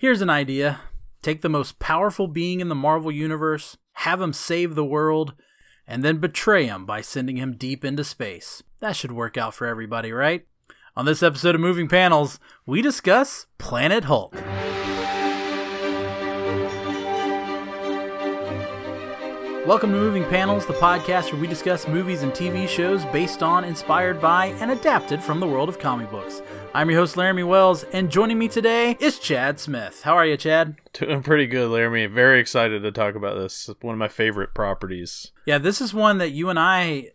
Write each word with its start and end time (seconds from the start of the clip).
Here's 0.00 0.20
an 0.20 0.30
idea 0.30 0.78
take 1.22 1.42
the 1.42 1.48
most 1.48 1.80
powerful 1.80 2.28
being 2.28 2.60
in 2.60 2.68
the 2.68 2.76
Marvel 2.76 3.10
Universe, 3.10 3.76
have 3.94 4.20
him 4.20 4.32
save 4.32 4.76
the 4.76 4.84
world, 4.84 5.34
and 5.88 6.04
then 6.04 6.18
betray 6.18 6.66
him 6.66 6.86
by 6.86 7.00
sending 7.00 7.36
him 7.36 7.56
deep 7.56 7.84
into 7.84 8.04
space. 8.04 8.62
That 8.78 8.94
should 8.94 9.10
work 9.10 9.36
out 9.36 9.54
for 9.54 9.66
everybody, 9.66 10.12
right? 10.12 10.46
On 10.94 11.04
this 11.04 11.20
episode 11.20 11.56
of 11.56 11.60
Moving 11.60 11.88
Panels, 11.88 12.38
we 12.64 12.80
discuss 12.80 13.46
Planet 13.58 14.04
Hulk. 14.04 14.36
Welcome 19.66 19.90
to 19.90 19.98
Moving 19.98 20.24
Panels, 20.26 20.64
the 20.64 20.74
podcast 20.74 21.32
where 21.32 21.40
we 21.40 21.48
discuss 21.48 21.88
movies 21.88 22.22
and 22.22 22.30
TV 22.30 22.68
shows 22.68 23.04
based 23.06 23.42
on, 23.42 23.64
inspired 23.64 24.20
by, 24.20 24.46
and 24.60 24.70
adapted 24.70 25.20
from 25.20 25.40
the 25.40 25.46
world 25.48 25.68
of 25.68 25.80
comic 25.80 26.08
books. 26.08 26.40
I'm 26.74 26.90
your 26.90 27.00
host, 27.00 27.16
Laramy 27.16 27.46
Wells, 27.46 27.84
and 27.84 28.10
joining 28.10 28.38
me 28.38 28.46
today 28.46 28.96
is 29.00 29.18
Chad 29.18 29.58
Smith. 29.58 30.02
How 30.02 30.14
are 30.14 30.26
you, 30.26 30.36
Chad? 30.36 30.76
Doing 30.92 31.22
pretty 31.22 31.46
good, 31.46 31.70
Laramy. 31.70 32.08
Very 32.08 32.40
excited 32.40 32.82
to 32.82 32.92
talk 32.92 33.14
about 33.14 33.36
this. 33.36 33.68
One 33.80 33.94
of 33.94 33.98
my 33.98 34.08
favorite 34.08 34.54
properties. 34.54 35.32
Yeah, 35.46 35.58
this 35.58 35.80
is 35.80 35.94
one 35.94 36.18
that 36.18 36.30
you 36.30 36.50
and 36.50 36.58
I 36.58 37.12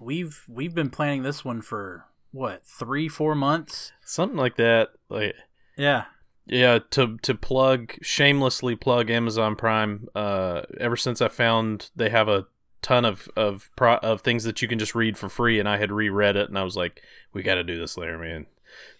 we've 0.00 0.44
we've 0.48 0.74
been 0.74 0.90
planning 0.90 1.22
this 1.22 1.44
one 1.44 1.62
for 1.62 2.06
what 2.32 2.66
three, 2.66 3.08
four 3.08 3.34
months, 3.34 3.92
something 4.04 4.38
like 4.38 4.56
that. 4.56 4.90
Like 5.08 5.34
yeah, 5.76 6.04
yeah. 6.44 6.80
To 6.90 7.16
to 7.18 7.34
plug 7.34 7.94
shamelessly 8.02 8.76
plug 8.76 9.10
Amazon 9.10 9.56
Prime. 9.56 10.08
Uh, 10.14 10.62
ever 10.78 10.96
since 10.96 11.22
I 11.22 11.28
found 11.28 11.90
they 11.96 12.10
have 12.10 12.28
a 12.28 12.46
ton 12.82 13.04
of 13.04 13.28
of 13.36 13.70
pro- 13.76 13.96
of 13.96 14.20
things 14.20 14.44
that 14.44 14.60
you 14.60 14.68
can 14.68 14.78
just 14.78 14.94
read 14.94 15.16
for 15.16 15.28
free, 15.28 15.58
and 15.58 15.68
I 15.68 15.78
had 15.78 15.92
reread 15.92 16.36
it, 16.36 16.48
and 16.48 16.58
I 16.58 16.64
was 16.64 16.76
like, 16.76 17.02
we 17.32 17.42
got 17.42 17.54
to 17.54 17.64
do 17.64 17.78
this, 17.78 17.96
Laramy. 17.96 18.36
And 18.36 18.46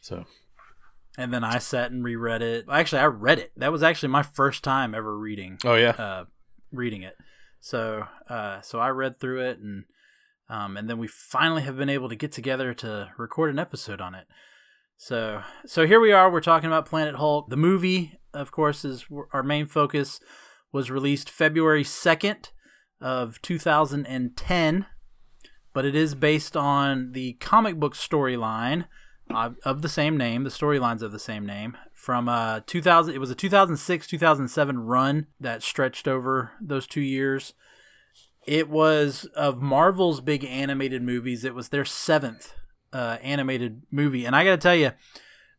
so 0.00 0.24
and 1.18 1.32
then 1.32 1.44
I 1.44 1.58
sat 1.58 1.90
and 1.90 2.04
reread 2.04 2.42
it. 2.42 2.66
Actually, 2.70 3.00
I 3.00 3.06
read 3.06 3.38
it. 3.38 3.52
That 3.56 3.72
was 3.72 3.82
actually 3.82 4.10
my 4.10 4.22
first 4.22 4.62
time 4.62 4.94
ever 4.94 5.18
reading. 5.18 5.58
Oh 5.64 5.74
yeah, 5.74 5.90
uh, 5.90 6.24
reading 6.70 7.02
it. 7.02 7.16
So, 7.60 8.06
uh, 8.28 8.60
so 8.60 8.78
I 8.78 8.90
read 8.90 9.18
through 9.18 9.40
it, 9.40 9.58
and 9.58 9.84
um, 10.48 10.76
and 10.76 10.88
then 10.88 10.98
we 10.98 11.08
finally 11.08 11.62
have 11.62 11.76
been 11.76 11.88
able 11.88 12.08
to 12.08 12.16
get 12.16 12.32
together 12.32 12.74
to 12.74 13.10
record 13.16 13.50
an 13.50 13.58
episode 13.58 14.00
on 14.00 14.14
it. 14.14 14.26
So, 14.98 15.42
so 15.66 15.86
here 15.86 16.00
we 16.00 16.12
are. 16.12 16.30
We're 16.30 16.40
talking 16.40 16.68
about 16.68 16.86
Planet 16.86 17.16
Hulk. 17.16 17.50
The 17.50 17.56
movie, 17.56 18.18
of 18.32 18.50
course, 18.50 18.84
is 18.84 19.06
our 19.32 19.42
main 19.42 19.66
focus. 19.66 20.20
Was 20.72 20.90
released 20.90 21.30
February 21.30 21.84
second 21.84 22.50
of 23.00 23.40
2010, 23.40 24.86
but 25.72 25.84
it 25.84 25.94
is 25.94 26.14
based 26.14 26.56
on 26.56 27.12
the 27.12 27.34
comic 27.34 27.76
book 27.76 27.94
storyline 27.94 28.86
uh, 29.30 29.50
of 29.64 29.82
the 29.82 29.88
same 29.88 30.16
name. 30.16 30.44
The 30.44 30.50
storylines 30.50 31.02
of 31.02 31.12
the 31.12 31.18
same 31.18 31.46
name 31.46 31.76
from 31.92 32.28
uh 32.28 32.60
2000. 32.66 33.14
It 33.14 33.18
was 33.18 33.30
a 33.30 33.34
2006 33.34 34.06
2007 34.06 34.78
run 34.78 35.26
that 35.40 35.62
stretched 35.62 36.06
over 36.06 36.52
those 36.60 36.86
two 36.86 37.00
years. 37.00 37.54
It 38.46 38.68
was 38.68 39.24
of 39.34 39.60
Marvel's 39.60 40.20
big 40.20 40.44
animated 40.44 41.02
movies. 41.02 41.44
It 41.44 41.54
was 41.54 41.70
their 41.70 41.84
seventh 41.84 42.54
uh, 42.92 43.18
animated 43.20 43.82
movie, 43.90 44.24
and 44.24 44.36
I 44.36 44.44
got 44.44 44.50
to 44.50 44.56
tell 44.56 44.76
you, 44.76 44.92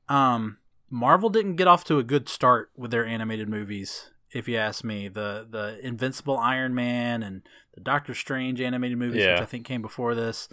um, 0.07 0.57
Marvel 0.89 1.29
didn't 1.29 1.57
get 1.57 1.67
off 1.67 1.83
to 1.85 1.99
a 1.99 2.03
good 2.03 2.29
start 2.29 2.71
with 2.77 2.91
their 2.91 3.05
animated 3.05 3.49
movies. 3.49 4.11
If 4.31 4.47
you 4.47 4.55
ask 4.55 4.85
me, 4.85 5.09
the 5.09 5.45
the 5.49 5.85
Invincible 5.85 6.37
Iron 6.37 6.73
Man 6.73 7.23
and 7.23 7.41
the 7.73 7.81
Doctor 7.81 8.13
Strange 8.13 8.61
animated 8.61 8.97
movies, 8.97 9.23
yeah. 9.23 9.33
which 9.33 9.41
I 9.41 9.45
think 9.45 9.65
came 9.65 9.81
before 9.81 10.15
this, 10.15 10.47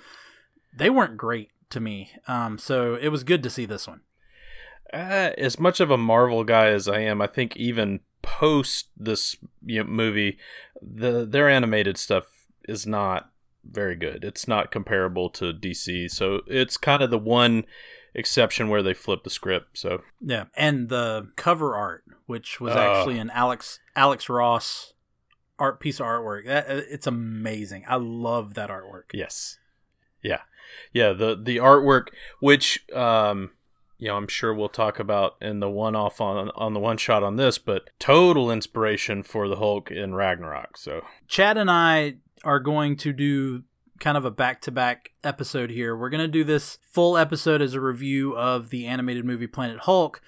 they 0.76 0.90
weren't 0.90 1.16
great 1.16 1.50
to 1.74 1.80
me. 1.80 2.12
Um, 2.26 2.58
so 2.58 2.94
it 2.94 3.08
was 3.08 3.22
good 3.22 3.42
to 3.42 3.50
see 3.50 3.66
this 3.66 3.86
one. 3.86 4.00
Uh, 4.92 5.30
as 5.36 5.58
much 5.58 5.80
of 5.80 5.90
a 5.90 5.98
Marvel 5.98 6.44
guy 6.44 6.68
as 6.68 6.88
I 6.88 7.00
am, 7.00 7.20
I 7.20 7.26
think 7.26 7.56
even 7.56 8.00
post 8.22 8.88
this 8.96 9.36
you 9.64 9.82
know, 9.82 9.90
movie, 9.90 10.38
the 10.80 11.26
their 11.26 11.48
animated 11.48 11.98
stuff 11.98 12.46
is 12.68 12.86
not 12.86 13.30
very 13.68 13.96
good. 13.96 14.24
It's 14.24 14.48
not 14.48 14.70
comparable 14.70 15.30
to 15.30 15.52
DC, 15.52 16.10
so 16.10 16.40
it's 16.46 16.76
kind 16.76 17.02
of 17.02 17.10
the 17.10 17.18
one 17.18 17.64
exception 18.14 18.68
where 18.68 18.82
they 18.82 18.94
flip 18.94 19.24
the 19.24 19.30
script. 19.30 19.78
So 19.78 20.02
yeah, 20.20 20.44
and 20.56 20.88
the 20.88 21.30
cover 21.36 21.74
art, 21.74 22.04
which 22.26 22.60
was 22.60 22.74
uh, 22.74 22.78
actually 22.78 23.18
an 23.18 23.30
Alex 23.30 23.80
Alex 23.96 24.28
Ross 24.28 24.94
art 25.58 25.80
piece 25.80 26.00
of 26.00 26.06
artwork, 26.06 26.46
that 26.46 26.66
it's 26.68 27.06
amazing. 27.06 27.84
I 27.88 27.96
love 27.96 28.54
that 28.54 28.70
artwork. 28.70 29.04
Yes, 29.12 29.58
yeah, 30.22 30.42
yeah. 30.92 31.12
The 31.12 31.38
the 31.40 31.56
artwork, 31.56 32.08
which 32.40 32.84
um, 32.92 33.50
you 33.98 34.08
know, 34.08 34.16
I'm 34.16 34.28
sure 34.28 34.52
we'll 34.52 34.68
talk 34.68 34.98
about 34.98 35.36
in 35.40 35.60
the 35.60 35.70
one 35.70 35.96
off 35.96 36.20
on 36.20 36.50
on 36.54 36.74
the 36.74 36.80
one 36.80 36.96
shot 36.96 37.22
on 37.22 37.36
this, 37.36 37.58
but 37.58 37.90
total 37.98 38.50
inspiration 38.50 39.22
for 39.22 39.48
the 39.48 39.56
Hulk 39.56 39.90
in 39.90 40.14
Ragnarok. 40.14 40.76
So 40.76 41.02
Chad 41.28 41.56
and 41.56 41.70
I 41.70 42.16
are 42.42 42.60
going 42.60 42.96
to 42.98 43.12
do 43.12 43.62
kind 44.00 44.16
of 44.16 44.24
a 44.24 44.30
back 44.30 44.60
to 44.62 44.70
back 44.70 45.12
episode 45.22 45.70
here. 45.70 45.96
We're 45.96 46.10
going 46.10 46.20
to 46.20 46.28
do 46.28 46.44
this 46.44 46.78
full 46.82 47.16
episode 47.16 47.62
as 47.62 47.74
a 47.74 47.80
review 47.80 48.36
of 48.36 48.70
the 48.70 48.86
animated 48.86 49.24
movie 49.24 49.46
Planet 49.46 49.80
Hulk, 49.80 50.20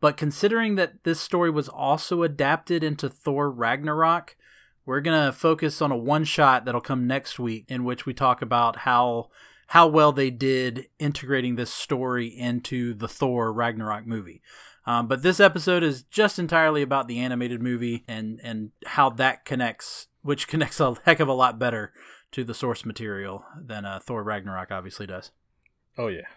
but 0.00 0.16
considering 0.16 0.74
that 0.74 1.04
this 1.04 1.20
story 1.20 1.50
was 1.50 1.68
also 1.68 2.24
adapted 2.24 2.82
into 2.82 3.08
Thor 3.08 3.50
Ragnarok, 3.50 4.36
we're 4.84 5.00
going 5.00 5.24
to 5.24 5.32
focus 5.32 5.80
on 5.80 5.92
a 5.92 5.96
one 5.96 6.24
shot 6.24 6.64
that'll 6.64 6.80
come 6.80 7.06
next 7.06 7.38
week 7.38 7.64
in 7.68 7.84
which 7.84 8.04
we 8.04 8.12
talk 8.12 8.42
about 8.42 8.78
how 8.78 9.30
how 9.72 9.86
well 9.86 10.12
they 10.12 10.28
did 10.28 10.86
integrating 10.98 11.56
this 11.56 11.72
story 11.72 12.26
into 12.26 12.92
the 12.92 13.08
Thor 13.08 13.50
Ragnarok 13.50 14.06
movie. 14.06 14.42
Um, 14.84 15.08
but 15.08 15.22
this 15.22 15.40
episode 15.40 15.82
is 15.82 16.02
just 16.02 16.38
entirely 16.38 16.82
about 16.82 17.08
the 17.08 17.18
animated 17.18 17.62
movie 17.62 18.04
and 18.06 18.38
and 18.44 18.72
how 18.84 19.08
that 19.08 19.46
connects, 19.46 20.08
which 20.20 20.46
connects 20.52 20.78
a 20.78 20.96
heck 21.04 21.20
of 21.20 21.28
a 21.28 21.32
lot 21.32 21.58
better 21.58 21.94
to 22.32 22.44
the 22.44 22.52
source 22.52 22.84
material 22.84 23.46
than 23.58 23.86
uh, 23.86 23.98
Thor 23.98 24.22
Ragnarok 24.22 24.70
obviously 24.70 25.06
does. 25.06 25.30
Oh 25.96 26.08
yeah. 26.08 26.28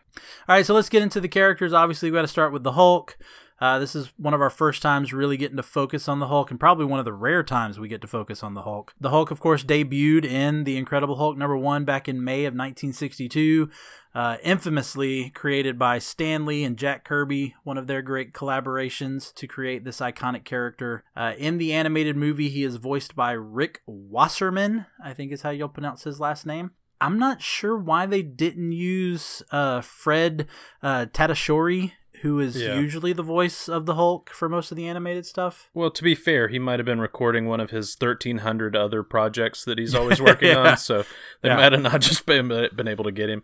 All 0.47 0.55
right, 0.55 0.65
so 0.65 0.73
let's 0.73 0.87
get 0.87 1.03
into 1.03 1.19
the 1.19 1.27
characters. 1.27 1.73
Obviously, 1.73 2.09
we 2.09 2.15
got 2.15 2.21
to 2.21 2.29
start 2.29 2.53
with 2.53 2.63
the 2.63 2.71
Hulk. 2.71 3.17
Uh, 3.59 3.79
this 3.79 3.95
is 3.95 4.11
one 4.17 4.33
of 4.33 4.41
our 4.41 4.49
first 4.49 4.81
times 4.81 5.13
really 5.13 5.37
getting 5.37 5.57
to 5.57 5.63
focus 5.63 6.09
on 6.09 6.19
the 6.19 6.27
Hulk, 6.27 6.51
and 6.51 6.59
probably 6.59 6.85
one 6.85 6.99
of 6.99 7.05
the 7.05 7.13
rare 7.13 7.43
times 7.43 7.79
we 7.79 7.87
get 7.87 8.01
to 8.01 8.07
focus 8.07 8.43
on 8.43 8.53
the 8.53 8.63
Hulk. 8.63 8.93
The 8.99 9.11
Hulk, 9.11 9.31
of 9.31 9.39
course, 9.39 9.63
debuted 9.63 10.25
in 10.25 10.65
The 10.65 10.77
Incredible 10.77 11.15
Hulk 11.15 11.37
number 11.37 11.57
one 11.57 11.85
back 11.85 12.09
in 12.09 12.23
May 12.23 12.45
of 12.45 12.53
1962. 12.53 13.69
Uh, 14.13 14.37
infamously 14.43 15.29
created 15.31 15.77
by 15.77 15.99
Stan 15.99 16.45
Lee 16.45 16.63
and 16.63 16.77
Jack 16.77 17.03
Kirby, 17.03 17.53
one 17.63 17.77
of 17.77 17.87
their 17.87 18.01
great 18.01 18.31
collaborations 18.31 19.33
to 19.33 19.45
create 19.45 19.83
this 19.83 19.99
iconic 19.99 20.45
character. 20.45 21.03
Uh, 21.17 21.33
in 21.37 21.57
the 21.57 21.73
animated 21.73 22.15
movie, 22.15 22.47
he 22.47 22.63
is 22.63 22.77
voiced 22.77 23.13
by 23.13 23.33
Rick 23.33 23.81
Wasserman, 23.85 24.85
I 25.03 25.13
think 25.13 25.33
is 25.33 25.41
how 25.41 25.49
you'll 25.49 25.67
pronounce 25.67 26.03
his 26.05 26.21
last 26.21 26.45
name. 26.45 26.71
I'm 27.01 27.19
not 27.19 27.41
sure 27.41 27.77
why 27.77 28.05
they 28.05 28.21
didn't 28.21 28.71
use 28.71 29.43
uh, 29.51 29.81
Fred 29.81 30.47
uh, 30.81 31.07
Tatasciore 31.07 31.91
who 32.21 32.39
is 32.39 32.61
yeah. 32.61 32.79
usually 32.79 33.13
the 33.13 33.23
voice 33.23 33.67
of 33.67 33.85
the 33.85 33.95
Hulk 33.95 34.29
for 34.29 34.49
most 34.49 34.71
of 34.71 34.77
the 34.77 34.87
animated 34.87 35.25
stuff. 35.25 35.69
Well, 35.73 35.91
to 35.91 36.03
be 36.03 36.15
fair, 36.15 36.47
he 36.47 36.59
might 36.59 36.79
have 36.79 36.85
been 36.85 36.99
recording 36.99 37.45
one 37.45 37.59
of 37.59 37.71
his 37.71 37.95
1,300 37.99 38.75
other 38.75 39.03
projects 39.03 39.65
that 39.65 39.77
he's 39.77 39.95
always 39.95 40.21
working 40.21 40.49
yeah. 40.49 40.71
on, 40.71 40.77
so 40.77 41.03
they 41.41 41.49
yeah. 41.49 41.55
might 41.55 41.71
have 41.71 41.81
not 41.81 42.01
just 42.01 42.25
been, 42.25 42.47
been 42.47 42.87
able 42.87 43.03
to 43.03 43.11
get 43.11 43.29
him. 43.29 43.41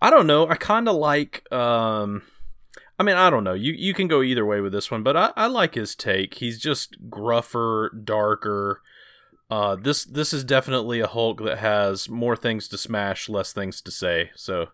I 0.00 0.10
don't 0.10 0.26
know. 0.26 0.48
I 0.48 0.56
kind 0.56 0.88
of 0.88 0.96
like. 0.96 1.50
Um, 1.52 2.22
I 2.98 3.02
mean, 3.02 3.16
I 3.16 3.28
don't 3.28 3.44
know. 3.44 3.54
You 3.54 3.72
you 3.72 3.92
can 3.92 4.06
go 4.06 4.22
either 4.22 4.46
way 4.46 4.60
with 4.60 4.72
this 4.72 4.90
one, 4.90 5.02
but 5.02 5.16
I, 5.16 5.32
I 5.36 5.46
like 5.46 5.74
his 5.74 5.96
take. 5.96 6.34
He's 6.34 6.60
just 6.60 7.10
gruffer, 7.10 7.90
darker. 8.04 8.82
Uh, 9.50 9.76
this 9.76 10.04
this 10.04 10.32
is 10.32 10.44
definitely 10.44 11.00
a 11.00 11.06
Hulk 11.06 11.42
that 11.44 11.58
has 11.58 12.08
more 12.08 12.36
things 12.36 12.68
to 12.68 12.78
smash, 12.78 13.28
less 13.28 13.52
things 13.52 13.80
to 13.82 13.90
say. 13.90 14.30
So 14.36 14.68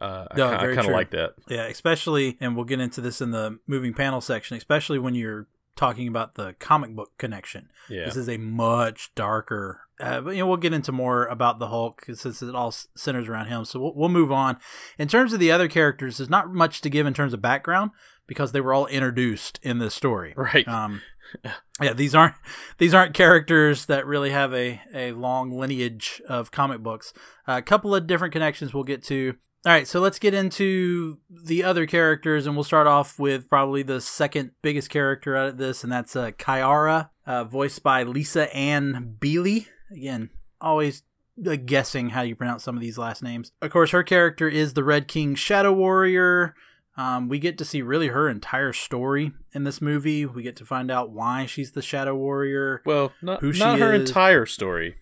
uh, 0.00 0.26
no, 0.36 0.48
I, 0.48 0.74
kind 0.74 0.78
of 0.78 0.86
like 0.86 1.10
that. 1.10 1.34
Yeah, 1.48 1.66
especially, 1.66 2.36
and 2.40 2.56
we'll 2.56 2.64
get 2.64 2.80
into 2.80 3.00
this 3.00 3.20
in 3.20 3.30
the 3.30 3.58
moving 3.66 3.92
panel 3.92 4.20
section, 4.20 4.56
especially 4.56 4.98
when 4.98 5.14
you're 5.14 5.46
talking 5.76 6.08
about 6.08 6.34
the 6.34 6.54
comic 6.58 6.94
book 6.94 7.12
connection. 7.18 7.70
Yeah. 7.88 8.04
This 8.04 8.16
is 8.16 8.28
a 8.28 8.36
much 8.36 9.12
darker. 9.14 9.82
Uh, 9.98 10.20
but, 10.20 10.30
you 10.30 10.38
know, 10.38 10.46
we'll 10.46 10.56
get 10.56 10.72
into 10.72 10.92
more 10.92 11.26
about 11.26 11.58
the 11.58 11.68
Hulk 11.68 12.04
since 12.14 12.42
it 12.42 12.54
all 12.54 12.74
centers 12.96 13.28
around 13.28 13.46
him. 13.46 13.64
So 13.64 13.80
we'll, 13.80 13.94
we'll 13.94 14.08
move 14.08 14.32
on. 14.32 14.58
In 14.98 15.08
terms 15.08 15.32
of 15.32 15.40
the 15.40 15.52
other 15.52 15.68
characters, 15.68 16.16
there's 16.16 16.30
not 16.30 16.52
much 16.52 16.80
to 16.82 16.90
give 16.90 17.06
in 17.06 17.14
terms 17.14 17.34
of 17.34 17.42
background 17.42 17.90
because 18.26 18.52
they 18.52 18.60
were 18.60 18.72
all 18.72 18.86
introduced 18.86 19.58
in 19.62 19.78
this 19.78 19.94
story. 19.94 20.32
Right. 20.36 20.66
Um, 20.66 21.02
yeah, 21.80 21.92
these 21.92 22.14
aren't 22.14 22.34
these 22.78 22.94
aren't 22.94 23.14
characters 23.14 23.86
that 23.86 24.06
really 24.06 24.30
have 24.30 24.54
a, 24.54 24.80
a 24.94 25.12
long 25.12 25.50
lineage 25.52 26.20
of 26.28 26.50
comic 26.50 26.82
books. 26.82 27.12
Uh, 27.46 27.58
a 27.58 27.62
couple 27.62 27.94
of 27.94 28.06
different 28.06 28.32
connections 28.32 28.74
we'll 28.74 28.84
get 28.84 29.02
to. 29.04 29.34
All 29.66 29.72
right, 29.72 29.86
so 29.86 30.00
let's 30.00 30.18
get 30.18 30.32
into 30.32 31.18
the 31.28 31.64
other 31.64 31.84
characters, 31.84 32.46
and 32.46 32.56
we'll 32.56 32.64
start 32.64 32.86
off 32.86 33.18
with 33.18 33.50
probably 33.50 33.82
the 33.82 34.00
second 34.00 34.52
biggest 34.62 34.88
character 34.88 35.36
out 35.36 35.48
of 35.48 35.58
this, 35.58 35.84
and 35.84 35.92
that's 35.92 36.16
uh, 36.16 36.30
Caiera, 36.30 37.10
uh, 37.26 37.44
voiced 37.44 37.82
by 37.82 38.02
Lisa 38.02 38.54
Ann 38.56 39.16
Beley. 39.20 39.68
Again, 39.92 40.30
always 40.62 41.02
uh, 41.46 41.56
guessing 41.56 42.10
how 42.10 42.22
you 42.22 42.34
pronounce 42.34 42.64
some 42.64 42.74
of 42.74 42.80
these 42.80 42.96
last 42.96 43.22
names. 43.22 43.52
Of 43.60 43.70
course, 43.70 43.90
her 43.90 44.02
character 44.02 44.48
is 44.48 44.72
the 44.72 44.84
Red 44.84 45.08
King 45.08 45.34
Shadow 45.34 45.74
Warrior. 45.74 46.54
Um, 46.96 47.28
we 47.28 47.38
get 47.38 47.58
to 47.58 47.64
see 47.66 47.82
really 47.82 48.08
her 48.08 48.30
entire 48.30 48.72
story 48.72 49.32
in 49.52 49.64
this 49.64 49.82
movie. 49.82 50.24
We 50.24 50.42
get 50.42 50.56
to 50.56 50.64
find 50.64 50.90
out 50.90 51.10
why 51.10 51.44
she's 51.44 51.72
the 51.72 51.82
Shadow 51.82 52.14
Warrior. 52.14 52.80
Well, 52.86 53.12
not, 53.20 53.40
who 53.40 53.52
not 53.52 53.78
her 53.78 53.92
is. 53.92 54.08
entire 54.08 54.46
story. 54.46 54.96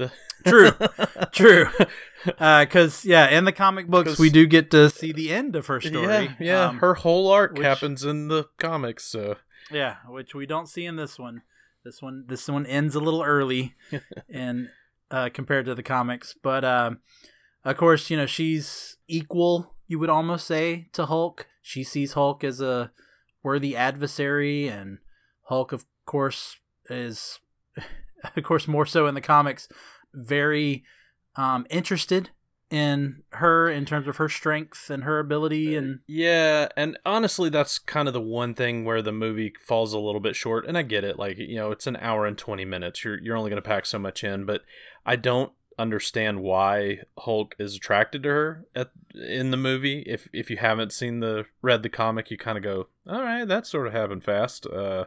The 0.00 0.12
true, 0.46 0.70
true. 1.32 1.66
Because 2.24 3.04
uh, 3.06 3.08
yeah, 3.08 3.28
in 3.28 3.44
the 3.44 3.52
comic 3.52 3.88
books, 3.88 4.18
we 4.18 4.30
do 4.30 4.46
get 4.46 4.70
to 4.70 4.88
see 4.88 5.12
the 5.12 5.30
end 5.30 5.54
of 5.54 5.66
her 5.66 5.80
story. 5.80 6.06
Yeah, 6.06 6.34
yeah. 6.40 6.64
Um, 6.66 6.78
her 6.78 6.94
whole 6.94 7.30
arc 7.30 7.52
which, 7.52 7.62
happens 7.62 8.04
in 8.04 8.28
the 8.28 8.48
comics. 8.58 9.04
So 9.04 9.36
yeah, 9.70 9.96
which 10.08 10.34
we 10.34 10.46
don't 10.46 10.68
see 10.68 10.86
in 10.86 10.96
this 10.96 11.18
one. 11.18 11.42
This 11.84 12.00
one, 12.02 12.24
this 12.28 12.48
one 12.48 12.66
ends 12.66 12.94
a 12.94 13.00
little 13.00 13.22
early, 13.22 13.74
and 14.28 14.68
uh, 15.10 15.28
compared 15.32 15.66
to 15.66 15.74
the 15.74 15.82
comics. 15.82 16.34
But 16.42 16.64
uh, 16.64 16.92
of 17.64 17.76
course, 17.76 18.08
you 18.08 18.16
know 18.16 18.26
she's 18.26 18.96
equal. 19.08 19.74
You 19.86 19.98
would 19.98 20.10
almost 20.10 20.46
say 20.46 20.88
to 20.92 21.06
Hulk. 21.06 21.46
She 21.62 21.84
sees 21.84 22.14
Hulk 22.14 22.44
as 22.44 22.60
a 22.60 22.92
worthy 23.42 23.76
adversary, 23.76 24.68
and 24.68 24.98
Hulk, 25.44 25.72
of 25.72 25.84
course, 26.06 26.56
is, 26.88 27.38
of 28.36 28.42
course, 28.42 28.68
more 28.68 28.86
so 28.86 29.06
in 29.06 29.14
the 29.14 29.20
comics, 29.20 29.68
very 30.14 30.84
um, 31.36 31.66
interested 31.70 32.30
in 32.70 33.22
her 33.30 33.68
in 33.68 33.84
terms 33.84 34.06
of 34.06 34.18
her 34.18 34.28
strength 34.28 34.90
and 34.90 35.02
her 35.02 35.18
ability 35.18 35.74
uh, 35.74 35.78
and 35.80 35.98
yeah 36.06 36.68
and 36.76 36.96
honestly 37.04 37.50
that's 37.50 37.80
kind 37.80 38.06
of 38.06 38.14
the 38.14 38.20
one 38.20 38.54
thing 38.54 38.84
where 38.84 39.02
the 39.02 39.10
movie 39.10 39.52
falls 39.66 39.92
a 39.92 39.98
little 39.98 40.20
bit 40.20 40.36
short 40.36 40.64
and 40.68 40.78
i 40.78 40.82
get 40.82 41.02
it 41.02 41.18
like 41.18 41.36
you 41.36 41.56
know 41.56 41.72
it's 41.72 41.88
an 41.88 41.96
hour 41.96 42.26
and 42.26 42.38
20 42.38 42.64
minutes 42.64 43.02
you're 43.02 43.20
you're 43.22 43.36
only 43.36 43.50
going 43.50 43.60
to 43.60 43.68
pack 43.68 43.84
so 43.84 43.98
much 43.98 44.22
in 44.22 44.44
but 44.44 44.62
i 45.04 45.16
don't 45.16 45.50
understand 45.80 46.42
why 46.42 46.98
hulk 47.18 47.56
is 47.58 47.74
attracted 47.74 48.22
to 48.22 48.28
her 48.28 48.66
at 48.76 48.90
in 49.14 49.50
the 49.50 49.56
movie. 49.56 50.00
If 50.06 50.28
if 50.32 50.50
you 50.50 50.58
haven't 50.58 50.92
seen 50.92 51.20
the 51.20 51.46
read 51.62 51.82
the 51.82 51.88
comic 51.88 52.30
you 52.30 52.36
kind 52.36 52.58
of 52.58 52.64
go 52.64 52.88
all 53.08 53.22
right 53.22 53.46
that 53.48 53.66
sort 53.66 53.86
of 53.86 53.92
happened 53.92 54.22
fast 54.22 54.66
uh 54.66 55.06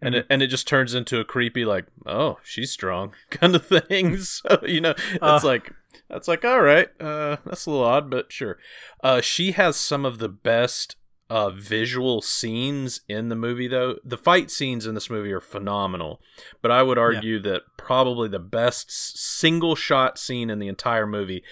and 0.00 0.14
mm-hmm. 0.14 0.20
it 0.20 0.26
and 0.30 0.42
it 0.42 0.48
just 0.48 0.68
turns 0.68 0.94
into 0.94 1.20
a 1.20 1.24
creepy 1.24 1.64
like 1.64 1.86
oh 2.06 2.38
she's 2.42 2.70
strong 2.70 3.12
kind 3.30 3.54
of 3.54 3.66
thing 3.66 4.16
so 4.18 4.60
you 4.66 4.80
know 4.80 4.94
it's 5.12 5.22
uh, 5.22 5.40
like 5.42 5.72
that's 6.08 6.28
like 6.28 6.44
all 6.44 6.60
right 6.60 6.88
uh 7.00 7.36
that's 7.44 7.66
a 7.66 7.70
little 7.70 7.84
odd 7.84 8.10
but 8.10 8.30
sure 8.32 8.58
uh 9.02 9.20
she 9.20 9.52
has 9.52 9.76
some 9.76 10.04
of 10.04 10.18
the 10.18 10.28
best 10.28 10.96
uh 11.28 11.50
visual 11.50 12.22
scenes 12.22 13.00
in 13.08 13.28
the 13.28 13.34
movie 13.34 13.66
though 13.66 13.96
the 14.04 14.16
fight 14.16 14.50
scenes 14.50 14.86
in 14.86 14.94
this 14.94 15.10
movie 15.10 15.32
are 15.32 15.40
phenomenal 15.40 16.20
but 16.62 16.70
i 16.70 16.82
would 16.82 16.98
argue 16.98 17.36
yeah. 17.36 17.42
that 17.42 17.62
probably 17.76 18.28
the 18.28 18.38
best 18.38 18.90
single 18.90 19.74
shot 19.74 20.18
scene 20.18 20.50
in 20.50 20.60
the 20.60 20.68
entire 20.68 21.06
movie 21.06 21.42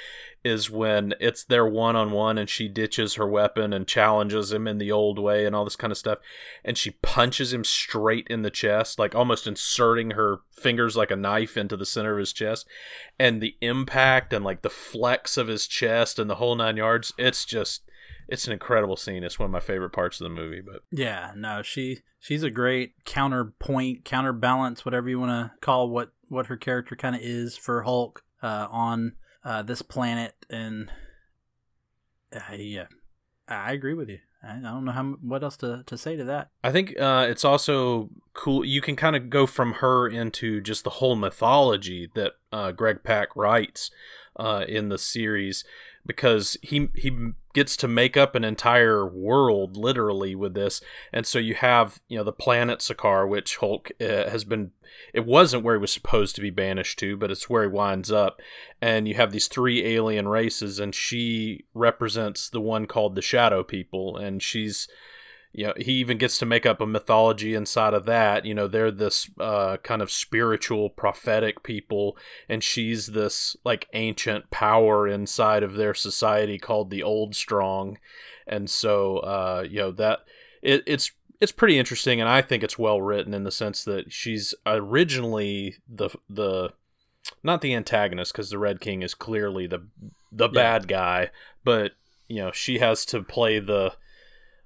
is 0.44 0.70
when 0.70 1.14
it's 1.20 1.42
their 1.44 1.66
one 1.66 1.96
on 1.96 2.10
one 2.10 2.36
and 2.36 2.50
she 2.50 2.68
ditches 2.68 3.14
her 3.14 3.26
weapon 3.26 3.72
and 3.72 3.86
challenges 3.86 4.52
him 4.52 4.68
in 4.68 4.78
the 4.78 4.92
old 4.92 5.18
way 5.18 5.46
and 5.46 5.56
all 5.56 5.64
this 5.64 5.76
kind 5.76 5.90
of 5.90 5.96
stuff. 5.96 6.18
And 6.64 6.76
she 6.76 6.92
punches 7.02 7.52
him 7.52 7.64
straight 7.64 8.26
in 8.28 8.42
the 8.42 8.50
chest, 8.50 8.98
like 8.98 9.14
almost 9.14 9.46
inserting 9.46 10.12
her 10.12 10.40
fingers 10.52 10.96
like 10.96 11.10
a 11.10 11.16
knife 11.16 11.56
into 11.56 11.76
the 11.76 11.86
center 11.86 12.12
of 12.12 12.18
his 12.18 12.32
chest. 12.32 12.68
And 13.18 13.40
the 13.40 13.56
impact 13.60 14.32
and 14.32 14.44
like 14.44 14.62
the 14.62 14.70
flex 14.70 15.36
of 15.36 15.48
his 15.48 15.66
chest 15.66 16.18
and 16.18 16.28
the 16.28 16.36
whole 16.36 16.54
nine 16.54 16.76
yards, 16.76 17.12
it's 17.16 17.44
just 17.44 17.82
it's 18.28 18.46
an 18.46 18.52
incredible 18.52 18.96
scene. 18.96 19.24
It's 19.24 19.38
one 19.38 19.46
of 19.46 19.52
my 19.52 19.60
favorite 19.60 19.92
parts 19.92 20.20
of 20.20 20.24
the 20.24 20.34
movie. 20.34 20.62
But 20.64 20.82
yeah, 20.90 21.32
no, 21.36 21.62
she 21.62 22.00
she's 22.18 22.42
a 22.42 22.50
great 22.50 23.04
counterpoint, 23.04 24.04
counterbalance, 24.04 24.84
whatever 24.84 25.08
you 25.08 25.20
want 25.20 25.30
to 25.30 25.58
call 25.60 25.88
what 25.88 26.12
what 26.28 26.46
her 26.46 26.56
character 26.56 26.96
kind 26.96 27.14
of 27.14 27.22
is 27.22 27.56
for 27.56 27.82
Hulk 27.82 28.24
uh, 28.42 28.66
on 28.70 29.12
uh, 29.44 29.62
this 29.62 29.82
planet, 29.82 30.34
and 30.48 30.90
uh, 32.34 32.54
yeah, 32.54 32.86
I 33.48 33.72
agree 33.72 33.94
with 33.94 34.08
you. 34.08 34.18
I, 34.46 34.56
don't 34.56 34.84
know 34.84 34.92
how 34.92 35.04
what 35.22 35.42
else 35.42 35.56
to, 35.58 35.82
to 35.86 35.96
say 35.96 36.16
to 36.16 36.24
that. 36.24 36.50
I 36.62 36.70
think 36.70 36.98
uh, 37.00 37.26
it's 37.28 37.44
also 37.44 38.10
cool. 38.34 38.64
You 38.64 38.80
can 38.80 38.96
kind 38.96 39.16
of 39.16 39.30
go 39.30 39.46
from 39.46 39.74
her 39.74 40.06
into 40.06 40.60
just 40.60 40.84
the 40.84 40.90
whole 40.90 41.16
mythology 41.16 42.10
that 42.14 42.32
uh, 42.52 42.72
Greg 42.72 43.02
Pak 43.02 43.34
writes 43.34 43.90
uh, 44.36 44.64
in 44.68 44.88
the 44.88 44.98
series 44.98 45.64
because 46.06 46.56
he 46.62 46.88
he 46.94 47.32
gets 47.54 47.76
to 47.76 47.88
make 47.88 48.16
up 48.16 48.34
an 48.34 48.44
entire 48.44 49.06
world 49.06 49.76
literally 49.76 50.34
with 50.34 50.54
this. 50.54 50.80
And 51.12 51.26
so 51.26 51.38
you 51.38 51.54
have 51.54 52.00
you 52.08 52.18
know 52.18 52.24
the 52.24 52.32
planet 52.32 52.80
Sakaar 52.80 53.28
which 53.28 53.56
Hulk 53.56 53.90
uh, 54.00 54.28
has 54.28 54.44
been 54.44 54.72
it 55.12 55.24
wasn't 55.24 55.64
where 55.64 55.76
he 55.76 55.80
was 55.80 55.92
supposed 55.92 56.34
to 56.36 56.42
be 56.42 56.50
banished 56.50 56.98
to 57.00 57.16
but 57.16 57.30
it's 57.30 57.48
where 57.48 57.62
he 57.62 57.68
winds 57.68 58.12
up. 58.12 58.40
And 58.80 59.08
you 59.08 59.14
have 59.14 59.32
these 59.32 59.48
three 59.48 59.84
alien 59.86 60.28
races 60.28 60.78
and 60.78 60.94
she 60.94 61.64
represents 61.72 62.48
the 62.48 62.60
one 62.60 62.86
called 62.86 63.14
the 63.14 63.22
shadow 63.22 63.62
people 63.62 64.16
and 64.16 64.42
she's 64.42 64.88
you 65.54 65.68
know 65.68 65.72
he 65.76 65.92
even 65.92 66.18
gets 66.18 66.36
to 66.36 66.44
make 66.44 66.66
up 66.66 66.80
a 66.80 66.86
mythology 66.86 67.54
inside 67.54 67.94
of 67.94 68.04
that 68.04 68.44
you 68.44 68.52
know 68.52 68.66
they're 68.66 68.90
this 68.90 69.30
uh, 69.38 69.76
kind 69.78 70.02
of 70.02 70.10
spiritual 70.10 70.90
prophetic 70.90 71.62
people 71.62 72.18
and 72.48 72.62
she's 72.62 73.08
this 73.08 73.56
like 73.64 73.88
ancient 73.94 74.50
power 74.50 75.06
inside 75.06 75.62
of 75.62 75.74
their 75.74 75.94
society 75.94 76.58
called 76.58 76.90
the 76.90 77.02
old 77.02 77.34
strong 77.34 77.98
and 78.46 78.68
so 78.68 79.18
uh, 79.18 79.64
you 79.68 79.78
know 79.78 79.92
that 79.92 80.20
it, 80.60 80.82
it's 80.86 81.12
it's 81.40 81.52
pretty 81.52 81.78
interesting 81.78 82.20
and 82.20 82.28
i 82.28 82.42
think 82.42 82.62
it's 82.62 82.78
well 82.78 83.00
written 83.00 83.32
in 83.32 83.44
the 83.44 83.52
sense 83.52 83.84
that 83.84 84.12
she's 84.12 84.54
originally 84.66 85.76
the 85.88 86.10
the 86.28 86.72
not 87.42 87.60
the 87.60 87.74
antagonist 87.74 88.32
because 88.32 88.50
the 88.50 88.58
red 88.58 88.80
king 88.80 89.02
is 89.02 89.14
clearly 89.14 89.66
the 89.66 89.86
the 90.32 90.48
yeah. 90.48 90.54
bad 90.54 90.88
guy 90.88 91.30
but 91.62 91.92
you 92.28 92.42
know 92.42 92.50
she 92.50 92.78
has 92.78 93.04
to 93.04 93.22
play 93.22 93.58
the 93.58 93.92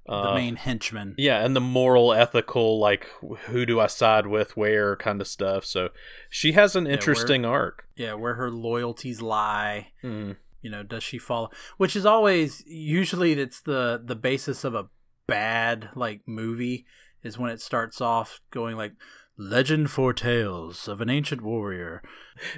the 0.09 0.29
uh, 0.29 0.33
main 0.33 0.55
henchman. 0.55 1.13
Yeah, 1.17 1.45
and 1.45 1.55
the 1.55 1.61
moral, 1.61 2.13
ethical, 2.13 2.79
like 2.79 3.07
who 3.45 3.65
do 3.65 3.79
I 3.79 3.87
side 3.87 4.25
with, 4.25 4.57
where 4.57 4.95
kind 4.95 5.21
of 5.21 5.27
stuff. 5.27 5.65
So 5.65 5.89
she 6.29 6.53
has 6.53 6.75
an 6.75 6.87
interesting 6.87 7.43
yeah, 7.43 7.49
where, 7.49 7.59
arc. 7.59 7.85
Yeah, 7.95 8.13
where 8.15 8.33
her 8.33 8.49
loyalties 8.49 9.21
lie. 9.21 9.89
Mm. 10.03 10.37
You 10.61 10.71
know, 10.71 10.83
does 10.83 11.03
she 11.03 11.19
follow? 11.19 11.51
Which 11.77 11.95
is 11.95 12.05
always 12.05 12.63
usually 12.65 13.33
it's 13.33 13.61
the 13.61 14.01
the 14.03 14.15
basis 14.15 14.63
of 14.63 14.73
a 14.73 14.87
bad 15.27 15.89
like 15.95 16.21
movie 16.25 16.85
is 17.21 17.37
when 17.37 17.51
it 17.51 17.61
starts 17.61 18.01
off 18.01 18.41
going 18.49 18.75
like 18.75 18.93
legend 19.37 19.91
foretells 19.91 20.87
of 20.87 21.01
an 21.01 21.09
ancient 21.09 21.43
warrior. 21.43 22.01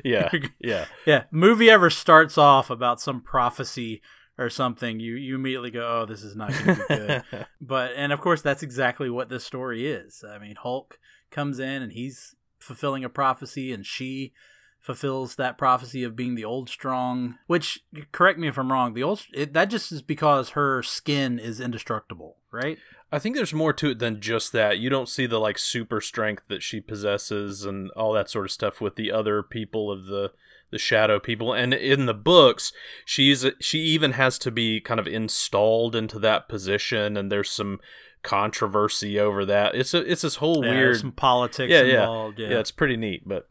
Yeah, 0.06 0.32
yeah, 0.60 0.86
yeah. 1.06 1.24
Movie 1.32 1.70
ever 1.70 1.90
starts 1.90 2.38
off 2.38 2.70
about 2.70 3.02
some 3.02 3.22
prophecy 3.22 4.02
or 4.42 4.50
something, 4.50 5.00
you 5.00 5.16
you 5.16 5.36
immediately 5.36 5.72
go, 5.72 6.02
"Oh, 6.02 6.06
this 6.06 6.24
is 6.24 6.36
not 6.36 6.52
going 6.52 6.76
to 6.76 6.86
be 6.88 6.96
good." 6.96 7.46
but 7.62 7.92
and 7.96 8.12
of 8.12 8.20
course, 8.20 8.42
that's 8.42 8.64
exactly 8.64 9.10
what 9.10 9.30
this 9.30 9.44
story 9.44 9.88
is. 9.88 10.24
I 10.28 10.40
mean, 10.40 10.56
Hulk 10.56 11.00
comes 11.30 11.60
in 11.60 11.82
and 11.82 11.92
he's 11.92 12.36
fulfilling 12.60 13.04
a 13.04 13.10
prophecy, 13.10 13.72
and 13.72 13.86
she 13.86 14.34
fulfills 14.80 15.36
that 15.36 15.60
prophecy 15.60 16.04
of 16.04 16.16
being 16.16 16.36
the 16.36 16.44
old 16.44 16.68
strong. 16.68 17.38
Which, 17.46 17.84
correct 18.12 18.40
me 18.40 18.48
if 18.48 18.58
I'm 18.58 18.72
wrong, 18.72 18.94
the 18.96 19.04
old 19.04 19.26
it, 19.34 19.54
that 19.54 19.66
just 19.66 19.92
is 19.92 20.02
because 20.02 20.50
her 20.50 20.82
skin 20.82 21.38
is 21.38 21.60
indestructible, 21.60 22.38
right? 22.52 22.80
I 23.12 23.20
think 23.20 23.36
there's 23.36 23.54
more 23.54 23.74
to 23.74 23.92
it 23.92 24.00
than 24.00 24.22
just 24.22 24.54
that. 24.54 24.80
You 24.80 24.90
don't 24.90 25.10
see 25.10 25.26
the 25.28 25.40
like 25.40 25.60
super 25.60 26.02
strength 26.02 26.48
that 26.48 26.64
she 26.64 26.80
possesses 26.80 27.64
and 27.64 27.92
all 27.92 28.14
that 28.14 28.30
sort 28.30 28.46
of 28.46 28.52
stuff 28.52 28.82
with 28.82 28.96
the 28.96 29.12
other 29.12 29.44
people 29.44 29.92
of 29.92 30.06
the 30.06 30.32
the 30.72 30.78
shadow 30.78 31.20
people. 31.20 31.54
And 31.54 31.74
in 31.74 32.06
the 32.06 32.14
books 32.14 32.72
she's 33.06 33.46
she 33.60 33.80
even 33.80 34.14
has 34.14 34.40
to 34.40 34.52
be 34.52 34.80
kind 34.80 35.00
of 35.00 35.08
installed 35.08 35.96
into 35.96 36.20
that 36.20 36.50
position 36.50 37.18
and 37.18 37.32
there's 37.32 37.52
some 37.52 37.80
controversy 38.24 39.20
over 39.20 39.46
that. 39.46 39.76
It's 39.76 39.94
a 39.94 40.00
it's 40.00 40.22
this 40.22 40.36
whole 40.36 40.66
yeah, 40.66 40.72
weird 40.72 40.98
some 41.00 41.12
politics 41.12 41.72
yeah, 41.72 41.82
involved 41.82 42.40
yeah. 42.40 42.50
yeah 42.50 42.60
it's 42.60 42.72
pretty 42.72 42.98
neat 42.98 43.28
but 43.28 43.48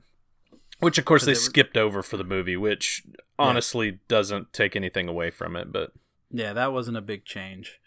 which 0.80 0.98
of 0.98 1.04
course 1.04 1.24
they 1.24 1.32
was... 1.32 1.44
skipped 1.44 1.76
over 1.76 2.02
for 2.02 2.16
the 2.16 2.24
movie 2.24 2.56
which 2.56 3.02
honestly 3.38 3.86
yeah. 3.88 3.96
doesn't 4.08 4.52
take 4.52 4.74
anything 4.74 5.08
away 5.08 5.30
from 5.30 5.56
it 5.56 5.72
but 5.72 5.92
yeah 6.30 6.52
that 6.52 6.72
wasn't 6.72 6.96
a 6.96 7.02
big 7.02 7.24
change. 7.24 7.78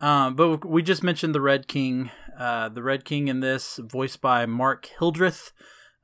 Um, 0.00 0.34
but 0.34 0.68
we 0.68 0.82
just 0.82 1.02
mentioned 1.02 1.34
the 1.34 1.40
red 1.40 1.68
king 1.68 2.10
uh, 2.38 2.68
the 2.68 2.82
red 2.82 3.04
king 3.04 3.28
in 3.28 3.40
this 3.40 3.78
voiced 3.82 4.20
by 4.20 4.44
mark 4.44 4.86
hildreth 4.98 5.52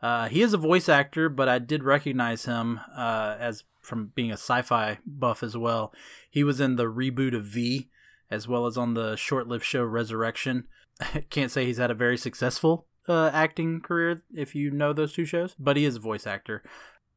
uh, 0.02 0.28
he 0.28 0.42
is 0.42 0.54
a 0.54 0.58
voice 0.58 0.88
actor, 0.88 1.28
but 1.28 1.48
I 1.48 1.58
did 1.58 1.84
recognize 1.84 2.46
him 2.46 2.80
uh, 2.96 3.36
as 3.38 3.64
from 3.80 4.12
being 4.14 4.30
a 4.30 4.34
sci-fi 4.34 4.98
buff 5.06 5.42
as 5.42 5.56
well. 5.56 5.92
He 6.30 6.44
was 6.44 6.60
in 6.60 6.76
the 6.76 6.84
reboot 6.84 7.34
of 7.34 7.44
V, 7.44 7.90
as 8.30 8.48
well 8.48 8.66
as 8.66 8.78
on 8.78 8.94
the 8.94 9.16
short-lived 9.16 9.64
show 9.64 9.82
Resurrection. 9.84 10.66
Can't 11.30 11.50
say 11.50 11.66
he's 11.66 11.78
had 11.78 11.90
a 11.90 11.94
very 11.94 12.16
successful 12.16 12.86
uh, 13.08 13.30
acting 13.32 13.80
career 13.80 14.22
if 14.34 14.54
you 14.54 14.70
know 14.70 14.92
those 14.92 15.12
two 15.12 15.24
shows, 15.24 15.54
but 15.58 15.76
he 15.76 15.84
is 15.84 15.96
a 15.96 16.00
voice 16.00 16.26
actor. 16.26 16.62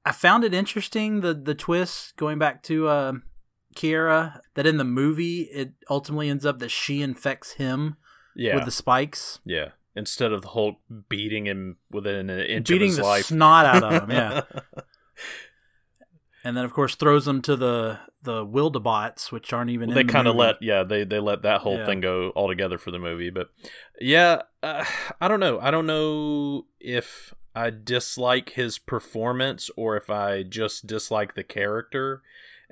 I 0.06 0.12
found 0.12 0.44
it 0.44 0.54
interesting 0.54 1.22
the 1.22 1.34
the 1.34 1.56
twist 1.56 2.18
going 2.18 2.38
back 2.38 2.62
to 2.64 2.90
uh, 2.90 3.14
Caiera 3.76 4.42
that 4.56 4.68
in 4.68 4.76
the 4.76 4.84
movie 4.84 5.44
it 5.44 5.72
ultimately 5.90 6.30
ends 6.30 6.46
up 6.46 6.60
that 6.60 6.72
she 6.72 7.02
infects 7.02 7.54
him 7.54 7.96
yeah. 8.36 8.56
with 8.56 8.66
the 8.66 8.72
spikes. 8.72 9.40
Yeah 9.46 9.70
instead 9.96 10.32
of 10.32 10.42
the 10.42 10.50
Hulk 10.50 10.78
beating 11.10 11.46
him 11.48 11.78
within 11.92 12.30
an 12.30 12.40
inch 12.40 12.68
beating 12.68 12.88
of 12.90 12.90
his 12.90 12.98
the 12.98 13.04
life. 13.04 13.26
snot 13.26 13.66
out 13.66 13.84
of 13.84 14.04
him. 14.04 14.12
Yeah. 14.12 14.42
and 16.44 16.58
then 16.58 16.66
of 16.66 16.74
course 16.74 16.96
throws 16.96 17.26
them 17.26 17.42
to 17.44 17.56
the 17.56 18.00
the 18.22 18.46
Wildebots, 18.46 19.32
which 19.32 19.52
aren't 19.54 19.70
even. 19.70 19.90
Well, 19.90 19.96
they 19.96 20.04
kind 20.06 20.28
of 20.28 20.36
let 20.36 20.62
yeah 20.62 20.84
they 20.84 21.04
they 21.04 21.20
let 21.20 21.42
that 21.44 21.62
whole 21.62 21.78
Yeah. 21.78 21.86
thing 21.86 22.02
go 22.02 22.32
altogether 22.36 22.78
for 22.78 22.92
the 22.92 23.00
movie, 23.00 23.30
but 23.30 23.50
yeah, 24.00 24.44
uh, 24.62 24.86
I 25.22 25.28
don't 25.28 25.40
know. 25.40 25.60
I 25.60 25.72
don't 25.72 25.86
know 25.88 26.66
if 26.80 27.34
I 27.56 27.70
dislike 27.70 28.52
his 28.52 28.80
performance 28.80 29.70
or 29.78 29.96
if 29.98 30.10
I 30.10 30.44
just 30.44 30.88
dislike 30.88 31.36
the 31.36 31.44
character. 31.44 32.22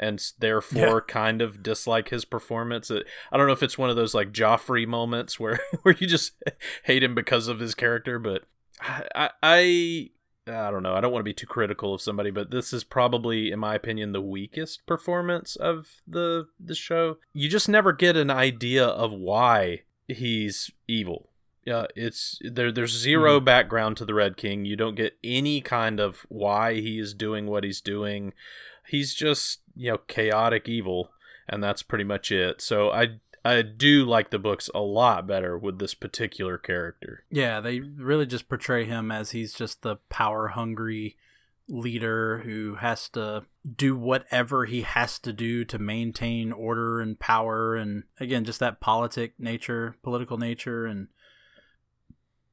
And 0.01 0.19
therefore, 0.39 1.01
kind 1.01 1.43
of 1.43 1.61
dislike 1.61 2.09
his 2.09 2.25
performance. 2.25 2.89
It, 2.89 3.05
I 3.31 3.37
don't 3.37 3.45
know 3.45 3.53
if 3.53 3.61
it's 3.61 3.77
one 3.77 3.91
of 3.91 3.95
those 3.95 4.15
like 4.15 4.31
Joffrey 4.31 4.87
moments 4.87 5.39
where, 5.39 5.59
where 5.83 5.95
you 5.99 6.07
just 6.07 6.33
hate 6.83 7.03
him 7.03 7.13
because 7.13 7.47
of 7.47 7.59
his 7.59 7.75
character, 7.75 8.17
but 8.17 8.43
I, 8.81 9.29
I, 9.43 10.09
I 10.47 10.71
don't 10.71 10.83
know. 10.83 10.95
I 10.95 11.01
don't 11.01 11.11
want 11.11 11.21
to 11.21 11.29
be 11.29 11.33
too 11.33 11.45
critical 11.45 11.93
of 11.93 12.01
somebody, 12.01 12.31
but 12.31 12.49
this 12.49 12.73
is 12.73 12.83
probably, 12.83 13.51
in 13.51 13.59
my 13.59 13.75
opinion, 13.75 14.11
the 14.11 14.21
weakest 14.21 14.85
performance 14.87 15.55
of 15.55 16.01
the 16.07 16.47
the 16.59 16.75
show. 16.75 17.17
You 17.33 17.47
just 17.47 17.69
never 17.69 17.93
get 17.93 18.17
an 18.17 18.31
idea 18.31 18.85
of 18.85 19.11
why 19.11 19.83
he's 20.07 20.71
evil. 20.87 21.29
Yeah, 21.65 21.85
it's 21.95 22.39
there. 22.41 22.71
There's 22.71 22.97
0 22.97 23.37
mm-hmm. 23.37 23.45
background 23.45 23.97
to 23.97 24.05
the 24.05 24.15
Red 24.15 24.35
King. 24.35 24.65
You 24.65 24.75
don't 24.75 24.95
get 24.95 25.17
any 25.23 25.61
kind 25.61 25.99
of 25.99 26.25
why 26.27 26.75
he 26.75 26.97
is 26.97 27.13
doing 27.13 27.45
what 27.47 27.63
he's 27.63 27.81
doing. 27.81 28.33
He's 28.87 29.13
just 29.13 29.60
you 29.75 29.91
know 29.91 29.97
chaotic 30.07 30.67
evil, 30.69 31.11
and 31.47 31.63
that's 31.63 31.83
pretty 31.83 32.03
much 32.03 32.31
it. 32.31 32.61
So 32.61 32.91
I 32.91 33.19
I 33.43 33.61
do 33.63 34.05
like 34.05 34.29
the 34.29 34.39
books 34.39 34.69
a 34.75 34.81
lot 34.81 35.25
better 35.27 35.57
with 35.57 35.79
this 35.79 35.93
particular 35.93 36.57
character. 36.57 37.23
Yeah, 37.31 37.59
they 37.59 37.79
really 37.79 38.25
just 38.25 38.47
portray 38.49 38.85
him 38.85 39.11
as 39.11 39.31
he's 39.31 39.53
just 39.53 39.81
the 39.81 39.97
power 40.09 40.49
hungry 40.49 41.17
leader 41.67 42.39
who 42.39 42.75
has 42.75 43.07
to 43.09 43.45
do 43.77 43.95
whatever 43.95 44.65
he 44.65 44.81
has 44.81 45.17
to 45.19 45.31
do 45.31 45.63
to 45.63 45.79
maintain 45.79 46.51
order 46.51 46.99
and 46.99 47.17
power 47.19 47.75
and 47.75 48.03
again 48.19 48.43
just 48.43 48.59
that 48.59 48.79
politic 48.81 49.33
nature, 49.39 49.95
political 50.03 50.37
nature 50.37 50.85
and 50.85 51.07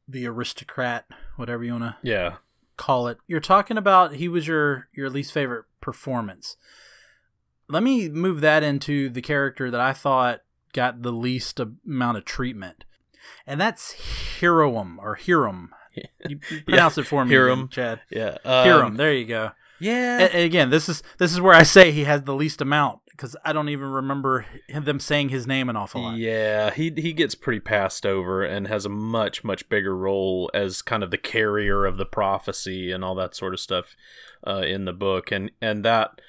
the 0.07 0.27
aristocrat, 0.27 1.07
whatever 1.37 1.65
you 1.65 1.73
want 1.73 1.85
to 1.85 1.97
Yeah, 2.03 2.37
call 2.77 3.09
it. 3.09 3.19
You're 3.27 3.41
talking 3.41 3.77
about 3.77 4.15
he 4.15 4.29
was 4.29 4.47
your 4.47 4.89
your 4.93 5.11
least 5.11 5.33
favorite 5.33 5.65
performance. 5.81 6.57
Let 7.69 7.83
me 7.83 8.09
move 8.09 8.41
that 8.41 8.63
into 8.63 9.09
the 9.09 9.23
character 9.23 9.71
that 9.71 9.81
I 9.81 9.93
thought 9.93 10.41
got 10.73 11.03
the 11.03 11.13
least 11.13 11.61
amount 11.61 12.19
of 12.19 12.25
treatment. 12.25 12.85
And 13.47 13.61
that's 13.61 13.95
Hiram 14.41 14.99
or 15.01 15.17
Hiram. 15.17 15.75
You, 16.29 16.39
pronounce 16.65 16.97
it 16.97 17.09
for 17.09 17.25
me, 17.25 17.35
Hiram. 17.35 17.67
Chad. 17.69 18.01
yeah. 18.09 18.39
Hiram. 18.45 18.87
Um, 18.87 18.97
There 18.97 19.13
you 19.13 19.25
go. 19.25 19.51
Yeah. 19.81 20.21
And, 20.21 20.45
again, 20.45 20.71
this 20.71 20.89
is 20.89 21.03
this 21.19 21.33
is 21.33 21.41
where 21.41 21.55
I 21.55 21.65
say 21.65 21.91
he 21.91 22.05
has 22.05 22.23
the 22.23 22.35
least 22.35 22.61
amount 22.61 23.01
because 23.11 23.35
I 23.45 23.53
don't 23.53 23.69
even 23.69 23.89
remember 23.89 24.47
them 24.69 25.01
saying 25.01 25.31
his 25.31 25.47
name 25.47 25.69
an 25.69 25.75
awful 25.77 26.03
lot. 26.03 26.17
Yeah, 26.17 26.71
he 26.71 26.93
he 26.97 27.13
gets 27.13 27.35
pretty 27.35 27.59
passed 27.59 28.07
over 28.07 28.45
and 28.45 28.69
has 28.69 28.85
a 28.85 28.91
much 28.91 29.43
much 29.43 29.69
bigger 29.69 29.97
role 29.97 30.51
as 30.55 30.83
kind 30.83 31.03
of 31.03 31.11
the 31.11 31.19
carrier 31.19 31.85
of 31.85 31.97
the 31.97 32.07
prophecy 32.07 32.93
and 32.93 33.05
all 33.05 33.17
that 33.17 33.35
sort 33.35 33.55
of 33.55 33.61
stuff 33.61 33.97
uh, 34.47 34.63
in 34.65 34.85
the 34.85 34.93
book, 34.93 35.33
and 35.33 35.51
and 35.61 35.85
that 35.85 36.21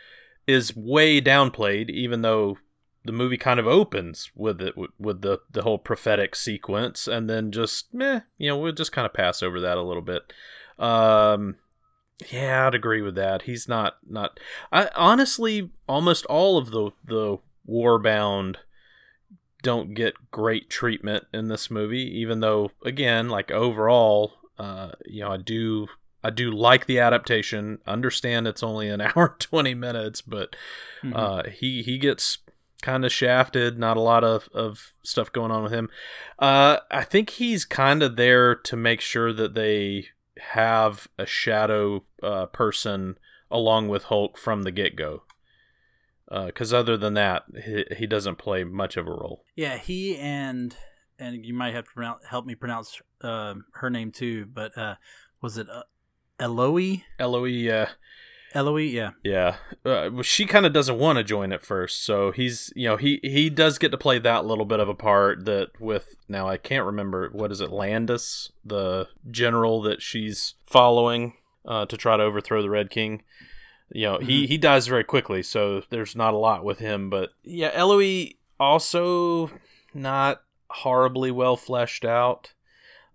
is 0.49 0.75
way 0.75 1.21
downplayed, 1.21 1.89
even 1.89 2.23
though 2.23 2.57
the 3.05 3.11
movie 3.11 3.37
kind 3.37 3.59
of 3.59 3.67
opens 3.67 4.31
with 4.35 4.61
it 4.61 4.75
with, 4.77 5.21
the 5.21 5.39
the 5.51 5.61
whole 5.61 5.77
prophetic 5.77 6.35
sequence, 6.35 7.07
and 7.07 7.29
then 7.29 7.51
just 7.51 7.93
meh, 7.93 8.21
you 8.37 8.49
know, 8.49 8.57
we'll 8.57 8.71
just 8.71 8.91
kind 8.91 9.05
of 9.05 9.13
pass 9.13 9.43
over 9.43 9.59
that 9.59 9.77
a 9.77 9.83
little 9.83 10.01
bit. 10.01 10.33
Um, 10.77 11.55
yeah, 12.31 12.67
I'd 12.67 12.75
agree 12.75 13.01
with 13.01 13.15
that. 13.15 13.43
He's 13.43 13.67
not 13.67 13.97
not. 14.07 14.39
I 14.71 14.89
honestly, 14.95 15.71
almost 15.87 16.25
all 16.25 16.57
of 16.57 16.71
the 16.71 16.91
the 17.05 17.37
warbound 17.69 18.57
don't 19.61 19.93
get 19.93 20.31
great 20.31 20.69
treatment 20.69 21.25
in 21.33 21.47
this 21.47 21.69
movie. 21.69 22.19
Even 22.19 22.39
though, 22.39 22.71
again, 22.83 23.29
like 23.29 23.51
overall, 23.51 24.33
uh, 24.57 24.91
you 25.05 25.21
know, 25.21 25.31
I 25.31 25.37
do 25.37 25.87
I 26.23 26.29
do 26.31 26.51
like 26.51 26.85
the 26.85 26.99
adaptation. 26.99 27.79
Understand 27.88 28.47
it's 28.47 28.63
only 28.63 28.89
an 28.89 29.01
hour 29.15 29.27
and 29.31 29.39
twenty 29.39 29.73
minutes, 29.73 30.21
but 30.21 30.55
Mhm. 31.03 31.15
uh, 31.15 31.49
he 31.49 31.81
he 31.83 31.97
gets 31.97 32.39
kind 32.81 33.03
of 33.05 33.11
shafted. 33.11 33.77
Not 33.79 33.97
a 33.97 34.01
lot 34.01 34.23
of 34.23 34.49
of 34.53 34.93
stuff 35.03 35.31
going 35.31 35.51
on 35.51 35.63
with 35.63 35.71
him. 35.71 35.89
Uh, 36.38 36.77
I 36.91 37.03
think 37.03 37.31
he's 37.31 37.65
kind 37.65 38.03
of 38.03 38.15
there 38.15 38.55
to 38.55 38.75
make 38.75 39.01
sure 39.01 39.31
that 39.33 39.53
they 39.55 40.07
have 40.39 41.07
a 41.17 41.25
shadow 41.25 42.03
uh, 42.23 42.45
person 42.47 43.17
along 43.51 43.88
with 43.89 44.03
Hulk 44.05 44.38
from 44.38 44.63
the 44.63 44.71
get 44.71 44.95
go. 44.95 45.23
Because 46.29 46.71
other 46.71 46.95
than 46.95 47.15
that, 47.15 47.43
he, 47.65 47.85
he 47.97 48.05
doesn't 48.07 48.35
play 48.38 48.63
much 48.63 48.97
of 48.97 49.07
a 49.07 49.11
role. 49.11 49.43
Yeah, 49.55 49.77
he 49.77 50.15
and 50.15 50.75
and 51.17 51.43
you 51.43 51.53
might 51.55 51.73
have 51.73 51.85
to 51.85 51.91
pronounce, 51.91 52.23
help 52.27 52.45
me 52.45 52.53
pronounce 52.55 53.01
uh, 53.21 53.55
her 53.73 53.89
name 53.89 54.11
too. 54.11 54.45
But 54.45 54.77
uh, 54.77 54.95
was 55.41 55.57
it 55.57 55.67
Eloy? 56.39 57.03
Eloy, 57.19 57.69
uh, 57.69 57.89
Eloy, 58.55 58.81
yeah. 58.81 59.12
yeah, 59.24 59.58
uh, 59.86 60.10
well, 60.12 60.24
she 60.24 60.46
kind 60.46 60.65
of 60.65 60.74
doesn't 60.74 60.98
want 60.98 61.17
to 61.17 61.24
join 61.24 61.51
at 61.53 61.62
first, 61.62 62.03
so 62.03 62.31
he's 62.31 62.74
you 62.75 62.88
know 62.88 62.98
he 62.98 63.19
he 63.22 63.50
does 63.50 63.77
get 63.77 63.91
to 63.91 63.98
play 63.98 64.17
that 64.19 64.46
little 64.46 64.65
bit 64.65 64.79
of 64.79 64.89
a 64.89 64.96
part 64.96 65.46
that 65.46 65.79
with 65.79 66.15
now 66.27 66.48
I 66.48 66.58
can't 66.58 66.86
remember 66.86 67.29
what 67.31 67.51
is 67.51 67.62
it 67.62 67.72
Landis 67.72 68.51
the 68.65 69.08
general 69.29 69.81
that 69.84 70.01
she's 70.01 70.55
following 70.65 71.34
uh, 71.63 71.86
to 71.86 71.96
try 71.96 72.17
to 72.17 72.24
overthrow 72.24 72.62
the 72.62 72.69
Red 72.72 72.89
King. 72.89 73.22
You 73.91 74.05
know 74.05 74.17
he 74.17 74.48
he 74.48 74.58
dies 74.58 74.88
very 74.88 75.03
quickly, 75.03 75.43
so 75.43 75.84
there's 75.91 76.15
not 76.15 76.34
a 76.34 76.38
lot 76.38 76.63
with 76.63 76.79
him. 76.79 77.10
But 77.12 77.29
yeah, 77.43 77.72
Eloy 77.79 78.34
also 78.60 79.51
not 79.93 80.41
horribly 80.72 81.29
well 81.29 81.55
fleshed 81.55 82.03
out 82.03 82.53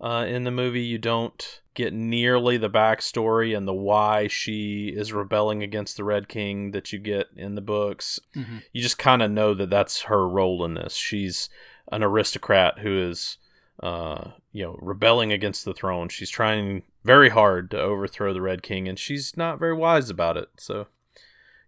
uh, 0.00 0.26
in 0.28 0.44
the 0.44 0.50
movie. 0.52 0.82
You 0.82 0.98
don't 0.98 1.60
get 1.74 1.92
nearly 1.92 2.56
the 2.56 2.70
backstory 2.70 3.56
and 3.56 3.66
the 3.66 3.74
why 3.74 4.28
she 4.28 4.88
is 4.88 5.12
rebelling 5.12 5.62
against 5.62 5.96
the 5.96 6.04
Red 6.04 6.28
King 6.28 6.70
that 6.70 6.92
you 6.92 6.98
get 6.98 7.26
in 7.36 7.56
the 7.56 7.60
books. 7.60 8.20
Mhm. 8.36 8.62
You 8.72 8.80
just 8.80 8.98
kind 8.98 9.22
of 9.22 9.30
know 9.30 9.54
that 9.54 9.70
that's 9.70 10.02
her 10.02 10.28
role 10.28 10.64
in 10.64 10.74
this. 10.74 10.94
She's 10.94 11.48
an 11.90 12.02
aristocrat 12.02 12.78
who 12.78 12.98
is, 12.98 13.38
uh, 13.82 14.30
you 14.52 14.62
know, 14.64 14.78
rebelling 14.80 15.32
against 15.32 15.64
the 15.64 15.74
throne. 15.74 16.08
She's 16.08 16.30
trying 16.30 16.84
very 17.02 17.28
hard 17.30 17.70
to 17.72 17.80
overthrow 17.80 18.32
the 18.32 18.40
Red 18.40 18.62
King, 18.62 18.88
and 18.88 18.98
she's 18.98 19.36
not 19.36 19.58
very 19.58 19.74
wise 19.74 20.08
about 20.10 20.36
it. 20.36 20.48
So 20.56 20.86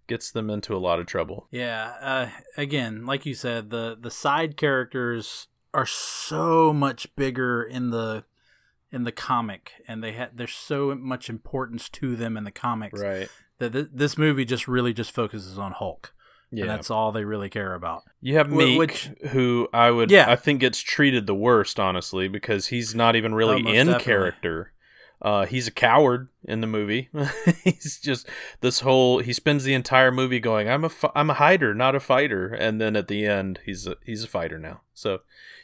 gets 0.07 0.31
them 0.31 0.49
into 0.51 0.75
a 0.75 0.79
lot 0.79 1.01
of 1.01 1.07
trouble. 1.07 1.49
Yeah. 1.51 1.95
Uh, 2.01 2.29
again, 2.57 3.05
like 3.07 3.27
you 3.27 3.35
said, 3.35 3.71
the 3.71 3.99
the 4.01 4.11
side 4.11 4.57
characters 4.57 5.49
are 5.75 5.85
so 5.87 6.73
much 6.73 7.15
bigger 7.17 7.63
in 7.63 7.91
the 7.91 8.25
in 8.90 9.05
the 9.05 9.12
comic, 9.12 9.73
and 9.88 10.02
they 10.02 10.12
had 10.12 10.31
there's 10.37 10.55
so 10.55 10.95
much 10.95 11.28
importance 11.28 11.88
to 11.90 12.16
them 12.16 12.37
in 12.37 12.45
the 12.45 12.50
comics 12.50 13.00
Right. 13.00 13.28
that 13.59 13.73
th- 13.73 13.88
this 13.93 14.16
movie 14.16 14.45
just 14.45 14.69
really 14.69 14.93
just 14.93 15.11
focuses 15.12 15.59
on 15.59 15.73
Hulk, 15.73 16.12
and 16.50 16.61
Yeah. 16.61 16.66
that's 16.66 16.90
all 16.90 17.11
they 17.12 17.25
really 17.25 17.49
care 17.50 17.75
about. 17.75 18.02
You 18.21 18.37
have 18.37 18.49
Miek, 18.49 18.78
which- 18.78 19.11
who 19.31 19.69
I 19.73 19.90
would, 19.90 20.11
Yeah. 20.11 20.31
I 20.31 20.37
think 20.37 20.61
gets 20.61 20.81
treated 20.81 21.26
the 21.26 21.35
worst, 21.35 21.81
honestly, 21.81 22.28
because 22.28 22.69
he's 22.69 22.95
not 22.95 23.16
even 23.16 23.35
really 23.35 23.55
Oh, 23.55 23.59
in 23.59 23.87
definitely. 23.87 24.05
character. 24.05 24.73
Uh, 25.23 25.47
he's 25.47 25.66
a 25.66 25.71
coward 25.73 26.28
in 26.45 26.61
the 26.61 26.66
movie. 26.66 27.09
he's 27.64 27.99
just 27.99 28.28
this 28.61 28.81
whole. 28.81 29.21
He 29.21 29.33
spends 29.33 29.64
the 29.64 29.73
entire 29.75 30.12
movie 30.12 30.38
going, 30.40 30.69
"I'm 30.69 30.85
a, 30.85 30.90
I'm 31.14 31.31
a 31.31 31.35
hider, 31.35 31.75
not 31.75 31.95
a 31.95 32.00
fighter," 32.00 32.49
and 32.49 32.78
then 32.81 32.97
at 32.97 33.09
the 33.09 33.25
end, 33.25 33.61
he's 33.64 33.87
a, 33.87 33.97
he's 34.05 34.23
a 34.25 34.28
fighter 34.28 34.59
now. 34.59 34.83
So, 34.93 35.21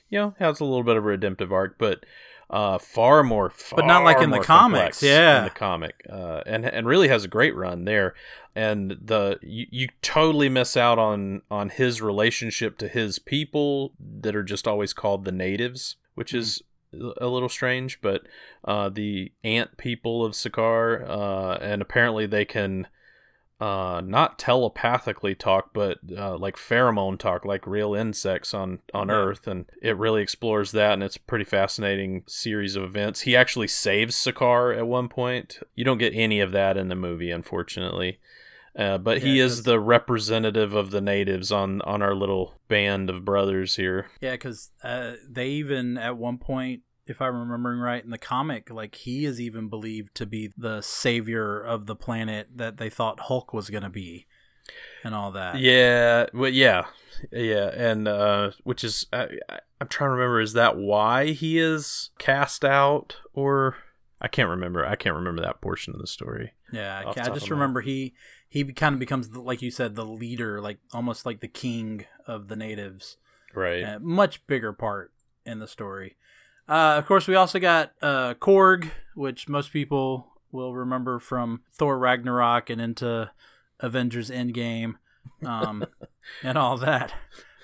you 0.09 0.19
know, 0.19 0.35
has 0.38 0.59
a 0.61 0.64
little 0.64 0.83
bit 0.83 0.97
of 0.97 1.05
a 1.05 1.07
redemptive 1.07 1.52
arc, 1.52 1.76
but 1.79 2.05
uh, 2.52 2.76
far 2.76 3.23
more, 3.25 3.49
far 3.49 3.78
But 3.78 3.87
not 3.87 4.04
like 4.04 4.21
in 4.21 4.30
the 4.30 4.40
comics, 4.40 5.02
yeah. 5.02 5.38
in 5.38 5.44
the 5.44 5.50
comic, 5.50 6.04
uh, 6.09 6.42
and 6.44 6.66
and 6.66 6.87
really 6.87 7.09
has 7.09 7.25
a 7.25 7.28
great 7.28 7.56
run 7.56 7.87
there. 7.87 8.14
And 8.54 8.99
the 9.02 9.38
you, 9.40 9.66
you 9.71 9.88
totally 10.02 10.50
miss 10.50 10.76
out 10.76 10.99
on 10.99 11.42
on 11.50 11.71
his 11.71 12.02
relationship 12.02 12.76
to 12.78 12.88
his 12.88 13.18
people 13.18 13.94
that 13.99 14.37
are 14.37 14.42
just 14.42 14.68
always 14.68 14.92
called 14.92 15.25
the 15.25 15.32
natives, 15.32 15.97
which 16.14 16.35
is 16.35 16.62
a 16.92 17.26
little 17.26 17.49
strange. 17.49 18.00
But 18.02 18.23
uh, 18.64 18.90
the 18.90 19.32
ant 19.42 19.78
people 19.78 20.23
of 20.23 20.32
Sakaar, 20.32 21.09
uh, 21.09 21.59
and 21.62 21.80
apparently 21.80 22.26
they 22.26 22.44
can 22.44 22.87
uh, 23.62 24.00
not 24.04 24.38
telepathically 24.40 25.35
talk, 25.37 25.71
but 25.73 25.99
uh, 26.16 26.37
like 26.37 26.57
pheromone 26.57 27.16
talk, 27.16 27.45
like 27.45 27.64
real 27.66 27.95
insects 27.95 28.52
on 28.52 28.81
on 28.92 29.09
Yeah. 29.09 29.14
Earth, 29.14 29.47
and 29.47 29.66
it 29.81 29.97
really 29.97 30.21
explores 30.21 30.73
that, 30.73 30.95
and 30.95 31.02
it's 31.02 31.16
a 31.16 31.21
pretty 31.21 31.45
fascinating 31.45 32.25
series 32.26 32.75
of 32.75 32.83
events. 32.83 33.21
He 33.21 33.37
actually 33.37 33.69
saves 33.69 34.16
Sakaar 34.16 34.76
at 34.76 34.87
one 34.88 35.09
point. 35.09 35.61
You 35.76 35.85
don't 35.85 35.99
get 35.99 36.12
any 36.14 36.40
of 36.40 36.50
that 36.52 36.76
in 36.76 36.88
the 36.88 36.97
movie, 36.97 37.31
unfortunately. 37.31 38.19
Uh, 38.75 38.97
but 38.97 39.21
he 39.23 39.38
is 39.38 39.64
the 39.64 39.78
representative 39.78 40.75
of 40.75 40.90
the 40.90 41.00
natives 41.02 41.52
on 41.52 41.83
on 41.83 42.00
our 42.02 42.14
little 42.14 42.54
band 42.69 43.11
of 43.11 43.25
brothers 43.25 43.76
here. 43.76 44.07
Yeah, 44.21 44.33
because 44.33 44.71
uh, 44.83 45.12
they 45.28 45.49
even 45.50 45.99
at 45.99 46.16
one 46.16 46.38
point, 46.38 46.81
if 47.06 47.21
I'm 47.21 47.37
remembering 47.37 47.80
right 47.80 48.04
in 48.04 48.11
the 48.11 48.18
comic, 48.18 48.71
like 48.71 48.94
he 48.94 49.25
is 49.25 49.40
even 49.40 49.68
believed 49.68 50.14
to 50.16 50.26
be 50.26 50.52
the 50.56 50.80
savior 50.82 51.61
of 51.61 51.87
the 51.87 51.97
planet 51.97 52.49
that 52.56 52.76
they 52.76 52.90
thought 52.90 53.21
Hulk 53.21 53.52
was 53.52 53.71
going 53.71 53.82
to 53.82 53.90
be. 53.90 54.26
and 55.04 55.14
all 55.14 55.32
that. 55.32 55.59
Yeah, 55.59 56.26
well, 56.32 56.50
yeah, 56.50 56.87
yeah, 57.30 57.71
and 57.75 58.06
uh, 58.06 58.52
which 58.64 58.85
is 58.85 59.06
I, 59.12 59.28
I'm 59.80 59.88
trying 59.88 60.09
to 60.09 60.12
remember. 60.12 60.40
Is 60.40 60.52
that 60.52 60.76
why 60.76 61.32
he 61.32 61.59
is 61.59 62.11
cast 62.18 62.64
out, 62.64 63.16
or 63.32 63.76
I 64.21 64.28
can't 64.28 64.49
remember. 64.49 64.87
I 64.87 64.97
can't 64.97 65.16
remember 65.16 65.42
that 65.42 65.61
portion 65.61 65.94
of 65.94 66.00
the 66.00 66.06
story. 66.06 66.52
Yeah, 66.73 67.02
I, 67.04 67.11
I 67.11 67.30
just 67.30 67.50
remember 67.50 67.80
he 67.80 68.14
he 68.49 68.64
kind 68.64 68.94
of 68.94 69.00
becomes 69.00 69.35
like 69.35 69.62
you 69.62 69.71
said 69.71 69.94
the 69.94 70.06
leader, 70.06 70.61
like 70.61 70.78
almost 70.92 71.26
like 71.26 71.40
the 71.40 71.49
king 71.49 72.06
of 72.26 72.49
the 72.49 72.56
natives. 72.56 73.16
Right. 73.54 73.82
Uh, 73.82 73.99
much 74.00 74.47
bigger 74.47 74.73
part 74.73 75.12
in 75.44 75.59
the 75.59 75.68
story. 75.68 76.16
Uh, 76.69 76.95
of 76.97 77.07
course, 77.07 77.26
we 77.26 77.35
also 77.35 77.59
got 77.59 77.92
uh, 78.00 78.35
Korg, 78.35 78.90
which 79.14 79.49
most 79.49 79.73
people 79.73 80.28
will 80.50 80.75
remember 80.75 81.19
from 81.19 81.62
Thor 81.73 81.99
Ragnarok 81.99 82.71
and 82.71 82.81
into 82.81 83.31
Avengers 83.81 84.31
Endgame, 84.31 84.95
um, 85.45 85.85
and 86.42 86.57
all 86.57 86.76
that. 86.78 87.12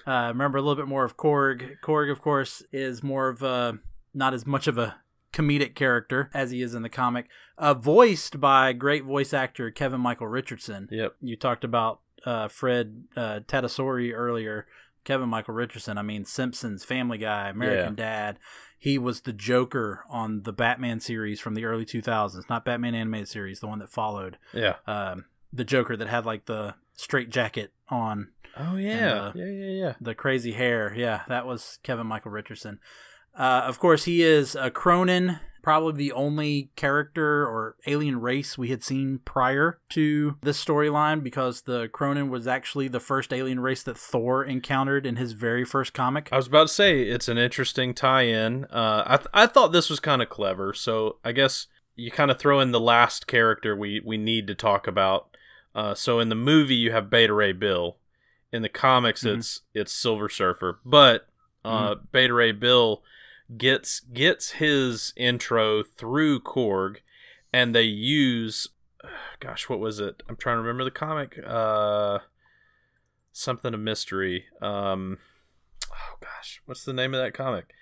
Uh, 0.07 0.29
remember 0.29 0.59
a 0.59 0.63
little 0.63 0.77
bit 0.77 0.89
more 0.89 1.05
of 1.05 1.17
Korg. 1.17 1.77
Korg, 1.83 2.11
of 2.11 2.21
course, 2.21 2.63
is 2.73 3.03
more 3.03 3.29
of 3.29 3.43
a 3.43 3.79
not 4.15 4.35
as 4.35 4.47
much 4.47 4.67
of 4.67 4.79
a 4.79 4.97
comedic 5.33 5.75
character 5.75 6.31
as 6.35 6.51
he 6.51 6.63
is 6.63 6.75
in 6.75 6.83
the 6.83 6.89
comic, 6.89 7.29
uh, 7.59 7.75
voiced 7.75 8.41
by 8.41 8.73
great 8.73 9.05
voice 9.05 9.33
actor 9.33 9.71
Kevin 9.71 10.01
Michael 10.01 10.27
Richardson. 10.27 10.89
Yep. 10.91 11.17
You 11.21 11.37
talked 11.37 11.63
about 11.63 12.01
uh, 12.25 12.49
Fred 12.49 13.05
uh, 13.17 13.41
Tatasciore 13.47 14.13
earlier. 14.15 14.67
Kevin 15.05 15.29
Michael 15.29 15.55
Richardson. 15.55 15.97
I 15.97 16.03
mean, 16.03 16.27
Simpsons, 16.27 16.85
Family 16.85 17.17
Guy, 17.17 17.49
American 17.49 17.95
yeah. 17.97 18.05
Dad. 18.05 18.39
He 18.79 18.97
was 18.97 19.23
the 19.23 19.33
Joker 19.33 20.05
on 20.09 20.43
the 20.43 20.53
Batman 20.53 21.01
series 21.01 21.41
from 21.41 21.55
the 21.55 21.65
early 21.65 21.85
2000s, 21.85 22.49
not 22.49 22.65
Batman 22.65 22.95
animated 22.95 23.29
series, 23.29 23.61
the 23.61 23.67
one 23.67 23.81
that 23.81 23.91
followed. 23.91 24.39
Yeah. 24.53 24.77
Um, 24.87 25.25
the 25.53 25.65
Joker 25.65 25.97
that 25.97 26.09
had 26.09 26.25
like 26.25 26.47
the 26.47 26.75
straight 26.95 27.31
jacket 27.31 27.73
on. 27.89 28.29
Oh 28.57 28.77
yeah, 28.77 29.31
the, 29.33 29.39
yeah, 29.39 29.47
yeah, 29.47 29.85
yeah. 29.87 29.95
The 30.01 30.15
crazy 30.15 30.53
hair. 30.53 30.93
Yeah, 30.97 31.23
that 31.29 31.47
was 31.47 31.79
Kevin 31.83 32.07
Michael 32.07 32.31
Richardson. 32.31 32.81
Uh, 33.37 33.63
of 33.65 33.79
course, 33.79 34.05
he 34.05 34.23
is 34.23 34.55
a 34.55 34.71
Kronan, 34.71 35.41
probably 35.69 35.93
the 35.93 36.13
only 36.13 36.71
character 36.77 37.47
or 37.47 37.77
alien 37.87 38.19
race 38.23 38.57
we 38.57 38.69
had 38.69 38.83
seen 38.83 39.21
prior 39.27 39.79
to 39.91 40.39
this 40.41 40.65
storyline 40.65 41.23
because 41.23 41.61
the 41.61 41.89
Kronan 41.89 42.31
was 42.31 42.47
actually 42.47 42.89
the 42.89 43.01
first 43.01 43.35
alien 43.35 43.61
race 43.61 43.83
that 43.83 43.99
Thor 43.99 44.43
encountered 44.43 45.05
in 45.05 45.17
his 45.17 45.33
very 45.33 45.67
first 45.67 45.93
comic. 45.93 46.31
I 46.33 46.39
was 46.39 46.47
about 46.47 46.69
to 46.69 46.73
say 46.73 47.03
it's 47.03 47.29
an 47.29 47.37
interesting 47.37 47.93
tie-in. 47.93 48.65
Uh, 48.65 49.03
I 49.07 49.17
th- 49.19 49.29
I 49.35 49.47
thought 49.47 49.73
this 49.73 49.91
was 49.91 50.01
kind 50.01 50.23
of 50.23 50.31
clever, 50.31 50.73
so 50.73 51.17
I 51.23 51.33
guess 51.33 51.67
you 51.95 52.11
kind 52.11 52.31
of 52.31 52.39
throw 52.39 52.61
in 52.61 52.73
the 52.73 52.81
last 52.81 53.27
character 53.27 53.77
we 53.77 54.01
we 54.03 54.17
need 54.17 54.47
to 54.47 54.55
talk 54.55 54.87
about. 54.87 55.37
Uh, 55.75 55.93
so 55.93 56.19
in 56.19 56.31
the 56.31 56.35
movie 56.35 56.77
you 56.77 56.93
have 56.93 57.11
Beta 57.11 57.35
Ray 57.35 57.53
Bill. 57.53 57.99
In 58.51 58.63
the 58.63 58.71
comics, 58.71 59.23
mm-hmm. 59.23 59.41
it's 59.41 59.61
it's 59.75 59.93
Silver 59.93 60.31
Surfer, 60.31 60.79
but 60.83 61.29
uh, 61.63 61.91
mm-hmm. 61.91 62.05
Beta 62.11 62.33
Ray 62.33 62.53
Bill 62.53 63.03
gets 63.57 64.01
gets 64.01 64.53
his 64.53 65.13
intro 65.17 65.83
through 65.83 66.41
Korg, 66.41 66.97
and 67.53 67.75
they 67.75 67.83
use, 67.83 68.69
gosh, 69.41 69.69
what 69.69 69.81
was 69.81 70.01
it? 70.01 70.23
I'm 70.29 70.37
trying 70.37 70.57
to 70.57 70.63
remember 70.63 70.85
the 70.85 70.91
comic. 70.91 71.39
Uh, 71.45 72.19
something 73.33 73.75
of 73.75 73.81
mystery. 73.81 74.45
Um, 74.61 75.19
oh 75.91 76.17
gosh, 76.21 76.61
what's 76.67 76.85
the 76.85 76.93
name 76.93 77.15
of 77.15 77.21
that 77.21 77.35
comic? 77.35 77.75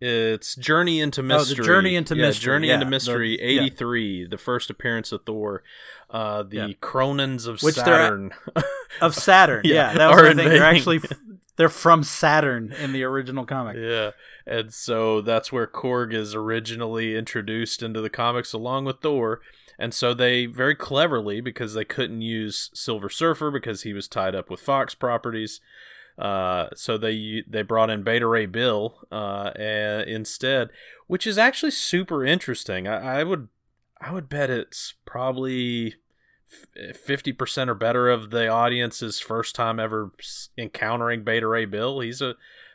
It's 0.00 0.54
Journey 0.54 1.00
into 1.00 1.24
Mystery. 1.24 1.54
Oh, 1.54 1.62
the 1.62 1.66
Journey 1.66 1.96
into 1.96 2.14
yeah, 2.14 2.26
Mystery. 2.26 2.44
Journey 2.44 2.68
yeah, 2.68 2.74
into 2.74 2.86
Mystery, 2.86 3.36
the, 3.36 3.42
83, 3.42 4.04
yeah. 4.04 4.26
the 4.30 4.38
first 4.38 4.70
appearance 4.70 5.10
of 5.10 5.24
Thor. 5.26 5.64
Uh, 6.08 6.44
the. 6.44 6.76
Kronans 6.80 7.48
of 7.48 7.60
Which 7.62 7.74
Saturn. 7.74 8.30
of 9.00 9.16
Saturn, 9.16 9.62
yeah. 9.64 9.94
That 9.94 10.10
was 10.10 10.22
the 10.22 10.34
thing. 10.36 10.48
They're 10.50 10.62
actually 10.62 11.00
they're 11.58 11.68
from 11.68 12.02
Saturn 12.02 12.72
in 12.72 12.92
the 12.92 13.04
original 13.04 13.44
comic. 13.44 13.76
Yeah. 13.88 14.12
And 14.46 14.72
so 14.72 15.20
that's 15.20 15.52
where 15.52 15.66
Korg 15.66 16.14
is 16.14 16.34
originally 16.34 17.16
introduced 17.16 17.82
into 17.82 18.00
the 18.00 18.08
comics 18.08 18.54
along 18.54 18.86
with 18.86 19.00
Thor. 19.02 19.40
And 19.78 19.92
so 19.92 20.14
they 20.14 20.46
very 20.46 20.74
cleverly, 20.74 21.40
because 21.40 21.74
they 21.74 21.84
couldn't 21.84 22.22
use 22.22 22.70
Silver 22.72 23.10
Surfer 23.10 23.50
because 23.50 23.82
he 23.82 23.92
was 23.92 24.08
tied 24.08 24.34
up 24.34 24.48
with 24.48 24.60
Fox 24.60 24.94
properties, 24.94 25.60
uh, 26.18 26.68
so 26.74 26.98
they 26.98 27.44
they 27.46 27.62
brought 27.62 27.90
in 27.90 28.02
Beta 28.02 28.26
Ray 28.26 28.46
Bill 28.46 29.06
uh, 29.12 29.52
instead, 29.56 30.70
which 31.06 31.26
is 31.26 31.38
actually 31.38 31.70
super 31.70 32.24
interesting. 32.24 32.88
I, 32.88 33.20
I 33.20 33.24
would 33.24 33.48
I 34.00 34.12
would 34.12 34.28
bet 34.28 34.50
it's 34.50 34.94
probably 35.04 35.94
50% 36.76 37.68
or 37.68 37.74
better 37.74 38.08
of 38.08 38.30
the 38.30 38.48
audience's 38.48 39.20
first 39.20 39.54
time 39.54 39.78
ever 39.78 40.12
encountering 40.56 41.24
Beta 41.24 41.46
Ray 41.46 41.64
Bill. 41.64 42.00
He's 42.00 42.22
a, 42.22 42.34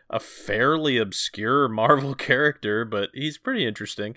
a 0.10 0.20
fairly 0.20 0.98
obscure 0.98 1.68
Marvel 1.70 2.16
character, 2.16 2.86
but 2.86 3.10
he's 3.14 3.38
pretty 3.38 3.66
interesting. 3.66 4.16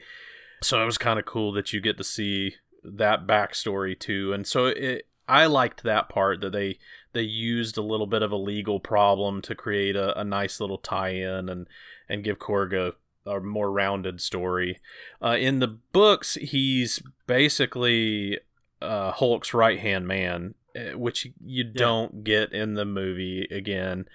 So 0.63 0.83
it 0.83 0.87
was 0.87 0.99
kind 0.99 1.19
of 1.19 1.25
cool 1.25 1.53
that 1.53 1.73
you 1.73 1.81
get 1.81 1.97
to 1.99 2.05
see 2.05 2.57
that 2.83 3.27
backstory 3.27 3.99
too. 3.99 4.33
And 4.33 4.47
so 4.47 4.67
it, 4.67 5.07
I 5.29 5.47
liked 5.47 5.83
that 5.83 6.09
part 6.09 6.41
that 6.41 6.53
they 6.53 6.79
they 7.13 7.23
used 7.23 7.79
a 7.79 7.83
little 7.83 8.07
bit 8.07 8.23
of 8.23 8.31
a 8.31 8.37
legal 8.37 8.79
problem 8.79 9.41
to 9.43 9.55
create 9.55 9.97
a, 9.97 10.19
a 10.21 10.25
nice 10.25 10.61
little 10.61 10.79
tie-in 10.79 11.49
and 11.49 11.67
and 12.09 12.25
give 12.25 12.39
Korg 12.39 12.73
a, 12.75 13.31
a 13.31 13.41
more 13.41 13.73
rounded 13.73 14.21
story. 14.21 14.81
Uh, 15.23 15.37
in 15.39 15.59
the 15.59 15.79
books, 15.93 16.35
he's 16.35 17.03
basically 17.27 18.39
uh, 18.81 19.13
Hulk's 19.13 19.55
right 19.55 19.79
hand 19.79 20.07
man, 20.07 20.55
eh, 20.75 20.95
which 20.95 21.27
you 21.45 21.65
yeah. 21.65 21.73
don't 21.75 22.25
get 22.25 22.53
in 22.53 22.75
the 22.75 22.85
movie 22.85 23.47
again. 23.51 24.07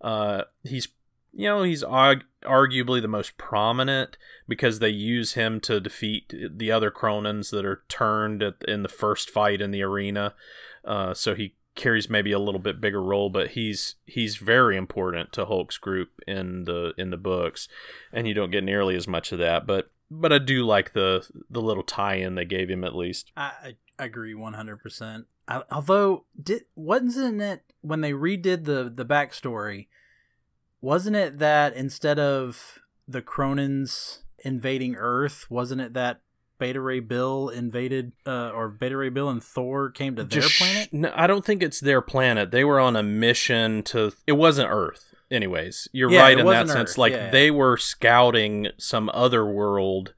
Uh, 0.00 0.42
he's 0.62 0.88
you 1.32 1.46
know 1.46 1.62
he's 1.62 1.82
arg- 1.82 2.24
arguably 2.44 3.00
the 3.00 3.08
most 3.08 3.36
prominent 3.36 4.16
because 4.48 4.78
they 4.78 4.88
use 4.88 5.34
him 5.34 5.60
to 5.60 5.80
defeat 5.80 6.34
the 6.56 6.72
other 6.72 6.90
Kronans 6.90 7.50
that 7.50 7.64
are 7.64 7.82
turned 7.88 8.42
at, 8.42 8.54
in 8.66 8.82
the 8.82 8.88
first 8.88 9.30
fight 9.30 9.60
in 9.60 9.70
the 9.70 9.82
arena. 9.82 10.34
Uh, 10.84 11.14
so 11.14 11.34
he 11.34 11.54
carries 11.74 12.10
maybe 12.10 12.32
a 12.32 12.38
little 12.38 12.60
bit 12.60 12.80
bigger 12.80 13.02
role, 13.02 13.30
but 13.30 13.50
he's 13.50 13.96
he's 14.04 14.36
very 14.36 14.76
important 14.76 15.32
to 15.32 15.46
Hulk's 15.46 15.78
group 15.78 16.10
in 16.26 16.64
the 16.64 16.92
in 16.98 17.10
the 17.10 17.16
books, 17.16 17.68
and 18.12 18.26
you 18.26 18.34
don't 18.34 18.50
get 18.50 18.64
nearly 18.64 18.96
as 18.96 19.08
much 19.08 19.32
of 19.32 19.38
that. 19.38 19.66
But 19.66 19.90
but 20.10 20.32
I 20.32 20.38
do 20.38 20.64
like 20.64 20.92
the 20.92 21.26
the 21.48 21.62
little 21.62 21.82
tie-in 21.82 22.34
they 22.34 22.44
gave 22.44 22.68
him 22.68 22.84
at 22.84 22.96
least. 22.96 23.30
I, 23.36 23.52
I 23.62 23.76
agree 24.04 24.34
one 24.34 24.54
hundred 24.54 24.78
percent. 24.78 25.26
Although 25.70 26.24
did 26.40 26.64
wasn't 26.76 27.40
it 27.40 27.62
when 27.80 28.00
they 28.00 28.12
redid 28.12 28.64
the 28.64 28.92
the 28.94 29.04
backstory, 29.04 29.88
wasn't 30.80 31.16
it 31.16 31.38
that 31.38 31.74
instead 31.74 32.18
of 32.18 32.80
the 33.08 33.22
Kronans 33.22 34.18
invading 34.44 34.94
Earth, 34.96 35.46
wasn't 35.50 35.80
it 35.80 35.92
that 35.94 36.20
Beta 36.58 36.80
Ray 36.80 37.00
Bill 37.00 37.48
invaded, 37.48 38.12
uh, 38.26 38.50
or 38.50 38.68
Beta 38.68 38.96
Ray 38.96 39.08
Bill 39.08 39.28
and 39.30 39.42
Thor 39.42 39.90
came 39.90 40.14
to 40.16 40.24
their 40.24 40.42
Just, 40.42 40.58
planet? 40.58 40.92
No, 40.92 41.12
I 41.14 41.26
don't 41.26 41.44
think 41.44 41.62
it's 41.62 41.80
their 41.80 42.02
planet. 42.02 42.50
They 42.50 42.64
were 42.64 42.78
on 42.78 42.96
a 42.96 43.02
mission 43.02 43.82
to. 43.84 44.12
It 44.26 44.32
wasn't 44.32 44.68
Earth. 44.70 45.14
Anyways, 45.30 45.88
you're 45.92 46.10
yeah, 46.10 46.20
right 46.20 46.38
in 46.38 46.46
that 46.46 46.64
Earth. 46.64 46.70
sense. 46.70 46.98
Like 46.98 47.14
yeah. 47.14 47.30
they 47.30 47.50
were 47.50 47.76
scouting 47.76 48.68
some 48.76 49.10
other 49.14 49.44
world, 49.46 50.12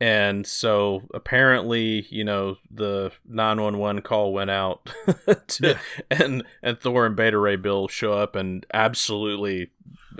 and 0.00 0.46
so 0.46 1.02
apparently, 1.14 2.06
you 2.10 2.24
know, 2.24 2.56
the 2.70 3.12
911 3.26 4.02
call 4.02 4.32
went 4.32 4.50
out, 4.50 4.90
to, 5.48 5.68
yeah. 5.68 5.78
and 6.10 6.44
and 6.62 6.80
Thor 6.80 7.06
and 7.06 7.16
Beta 7.16 7.38
Ray 7.38 7.56
Bill 7.56 7.88
show 7.88 8.12
up 8.12 8.34
and 8.34 8.66
absolutely, 8.72 9.70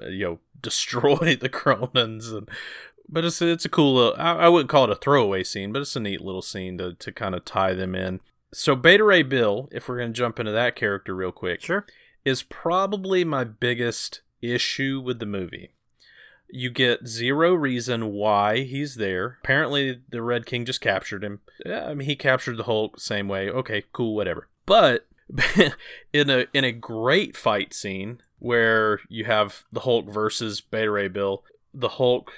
you 0.08 0.24
know, 0.24 0.38
destroy 0.60 1.36
the 1.40 1.48
Kronans 1.48 2.32
and 2.36 2.48
but 3.08 3.24
it's 3.24 3.42
it's 3.42 3.64
a 3.64 3.68
cool. 3.68 4.14
I, 4.16 4.32
I 4.32 4.48
wouldn't 4.48 4.70
call 4.70 4.84
it 4.84 4.90
a 4.90 4.96
throwaway 4.96 5.44
scene, 5.44 5.72
but 5.72 5.82
it's 5.82 5.96
a 5.96 6.00
neat 6.00 6.20
little 6.20 6.42
scene 6.42 6.78
to 6.78 6.94
to 6.94 7.12
kind 7.12 7.34
of 7.34 7.44
tie 7.44 7.74
them 7.74 7.94
in. 7.94 8.20
So 8.52 8.74
Beta 8.74 9.04
Ray 9.04 9.22
Bill, 9.22 9.68
if 9.72 9.88
we're 9.88 9.98
gonna 9.98 10.12
jump 10.12 10.38
into 10.38 10.52
that 10.52 10.76
character 10.76 11.14
real 11.14 11.32
quick, 11.32 11.60
sure, 11.60 11.86
is 12.24 12.42
probably 12.42 13.24
my 13.24 13.44
biggest 13.44 14.22
issue 14.40 15.00
with 15.04 15.18
the 15.18 15.26
movie. 15.26 15.73
You 16.56 16.70
get 16.70 17.08
zero 17.08 17.52
reason 17.52 18.12
why 18.12 18.60
he's 18.60 18.94
there. 18.94 19.38
Apparently, 19.42 20.00
the 20.08 20.22
Red 20.22 20.46
King 20.46 20.64
just 20.64 20.80
captured 20.80 21.24
him. 21.24 21.40
Yeah, 21.66 21.86
I 21.86 21.94
mean, 21.94 22.06
he 22.06 22.14
captured 22.14 22.56
the 22.58 22.64
Hulk 22.64 23.00
same 23.00 23.26
way. 23.26 23.50
Okay, 23.50 23.82
cool, 23.92 24.14
whatever. 24.14 24.46
But 24.64 25.06
in 26.12 26.30
a 26.30 26.46
in 26.54 26.62
a 26.62 26.70
great 26.70 27.36
fight 27.36 27.74
scene 27.74 28.20
where 28.38 29.00
you 29.08 29.24
have 29.24 29.64
the 29.72 29.80
Hulk 29.80 30.06
versus 30.06 30.60
Beta 30.60 30.92
Ray 30.92 31.08
Bill, 31.08 31.42
the 31.72 31.88
Hulk 31.88 32.32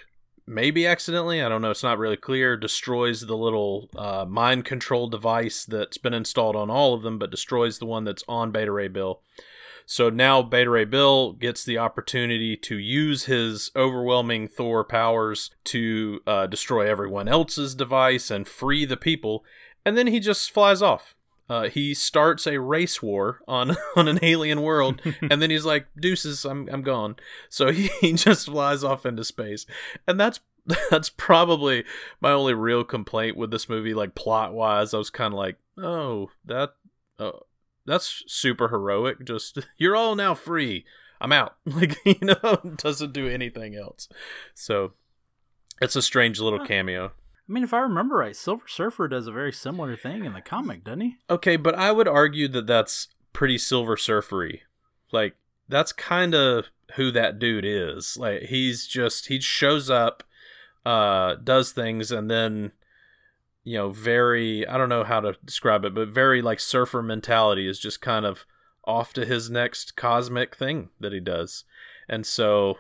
maybe 0.47 0.87
accidentally, 0.87 1.43
I 1.43 1.49
don't 1.49 1.61
know, 1.61 1.73
it's 1.73 1.83
not 1.83 1.99
really 1.99 2.17
clear, 2.17 2.57
destroys 2.57 3.23
the 3.23 3.37
little 3.37 3.91
uh, 3.97 4.25
mind 4.27 4.65
control 4.65 5.09
device 5.09 5.65
that's 5.65 5.99
been 5.99 6.15
installed 6.15 6.57
on 6.57 6.71
all 6.71 6.95
of 6.95 7.03
them, 7.03 7.19
but 7.19 7.31
destroys 7.31 7.79
the 7.79 7.87
one 7.87 8.05
that's 8.05 8.23
on 8.29 8.53
Beta 8.53 8.71
Ray 8.73 8.89
Bill. 8.89 9.21
So 9.89 10.11
now 10.11 10.43
Beta 10.43 10.69
Ray 10.69 10.85
Bill 10.85 11.33
gets 11.33 11.65
the 11.65 11.79
opportunity 11.79 12.57
to 12.57 12.77
use 12.77 13.27
his 13.27 13.71
overwhelming 13.77 14.49
Thor 14.49 14.83
powers 14.83 15.51
to 15.67 16.21
uh, 16.27 16.49
destroy 16.49 16.91
everyone 16.91 17.29
else's 17.29 17.77
device 17.77 18.29
and 18.29 18.49
free 18.49 18.85
the 18.85 18.97
people, 18.97 19.45
and 19.85 19.97
then 19.97 20.09
he 20.09 20.19
just 20.19 20.51
flies 20.51 20.83
off. 20.83 21.15
Uh, 21.49 21.69
he 21.69 21.95
starts 21.95 22.49
a 22.49 22.59
race 22.59 23.01
war 23.01 23.41
on 23.47 23.77
on 23.97 24.09
an 24.09 24.19
alien 24.23 24.63
world, 24.63 25.01
and 25.23 25.41
then 25.41 25.51
he's 25.51 25.65
like, 25.65 25.87
"Deuces, 25.99 26.45
I'm 26.45 26.69
I'm 26.69 26.83
gone." 26.83 27.15
So 27.49 27.71
he, 27.71 27.87
he 28.01 28.13
just 28.15 28.47
flies 28.47 28.83
off 28.83 29.07
into 29.07 29.23
space, 29.23 29.67
and 30.09 30.19
that's 30.19 30.41
that's 30.91 31.11
probably 31.11 31.85
my 32.21 32.33
only 32.33 32.55
real 32.55 32.83
complaint 32.83 33.37
with 33.37 33.53
this 33.53 33.69
movie. 33.69 33.95
Like 33.95 34.17
plot 34.17 34.53
wise, 34.53 34.93
I 34.93 34.99
was 34.99 35.11
kind 35.11 35.33
of 35.33 35.39
like, 35.39 35.59
"Oh, 35.79 36.31
that, 36.45 36.75
oh, 37.21 37.43
that's 37.87 38.23
super 38.27 38.69
heroic. 38.69 39.25
Just 39.25 39.59
you're 39.77 39.97
all 39.97 40.15
now 40.15 40.35
free. 40.35 40.85
I'm 41.21 41.33
out." 41.33 41.57
Like 41.67 41.97
you 42.05 42.19
know, 42.23 42.77
doesn't 42.77 43.13
do 43.13 43.29
anything 43.29 43.75
else. 43.75 44.09
So 44.55 44.93
it's 45.81 45.97
a 45.97 46.03
strange 46.03 46.41
little 46.41 46.65
cameo. 46.65 47.13
I 47.49 47.53
mean, 47.53 47.63
if 47.63 47.73
I 47.73 47.79
remember 47.79 48.17
right, 48.17 48.35
Silver 48.35 48.67
Surfer 48.67 49.07
does 49.07 49.27
a 49.27 49.33
very 49.33 49.53
similar 49.53 49.97
thing 49.97 50.25
in 50.25 50.33
the 50.33 50.41
comic, 50.41 50.83
doesn't 50.85 51.01
he? 51.01 51.17
Okay, 51.31 51.57
but 51.57 51.77
I 51.77 51.93
would 51.93 52.09
argue 52.09 52.49
that 52.49 52.67
that's 52.67 53.09
pretty 53.33 53.59
Silver 53.59 53.97
Surfery. 53.97 54.63
Like 55.13 55.37
that's 55.69 55.93
kind 55.93 56.35
of 56.35 56.67
who 56.97 57.11
that 57.13 57.39
dude 57.39 57.65
is. 57.65 58.17
Like 58.17 58.43
he's 58.43 58.87
just 58.87 59.27
he 59.27 59.41
shows 59.41 59.91
up, 59.91 60.25
uh, 60.85 61.37
does 61.37 61.73
things, 61.73 62.11
and 62.11 62.31
then 62.31 62.73
you 63.67 63.77
know, 63.77 63.91
very 63.91 64.67
I 64.67 64.79
don't 64.79 64.89
know 64.89 65.03
how 65.03 65.19
to 65.21 65.35
describe 65.45 65.85
it, 65.85 65.93
but 65.93 66.09
very 66.09 66.41
like 66.41 66.61
surfer 66.61 67.03
mentality 67.03 67.69
is 67.69 67.81
just 67.81 68.01
kind 68.01 68.25
of 68.25 68.47
off 68.85 69.13
to 69.15 69.27
his 69.27 69.51
next 69.51 69.97
cosmic 69.97 70.55
thing 70.55 70.91
that 71.01 71.13
he 71.13 71.19
does. 71.19 71.65
And 72.09 72.25
so 72.25 72.79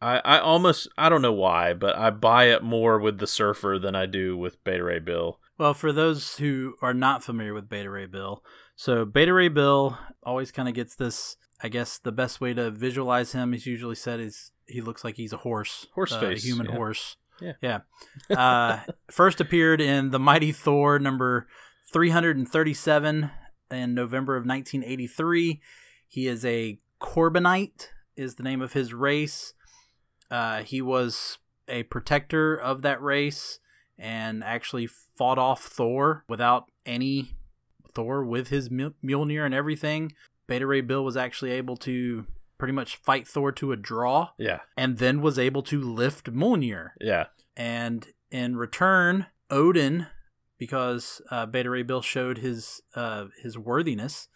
I, 0.00 0.20
I 0.24 0.38
almost 0.38 0.86
I 0.96 1.08
don't 1.08 1.22
know 1.22 1.32
why, 1.32 1.74
but 1.74 1.98
I 1.98 2.10
buy 2.10 2.44
it 2.44 2.62
more 2.62 3.00
with 3.00 3.18
the 3.18 3.26
surfer 3.26 3.80
than 3.82 3.96
I 3.96 4.06
do 4.06 4.36
with 4.36 4.62
Beta 4.62 4.84
Ray 4.84 5.00
Bill. 5.00 5.40
Well, 5.58 5.74
for 5.74 5.90
those 5.90 6.36
who 6.36 6.76
are 6.80 6.94
not 6.94 7.24
familiar 7.24 7.52
with 7.52 7.68
Beta 7.68 7.90
Ray 7.90 8.06
Bill, 8.06 8.44
so 8.76 9.04
Beta 9.04 9.32
Ray 9.32 9.48
Bill 9.48 9.98
always 10.22 10.52
kind 10.52 10.68
of 10.68 10.74
gets 10.74 10.94
this. 10.94 11.36
I 11.64 11.68
guess 11.68 11.98
the 11.98 12.12
best 12.12 12.40
way 12.40 12.54
to 12.54 12.70
visualize 12.70 13.32
him 13.32 13.54
is 13.54 13.66
usually 13.66 13.96
said 13.96 14.20
is 14.20 14.52
he 14.66 14.80
looks 14.80 15.02
like 15.02 15.16
he's 15.16 15.32
a 15.32 15.38
horse, 15.38 15.88
horse 15.94 16.12
uh, 16.12 16.20
face, 16.20 16.44
a 16.44 16.46
human 16.46 16.66
yeah. 16.66 16.76
horse. 16.76 17.16
Yeah, 17.42 17.52
yeah. 17.60 18.36
Uh, 18.36 18.80
first 19.10 19.40
appeared 19.40 19.80
in 19.80 20.10
the 20.10 20.18
Mighty 20.18 20.52
Thor 20.52 20.98
number 20.98 21.48
three 21.92 22.10
hundred 22.10 22.36
and 22.36 22.48
thirty-seven 22.48 23.30
in 23.70 23.94
November 23.94 24.36
of 24.36 24.46
nineteen 24.46 24.84
eighty-three. 24.84 25.60
He 26.06 26.28
is 26.28 26.44
a 26.44 26.78
Korbinite, 27.00 27.88
is 28.16 28.36
the 28.36 28.42
name 28.42 28.62
of 28.62 28.74
his 28.74 28.94
race. 28.94 29.54
Uh, 30.30 30.62
he 30.62 30.80
was 30.80 31.38
a 31.68 31.82
protector 31.84 32.54
of 32.54 32.82
that 32.82 33.02
race 33.02 33.58
and 33.98 34.42
actually 34.42 34.86
fought 34.86 35.38
off 35.38 35.62
Thor 35.62 36.24
without 36.28 36.66
any 36.86 37.34
Thor 37.94 38.24
with 38.24 38.48
his 38.48 38.68
Mjol- 38.68 38.94
Mjolnir 39.04 39.44
and 39.44 39.54
everything. 39.54 40.12
Beta 40.46 40.66
Ray 40.66 40.80
Bill 40.80 41.04
was 41.04 41.16
actually 41.16 41.52
able 41.52 41.76
to 41.78 42.26
pretty 42.62 42.72
much 42.72 42.94
fight 42.94 43.26
Thor 43.26 43.50
to 43.50 43.72
a 43.72 43.76
draw 43.76 44.28
yeah, 44.38 44.60
and 44.76 44.98
then 44.98 45.20
was 45.20 45.36
able 45.36 45.64
to 45.64 45.80
lift 45.80 46.32
Mjolnir. 46.32 46.90
yeah. 47.00 47.24
And 47.56 48.06
in 48.30 48.54
return, 48.54 49.26
Odin, 49.50 50.06
because 50.58 51.20
uh, 51.32 51.44
Beta 51.46 51.68
Ray 51.68 51.82
Bill 51.82 52.02
showed 52.02 52.38
his 52.38 52.80
uh, 52.94 53.24
his 53.42 53.58
worthiness, 53.58 54.28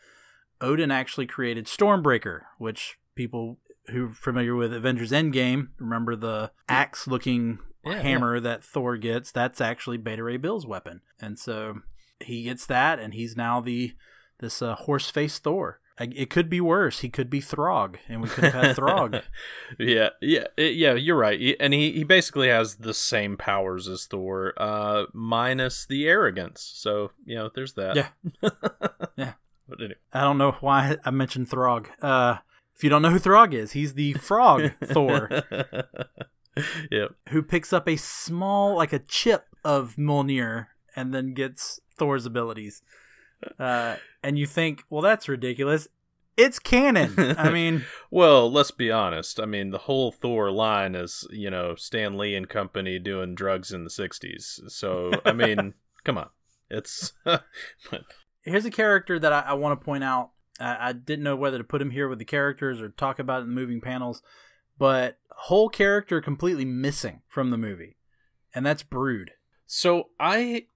Odin 0.60 0.90
actually 0.90 1.26
created 1.26 1.66
Stormbreaker, 1.66 2.40
which 2.58 2.98
people 3.14 3.60
who 3.90 4.06
are 4.06 4.14
familiar 4.14 4.56
with 4.56 4.74
Avengers 4.74 5.12
Endgame 5.12 5.68
remember 5.78 6.16
the 6.16 6.50
axe 6.68 7.06
looking 7.06 7.60
Yeah, 7.84 8.02
hammer 8.02 8.40
that 8.40 8.64
Thor 8.64 8.96
gets. 8.96 9.30
That's 9.30 9.60
actually 9.60 9.98
Beta 9.98 10.24
Ray 10.24 10.36
Bill's 10.36 10.66
weapon, 10.66 11.02
and 11.20 11.38
so 11.38 11.82
he 12.18 12.42
gets 12.42 12.66
that, 12.66 12.98
and 12.98 13.14
he's 13.14 13.36
now 13.36 13.60
the 13.60 13.94
this 14.40 14.60
uh, 14.60 14.74
horse 14.74 15.10
face 15.10 15.38
Thor. 15.38 15.78
It 15.98 16.28
could 16.28 16.50
be 16.50 16.60
worse. 16.60 17.00
He 17.00 17.08
could 17.08 17.30
be 17.30 17.40
Throg, 17.40 17.96
and 18.08 18.20
we 18.20 18.28
could 18.28 18.44
have 18.44 18.52
had 18.52 18.76
Throg. 18.76 19.22
yeah, 19.78 20.10
yeah, 20.20 20.46
yeah. 20.56 20.92
You're 20.92 21.16
right, 21.16 21.56
and 21.58 21.72
he 21.72 21.92
he 21.92 22.04
basically 22.04 22.48
has 22.48 22.76
the 22.76 22.92
same 22.92 23.36
powers 23.36 23.88
as 23.88 24.04
Thor, 24.04 24.52
uh, 24.58 25.04
minus 25.14 25.86
the 25.86 26.06
arrogance. 26.06 26.70
So 26.74 27.12
you 27.24 27.36
know, 27.36 27.50
there's 27.54 27.74
that. 27.74 27.96
Yeah. 27.96 28.08
Yeah. 29.16 29.32
But 29.66 29.80
anyway. 29.80 29.94
I 30.12 30.20
don't 30.20 30.36
know 30.36 30.56
why 30.60 30.98
I 31.02 31.10
mentioned 31.10 31.48
Throg. 31.48 31.88
Uh, 32.02 32.36
if 32.76 32.84
you 32.84 32.90
don't 32.90 33.00
know 33.00 33.08
who 33.08 33.18
Throg 33.18 33.54
is, 33.54 33.72
he's 33.72 33.94
the 33.94 34.12
frog 34.12 34.72
Thor 34.84 35.30
yep. 36.90 37.12
who 37.30 37.42
picks 37.42 37.72
up 37.72 37.88
a 37.88 37.96
small, 37.96 38.76
like 38.76 38.92
a 38.92 38.98
chip 38.98 39.46
of 39.64 39.96
Mjolnir 39.96 40.66
and 40.94 41.14
then 41.14 41.34
gets 41.34 41.80
Thor's 41.96 42.26
abilities. 42.26 42.82
Uh, 43.58 43.96
and 44.22 44.38
you 44.38 44.46
think, 44.46 44.84
well, 44.90 45.02
that's 45.02 45.28
ridiculous. 45.28 45.88
It's 46.36 46.58
canon. 46.58 47.14
I 47.38 47.50
mean, 47.52 47.84
Well, 48.10 48.50
let's 48.50 48.70
be 48.70 48.90
honest. 48.90 49.40
I 49.40 49.46
mean, 49.46 49.70
the 49.70 49.78
whole 49.78 50.12
Thor 50.12 50.50
line 50.50 50.94
is, 50.94 51.26
you 51.30 51.50
know, 51.50 51.74
Stan 51.76 52.18
Lee 52.18 52.34
and 52.34 52.48
company 52.48 52.98
doing 52.98 53.34
drugs 53.34 53.72
in 53.72 53.84
the 53.84 53.90
60s. 53.90 54.70
So, 54.70 55.12
I 55.24 55.32
mean, 55.32 55.74
come 56.04 56.18
on. 56.18 56.28
It's 56.68 57.12
here's 58.42 58.64
a 58.64 58.70
character 58.70 59.18
that 59.18 59.32
I, 59.32 59.40
I 59.40 59.52
want 59.54 59.80
to 59.80 59.84
point 59.84 60.04
out. 60.04 60.30
I, 60.58 60.88
I 60.88 60.92
didn't 60.92 61.24
know 61.24 61.36
whether 61.36 61.58
to 61.58 61.64
put 61.64 61.80
him 61.80 61.90
here 61.90 62.08
with 62.08 62.18
the 62.18 62.24
characters 62.24 62.80
or 62.80 62.88
talk 62.88 63.18
about 63.18 63.40
it 63.40 63.42
in 63.44 63.48
the 63.50 63.54
moving 63.54 63.80
panels, 63.80 64.20
but 64.78 65.18
whole 65.30 65.68
character 65.68 66.20
completely 66.20 66.64
missing 66.64 67.22
from 67.28 67.50
the 67.50 67.56
movie, 67.58 67.96
and 68.54 68.66
that's 68.66 68.82
Brood. 68.82 69.32
so 69.66 70.08
I 70.18 70.66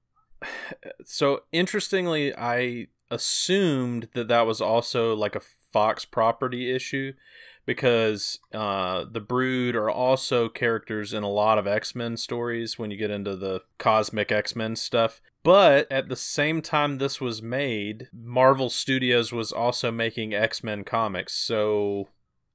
so 1.05 1.43
interestingly, 1.53 2.35
I 2.35 2.89
assumed 3.11 4.09
that 4.15 4.29
that 4.29 4.47
was 4.47 4.61
also 4.61 5.15
like 5.15 5.35
a 5.35 5.41
Fox 5.73 6.05
property 6.05 6.75
issue 6.75 7.13
because 7.65 8.41
uh, 8.53 9.05
the 9.11 9.21
Brood 9.21 9.77
are 9.77 9.91
also 9.91 10.49
characters 10.49 11.13
in 11.13 11.23
a 11.23 11.31
lot 11.31 11.59
of 11.59 11.67
X 11.67 11.95
Men 11.95 12.17
stories 12.17 12.79
when 12.79 12.91
you 12.91 12.97
get 12.97 13.11
into 13.11 13.37
the 13.37 13.63
cosmic 13.79 14.33
X 14.33 14.57
Men 14.57 14.75
stuff. 14.77 15.21
But 15.43 15.91
at 15.91 16.09
the 16.09 16.17
same 16.17 16.63
time 16.63 16.99
this 16.99 17.21
was 17.21 17.43
made, 17.43 18.09
Marvel 18.13 18.71
Studios 18.71 19.33
was 19.33 19.53
also 19.53 19.91
making 19.91 20.35
X 20.35 20.65
Men 20.65 20.85
comics. 20.85 21.33
So 21.35 22.09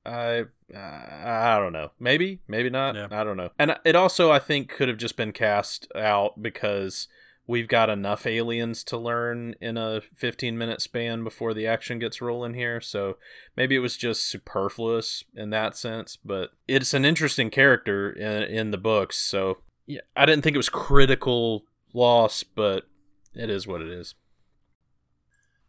I 0.05 0.45
I 0.75 1.57
don't 1.59 1.73
know. 1.73 1.91
Maybe, 1.99 2.41
maybe 2.47 2.69
not. 2.69 2.95
Yeah. 2.95 3.07
I 3.09 3.23
don't 3.23 3.37
know. 3.37 3.49
And 3.57 3.77
it 3.85 3.95
also 3.95 4.31
I 4.31 4.39
think 4.39 4.69
could 4.69 4.89
have 4.89 4.97
just 4.97 5.15
been 5.15 5.31
cast 5.31 5.87
out 5.95 6.41
because 6.41 7.07
we've 7.47 7.67
got 7.67 7.89
enough 7.89 8.25
aliens 8.25 8.83
to 8.85 8.97
learn 8.97 9.55
in 9.61 9.77
a 9.77 10.01
15 10.13 10.57
minute 10.57 10.81
span 10.81 11.23
before 11.23 11.53
the 11.53 11.67
action 11.67 11.99
gets 11.99 12.21
rolling 12.21 12.53
here. 12.53 12.81
So 12.81 13.17
maybe 13.55 13.75
it 13.75 13.79
was 13.79 13.97
just 13.97 14.29
superfluous 14.29 15.23
in 15.35 15.51
that 15.51 15.77
sense, 15.77 16.17
but 16.23 16.51
it's 16.67 16.93
an 16.93 17.05
interesting 17.05 17.49
character 17.49 18.11
in, 18.11 18.43
in 18.43 18.71
the 18.71 18.77
books. 18.77 19.17
So 19.17 19.59
yeah, 19.85 20.01
I 20.15 20.25
didn't 20.25 20.43
think 20.43 20.55
it 20.55 20.57
was 20.57 20.69
critical 20.69 21.65
loss, 21.93 22.43
but 22.43 22.87
it 23.33 23.49
is 23.49 23.67
what 23.67 23.81
it 23.81 23.89
is. 23.89 24.15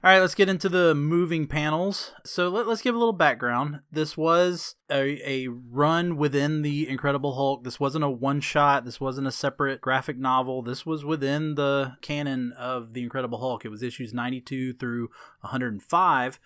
All 0.07 0.13
right, 0.13 0.21
let's 0.21 0.37
get 0.37 0.49
into 0.49 0.69
the 0.69 0.95
moving 0.95 1.49
panels. 1.49 2.13
So 2.25 2.49
let, 2.49 2.69
us 2.69 2.81
give 2.81 2.95
a 2.95 2.99
little 2.99 3.13
background. 3.13 3.81
This 3.91 4.17
was 4.17 4.77
a, 4.89 5.21
a 5.29 5.49
run 5.49 6.17
within 6.17 6.63
the 6.63 6.89
Incredible 6.89 7.35
Hulk. 7.35 7.65
This 7.65 7.81
wasn't 7.81 8.05
a 8.05 8.09
one 8.09 8.41
shot. 8.41 8.85
This 8.85 9.01
wasn't 9.01 9.27
a 9.27 9.33
separate 9.33 9.81
graphic 9.81 10.17
novel. 10.17 10.63
This 10.63 10.87
was 10.87 11.05
within 11.05 11.57
the 11.57 11.97
canon 12.03 12.53
of 12.53 12.93
the 12.93 13.03
Incredible 13.03 13.39
Hulk. 13.39 13.65
It 13.65 13.71
was 13.71 13.83
issues 13.83 14.15
92 14.15 14.75
through 14.75 15.09
105. 15.41 16.39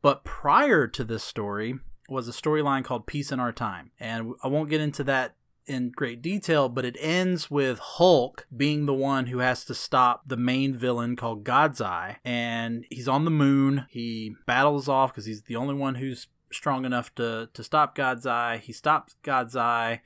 But 0.00 0.22
prior 0.22 0.86
to 0.86 1.02
this 1.02 1.24
story 1.24 1.80
was 2.08 2.28
a 2.28 2.30
storyline 2.30 2.84
called 2.84 3.08
Peace 3.08 3.32
in 3.32 3.40
Our 3.40 3.52
Time. 3.52 3.90
And 3.98 4.34
I 4.44 4.46
won't 4.46 4.70
get 4.70 4.80
into 4.80 5.02
that 5.02 5.34
in 5.66 5.90
great 5.90 6.22
detail, 6.22 6.68
but 6.68 6.84
it 6.84 6.96
ends 7.00 7.50
with 7.50 7.78
Hulk 7.78 8.46
being 8.54 8.86
the 8.86 8.94
one 8.94 9.26
who 9.26 9.38
has 9.38 9.64
to 9.66 9.74
stop 9.74 10.22
the 10.26 10.36
main 10.36 10.74
villain 10.74 11.16
called 11.16 11.44
God's 11.44 11.80
Eye. 11.80 12.18
And 12.24 12.84
he's 12.90 13.08
on 13.08 13.24
the 13.24 13.30
moon. 13.30 13.86
He 13.90 14.34
battles 14.46 14.88
off 14.88 15.12
because 15.12 15.26
he's 15.26 15.42
the 15.42 15.56
only 15.56 15.74
one 15.74 15.96
who's 15.96 16.28
strong 16.50 16.84
enough 16.84 17.14
to, 17.16 17.48
to 17.52 17.64
stop 17.64 17.94
God's 17.94 18.26
Eye. 18.26 18.58
He 18.58 18.72
stops 18.72 19.16
God's 19.22 19.56
Eye. 19.56 20.02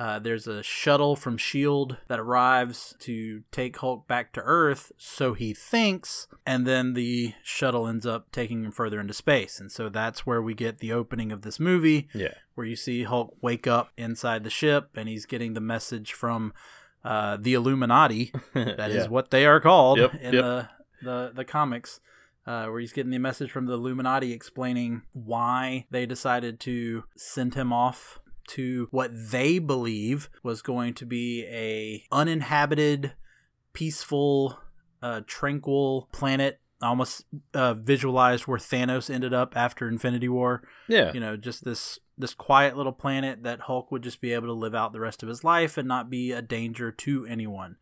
Uh, 0.00 0.18
there's 0.18 0.46
a 0.46 0.62
shuttle 0.62 1.14
from 1.14 1.34
S.H.I.E.L.D. 1.34 1.96
that 2.08 2.18
arrives 2.18 2.94
to 3.00 3.42
take 3.52 3.76
Hulk 3.76 4.08
back 4.08 4.32
to 4.32 4.40
Earth, 4.40 4.92
so 4.96 5.34
he 5.34 5.52
thinks, 5.52 6.26
and 6.46 6.66
then 6.66 6.94
the 6.94 7.34
shuttle 7.42 7.86
ends 7.86 8.06
up 8.06 8.32
taking 8.32 8.64
him 8.64 8.72
further 8.72 8.98
into 8.98 9.12
space. 9.12 9.60
And 9.60 9.70
so 9.70 9.90
that's 9.90 10.24
where 10.24 10.40
we 10.40 10.54
get 10.54 10.78
the 10.78 10.90
opening 10.90 11.30
of 11.32 11.42
this 11.42 11.60
movie 11.60 12.08
Yeah. 12.14 12.32
where 12.54 12.66
you 12.66 12.76
see 12.76 13.02
Hulk 13.02 13.36
wake 13.42 13.66
up 13.66 13.90
inside 13.98 14.42
the 14.42 14.48
ship 14.48 14.88
and 14.94 15.06
he's 15.06 15.26
getting 15.26 15.52
the 15.52 15.60
message 15.60 16.14
from 16.14 16.54
uh, 17.04 17.36
the 17.38 17.52
Illuminati. 17.52 18.32
That 18.54 18.90
is 18.90 19.04
Yeah. 19.04 19.10
what 19.10 19.30
they 19.30 19.44
are 19.44 19.60
called 19.60 19.98
Yep, 19.98 20.14
in 20.14 20.32
yep. 20.32 20.42
the 20.44 20.68
the 21.02 21.32
the 21.34 21.44
comics. 21.44 22.00
Uh, 22.46 22.66
where 22.68 22.80
he's 22.80 22.92
getting 22.94 23.12
the 23.12 23.18
message 23.18 23.50
from 23.50 23.66
the 23.66 23.74
Illuminati 23.74 24.32
explaining 24.32 25.02
why 25.12 25.86
they 25.90 26.06
decided 26.06 26.58
to 26.60 27.04
send 27.14 27.54
him 27.54 27.70
off 27.70 28.18
to 28.50 28.88
what 28.90 29.10
they 29.14 29.58
believe 29.58 30.30
was 30.42 30.62
going 30.62 30.94
to 30.94 31.06
be 31.06 31.44
a 31.46 32.04
uninhabited, 32.12 33.12
peaceful, 33.72 34.58
uh, 35.02 35.22
tranquil 35.26 36.08
planet. 36.12 36.60
Almost 36.82 37.26
uh, 37.52 37.74
visualized 37.74 38.46
where 38.46 38.58
Thanos 38.58 39.10
ended 39.10 39.34
up 39.34 39.54
after 39.54 39.86
Infinity 39.86 40.30
War. 40.30 40.62
Yeah. 40.88 41.12
You 41.12 41.20
know, 41.20 41.36
just 41.36 41.62
this 41.62 41.98
this 42.16 42.32
quiet 42.32 42.74
little 42.74 42.92
planet 42.92 43.42
that 43.42 43.60
Hulk 43.60 43.92
would 43.92 44.02
just 44.02 44.20
be 44.22 44.32
able 44.32 44.46
to 44.46 44.54
live 44.54 44.74
out 44.74 44.92
the 44.92 45.00
rest 45.00 45.22
of 45.22 45.28
his 45.28 45.44
life 45.44 45.76
and 45.76 45.86
not 45.86 46.08
be 46.08 46.32
a 46.32 46.40
danger 46.40 46.90
to 46.90 47.26
anyone. 47.26 47.76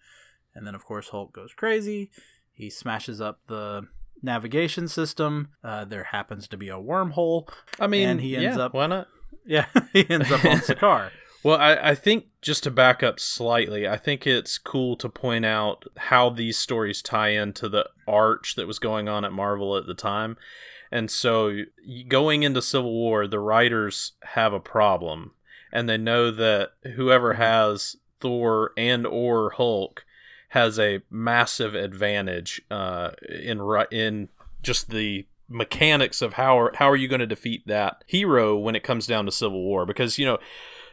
And 0.54 0.66
then, 0.66 0.74
of 0.74 0.84
course, 0.84 1.10
Hulk 1.10 1.32
goes 1.32 1.52
crazy. 1.54 2.10
He 2.52 2.70
smashes 2.70 3.20
up 3.20 3.40
the 3.46 3.86
navigation 4.20 4.88
system. 4.88 5.50
Uh, 5.62 5.84
there 5.84 6.04
happens 6.04 6.48
to 6.48 6.56
be 6.56 6.68
a 6.68 6.74
wormhole. 6.74 7.48
I 7.78 7.86
mean, 7.86 8.08
and 8.08 8.20
he 8.20 8.36
ends 8.36 8.56
yeah, 8.56 8.64
up 8.64 8.74
why 8.74 8.86
not? 8.88 9.06
Yeah, 9.44 9.66
he 9.92 10.08
ends 10.08 10.30
up 10.30 10.44
on 10.44 10.58
Sakaar. 10.58 11.10
Well, 11.42 11.58
I, 11.58 11.90
I 11.90 11.94
think 11.94 12.26
just 12.42 12.64
to 12.64 12.70
back 12.70 13.02
up 13.02 13.20
slightly, 13.20 13.86
I 13.86 13.96
think 13.96 14.26
it's 14.26 14.58
cool 14.58 14.96
to 14.96 15.08
point 15.08 15.46
out 15.46 15.84
how 15.96 16.30
these 16.30 16.58
stories 16.58 17.00
tie 17.00 17.28
into 17.28 17.68
the 17.68 17.88
arch 18.06 18.56
that 18.56 18.66
was 18.66 18.78
going 18.78 19.08
on 19.08 19.24
at 19.24 19.32
Marvel 19.32 19.76
at 19.76 19.86
the 19.86 19.94
time. 19.94 20.36
And 20.90 21.10
so, 21.10 21.64
going 22.08 22.42
into 22.42 22.62
Civil 22.62 22.92
War, 22.92 23.26
the 23.26 23.38
writers 23.38 24.12
have 24.22 24.52
a 24.52 24.60
problem, 24.60 25.32
and 25.70 25.88
they 25.88 25.98
know 25.98 26.30
that 26.30 26.72
whoever 26.96 27.34
has 27.34 27.96
Thor 28.20 28.72
and 28.76 29.06
or 29.06 29.50
Hulk 29.50 30.04
has 30.50 30.78
a 30.78 31.02
massive 31.10 31.74
advantage 31.74 32.62
uh, 32.70 33.10
in 33.28 33.60
in 33.90 34.28
just 34.62 34.90
the 34.90 35.26
mechanics 35.48 36.22
of 36.22 36.34
how 36.34 36.58
are, 36.58 36.72
how 36.74 36.90
are 36.90 36.96
you 36.96 37.08
going 37.08 37.20
to 37.20 37.26
defeat 37.26 37.66
that 37.66 38.04
hero 38.06 38.56
when 38.56 38.76
it 38.76 38.82
comes 38.82 39.06
down 39.06 39.24
to 39.26 39.32
Civil 39.32 39.62
War 39.62 39.86
because 39.86 40.18
you 40.18 40.26
know 40.26 40.38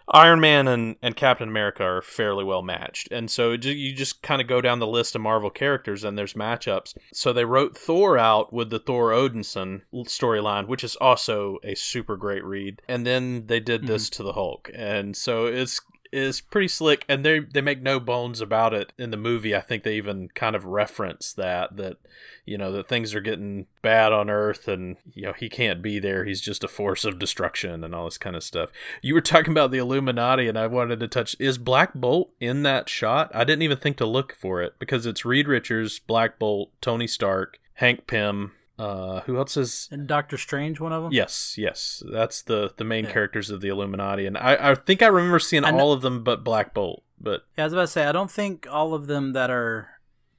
Iron 0.08 0.40
Man 0.40 0.68
and, 0.68 0.98
and 1.02 1.16
Captain 1.16 1.50
America 1.50 1.84
are 1.84 2.02
fairly 2.02 2.44
well 2.44 2.62
matched. 2.62 3.12
And 3.12 3.30
so 3.30 3.54
you 3.54 3.94
just 3.94 4.22
kind 4.22 4.40
of 4.40 4.48
go 4.48 4.62
down 4.62 4.80
the 4.80 4.88
list 4.88 5.16
of 5.16 5.22
Marvel 5.22 5.50
characters 5.50 6.04
and 6.04 6.18
there's 6.18 6.34
matchups. 6.34 6.96
So 7.12 7.34
they 7.34 7.46
wrote 7.46 7.78
Thor 7.78 8.18
out 8.18 8.54
with 8.54 8.70
the 8.70 8.80
Thor 8.80 9.12
Odinson 9.12 9.82
storyline, 9.94 10.68
which 10.68 10.84
is 10.84 10.96
also 10.98 11.58
a 11.64 11.76
super 11.76 12.18
great 12.18 12.44
read. 12.44 12.82
And 12.88 13.06
then 13.06 13.48
they 13.48 13.60
did 13.60 13.88
this 13.88 14.10
mm-hmm. 14.10 14.18
to 14.18 14.24
the 14.24 14.34
Hulk. 14.34 14.70
And 14.76 15.18
so 15.18 15.48
it's 15.48 15.82
is 16.16 16.40
pretty 16.40 16.70
slick 16.70 17.04
and 17.10 17.26
they 17.26 17.40
they 17.40 17.60
make 17.60 17.82
no 17.82 18.00
bones 18.00 18.40
about 18.40 18.74
it 18.74 18.94
in 18.98 19.12
the 19.12 19.18
movie. 19.18 19.54
I 19.54 19.60
think 19.60 19.84
they 19.84 19.98
even 19.98 20.30
kind 20.30 20.56
of 20.56 20.64
reference 20.64 21.34
that 21.34 21.76
that 21.76 21.98
you 22.46 22.58
know 22.58 22.72
that 22.72 22.88
things 22.88 23.14
are 23.14 23.20
getting 23.22 23.68
bad 23.82 24.14
on 24.14 24.30
earth 24.30 24.70
and 24.70 24.96
you 25.14 25.24
know 25.24 25.34
he 25.34 25.50
can't 25.50 25.82
be 25.82 26.00
there. 26.00 26.24
He's 26.24 26.40
just 26.40 26.64
a 26.64 26.70
force 26.70 27.04
of 27.04 27.20
destruction 27.20 27.84
and 27.84 27.94
all 27.94 28.06
this 28.06 28.18
kind 28.18 28.36
of 28.36 28.44
stuff. 28.44 28.72
You 29.02 29.14
were 29.14 29.22
talking 29.22 29.52
about 29.52 29.72
the 29.72 29.78
Illuminati 29.78 30.48
and 30.48 30.58
I 30.58 30.68
wanted 30.68 31.02
to 31.02 31.08
touch 31.10 31.36
is 31.38 31.58
Black 31.58 31.94
Bolt 31.94 32.32
in 32.40 32.64
that 32.64 32.88
shot? 32.88 33.30
I 33.34 33.44
didn't 33.44 33.64
even 33.64 33.78
think 33.78 33.98
to 33.98 34.06
look 34.06 34.34
for 34.34 34.62
it 34.62 34.76
because 34.80 35.06
it's 35.06 35.26
Reed 35.26 35.50
Richards, 35.50 36.00
Black 36.00 36.40
Bolt, 36.40 36.72
Tony 36.80 37.08
Stark, 37.08 37.60
Hank 37.74 38.08
Pym, 38.08 38.54
uh, 38.78 39.22
who 39.22 39.38
else 39.38 39.56
is 39.58 39.88
and 39.92 40.08
Doctor 40.08 40.38
Strange? 40.38 40.80
One 40.80 40.92
of 40.92 41.04
them. 41.04 41.12
Yes, 41.14 41.56
yes, 41.58 42.04
that's 42.12 42.42
the 42.42 42.74
the 42.76 42.84
main 42.84 43.06
yeah. 43.06 43.12
characters 43.12 43.50
of 43.50 43.62
the 43.62 43.70
Illuminati, 43.70 44.26
and 44.26 44.38
I 44.38 44.72
I 44.72 44.76
think 44.76 45.02
I 45.02 45.08
remember 45.08 45.40
seeing 45.40 45.64
all 45.64 45.94
of 45.94 46.02
them 46.02 46.24
but 46.24 46.44
Black 46.44 46.74
Bolt. 46.74 47.04
But 47.20 47.44
yeah, 47.58 47.64
I 47.64 47.68
was 47.68 47.74
about 47.74 47.82
to 47.84 47.88
say 47.88 48.06
I 48.06 48.12
don't 48.12 48.32
think 48.32 48.68
all 48.70 48.94
of 48.94 49.08
them 49.08 49.34
that 49.34 49.50
are 49.50 49.90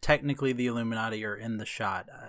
technically 0.00 0.52
the 0.52 0.66
Illuminati 0.66 1.24
are 1.24 1.34
in 1.34 1.56
the 1.56 1.66
shot 1.66 2.08
uh, 2.12 2.28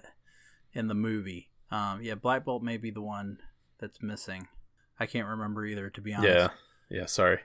in 0.74 0.88
the 0.88 0.96
movie. 0.96 1.50
Um, 1.72 2.02
yeah, 2.02 2.16
Black 2.16 2.46
Bolt 2.46 2.64
may 2.64 2.78
be 2.78 2.92
the 2.92 3.02
one 3.02 3.40
that's 3.80 4.02
missing. 4.02 4.48
I 5.00 5.06
can't 5.06 5.28
remember 5.28 5.66
either, 5.66 5.90
to 5.90 6.02
be 6.02 6.14
honest. 6.14 6.34
Yeah, 6.34 6.50
yeah. 6.90 7.06
Sorry 7.06 7.40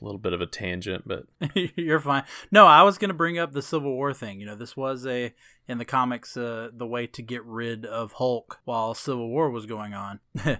a 0.00 0.04
little 0.04 0.18
bit 0.18 0.32
of 0.32 0.40
a 0.40 0.46
tangent, 0.46 1.04
but 1.06 1.26
you're 1.76 2.00
fine. 2.00 2.24
No, 2.50 2.66
I 2.66 2.82
was 2.82 2.98
going 2.98 3.08
to 3.08 3.14
bring 3.14 3.38
up 3.38 3.52
the 3.52 3.62
Civil 3.62 3.92
War 3.92 4.12
thing. 4.12 4.40
You 4.40 4.46
know, 4.46 4.56
this 4.56 4.76
was 4.76 5.06
a 5.06 5.34
in 5.66 5.78
the 5.78 5.84
comics 5.84 6.36
uh, 6.36 6.68
the 6.72 6.86
way 6.86 7.06
to 7.06 7.22
get 7.22 7.44
rid 7.44 7.86
of 7.86 8.12
Hulk 8.12 8.60
while 8.64 8.94
Civil 8.94 9.28
War 9.28 9.50
was 9.50 9.66
going 9.66 9.94
on. 9.94 10.20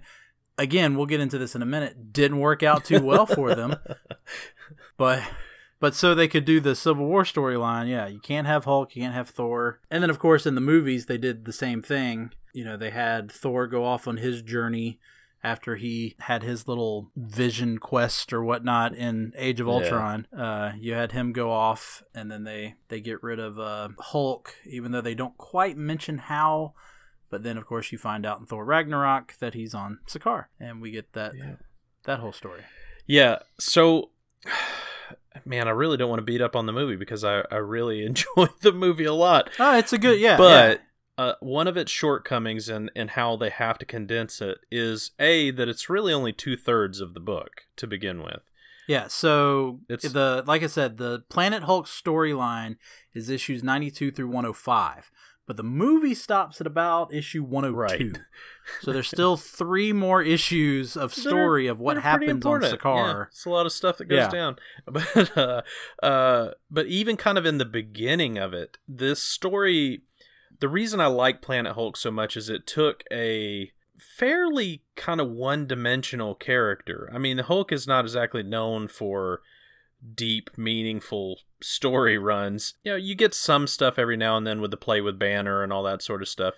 Again, 0.59 0.97
we'll 0.97 1.07
get 1.07 1.21
into 1.21 1.37
this 1.37 1.55
in 1.55 1.63
a 1.63 1.67
minute. 1.67 2.13
Didn't 2.13 2.39
work 2.39 2.63
out 2.63 2.85
too 2.85 3.03
well 3.03 3.27
for 3.27 3.55
them, 3.55 3.77
but 4.97 5.23
but 5.81 5.95
so 5.95 6.15
they 6.15 6.29
could 6.29 6.45
do 6.45 6.61
the 6.61 6.77
Civil 6.77 7.07
War 7.07 7.25
storyline. 7.25 7.89
Yeah, 7.89 8.07
you 8.07 8.21
can't 8.21 8.47
have 8.47 8.65
Hulk, 8.65 8.95
you 8.95 9.03
can't 9.03 9.15
have 9.15 9.29
Thor, 9.29 9.81
and 9.91 10.03
then 10.03 10.11
of 10.11 10.21
course 10.21 10.47
in 10.47 10.55
the 10.55 10.61
movies 10.61 11.07
they 11.07 11.19
did 11.19 11.45
the 11.45 11.53
same 11.53 11.83
thing. 11.83 12.31
You 12.53 12.65
know, 12.65 12.77
they 12.77 12.91
had 12.91 13.33
Thor 13.33 13.67
go 13.67 13.85
off 13.85 14.07
on 14.07 14.19
his 14.19 14.43
journey 14.43 15.01
after 15.45 15.77
he 15.77 16.17
had 16.21 16.43
his 16.43 16.67
little 16.67 17.11
vision 17.15 17.77
quest 17.79 18.33
or 18.33 18.43
whatnot 18.43 18.95
in 18.95 19.33
Age 19.37 19.61
of 19.61 19.69
Ultron. 19.69 20.27
Yeah. 20.33 20.43
Uh, 20.43 20.73
you 20.81 20.95
had 20.95 21.13
him 21.13 21.33
go 21.33 21.53
off, 21.53 22.03
and 22.15 22.31
then 22.31 22.45
they 22.45 22.77
they 22.89 23.01
get 23.01 23.23
rid 23.23 23.39
of 23.39 23.59
uh, 23.59 23.91
Hulk, 23.99 24.55
even 24.67 24.91
though 24.91 25.03
they 25.03 25.15
don't 25.15 25.37
quite 25.37 25.77
mention 25.77 26.19
how. 26.19 26.73
But 27.29 27.43
then, 27.43 27.59
of 27.59 27.67
course, 27.67 27.93
you 27.93 27.99
find 27.99 28.25
out 28.25 28.41
in 28.41 28.47
Thor 28.47 28.65
Ragnarok 28.65 29.35
that 29.39 29.55
he's 29.55 29.75
on 29.75 29.99
Sakaar, 30.09 30.47
and 30.59 30.81
we 30.81 30.91
get 30.91 31.13
that 31.13 31.33
yeah. 31.37 31.57
that 32.05 32.21
whole 32.21 32.33
story. 32.33 32.63
Yeah. 33.07 33.41
So. 33.61 34.11
Man, 35.45 35.67
I 35.67 35.73
really 35.73 35.97
don't 35.97 36.09
want 36.09 36.21
to 36.21 36.25
beat 36.25 36.41
up 36.41 36.55
on 36.55 36.67
the 36.67 36.73
movie 36.73 36.95
because 36.95 37.25
I, 37.25 37.43
I 37.51 37.57
really 37.57 38.07
enjoy 38.07 38.47
the 38.61 38.73
movie 38.73 39.05
a 39.05 39.13
lot. 39.13 39.51
Oh, 39.59 39.77
it's 39.77 39.93
a 39.93 39.99
good 39.99 40.21
yeah. 40.21 40.37
But 40.37 40.79
yeah 40.79 40.85
uh, 41.17 41.35
one 41.41 41.69
of 41.69 41.77
its 41.77 41.93
shortcomings 41.93 42.69
and 42.69 42.91
and 42.97 43.11
how 43.11 43.37
they 43.37 43.51
have 43.51 43.79
to 43.79 43.87
condense 43.87 44.41
it 44.41 44.59
is 44.71 45.13
a 45.19 45.51
that 45.53 45.69
it's 45.69 45.89
really 45.89 46.13
only 46.13 46.33
two 46.33 46.57
thirds 46.57 47.01
of 47.01 47.15
the 47.15 47.21
book 47.21 47.63
to 47.77 47.87
begin 47.87 48.23
with. 48.23 48.41
Yeah, 48.87 49.07
so 49.09 49.81
it's 49.89 50.11
the 50.11 50.45
like 50.47 50.63
I 50.63 50.67
said, 50.67 50.99
the 50.99 51.25
Planet 51.29 51.63
Hulk 51.65 51.87
storyline 51.87 52.77
is 53.15 53.31
issues 53.31 53.63
ninety 53.63 53.91
two 53.91 54.11
through 54.11 54.29
one 54.29 54.45
hundred 54.45 54.55
five, 54.55 55.11
but 55.47 55.57
the 55.57 55.63
movie 55.63 56.15
stops 56.15 56.61
at 56.61 56.67
about 56.67 57.15
issue 57.15 57.45
one 57.45 57.65
hundred 57.65 57.99
two. 57.99 58.11
Right. 58.13 58.21
so 58.83 58.93
there's 58.93 59.09
still 59.09 59.37
three 59.39 59.93
more 59.93 60.21
issues 60.21 60.97
of 60.97 61.15
story 61.15 61.67
of 61.67 61.81
what 61.81 62.03
happens 62.03 62.45
on 62.45 62.61
Sakaar. 62.61 63.15
Yeah, 63.15 63.25
it's 63.29 63.47
a 63.47 63.51
lot 63.51 63.67
of 63.67 63.73
stuff 63.73 63.99
that 63.99 64.07
goes 64.07 64.19
yeah. 64.19 64.29
down, 64.29 64.57
but 64.87 65.39
uh, 65.39 65.63
uh, 66.03 66.51
but 66.71 66.87
even 66.87 67.17
kind 67.17 67.39
of 67.39 67.47
in 67.47 67.59
the 67.59 67.65
beginning 67.65 68.37
of 68.37 68.53
it, 68.53 68.79
this 68.89 69.23
story 69.23 70.03
the 70.65 70.69
reason 70.71 70.99
I 70.99 71.09
like 71.09 71.43
Planet 71.43 71.75
Hulk 71.75 71.95
so 71.95 72.11
much 72.11 72.39
is 72.39 72.49
it 72.49 72.67
took 72.67 73.05
a 73.13 73.71
fairly 73.99 74.81
kind 74.97 75.21
of 75.21 75.29
one 75.31 75.67
dimensional 75.67 76.35
character. 76.35 77.11
I 77.13 77.19
mean, 77.19 77.37
the 77.37 77.43
Hulk 77.43 77.71
is 77.71 77.87
not 77.87 78.07
exactly 78.07 78.43
known 78.43 78.89
for 78.89 79.43
deep, 80.15 80.49
meaningful 80.57 81.41
story 81.61 82.17
runs. 82.33 82.73
You 82.83 82.93
know, 82.93 82.97
you 82.97 83.15
get 83.15 83.35
some 83.35 83.67
stuff 83.67 83.99
every 83.99 84.17
now 84.17 84.39
and 84.39 84.47
then 84.47 84.63
with 84.63 84.71
the 84.71 84.79
play 84.79 85.03
with 85.03 85.19
Banner 85.19 85.63
and 85.63 85.71
all 85.71 85.83
that 85.83 86.01
sort 86.01 86.23
of 86.23 86.29
stuff. 86.29 86.55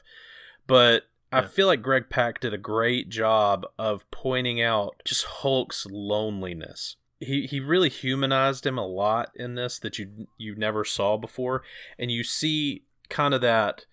But 0.69 1.09
yeah. 1.33 1.41
I 1.41 1.47
feel 1.47 1.67
like 1.67 1.83
Greg 1.83 2.09
Pak 2.09 2.39
did 2.39 2.55
a 2.55 2.59
great 2.59 3.09
job 3.09 3.67
of 3.77 4.09
pointing 4.13 4.63
out 4.63 5.03
just 5.05 5.25
Hulk's 5.25 5.85
loneliness. 5.91 6.95
He 7.19 7.49
he 7.49 7.59
really 7.59 7.89
humanized 7.89 8.67
him 8.67 8.79
a 8.79 8.87
lot 8.87 9.33
in 9.35 9.57
this 9.57 9.81
that 9.81 9.99
you 9.99 10.29
you 10.39 10.55
never 10.55 10.85
saw 10.85 11.17
before, 11.17 11.65
and 11.99 12.13
you 12.13 12.23
see 12.23 12.85
kind 13.09 13.35
of 13.35 13.41
that 13.41 13.87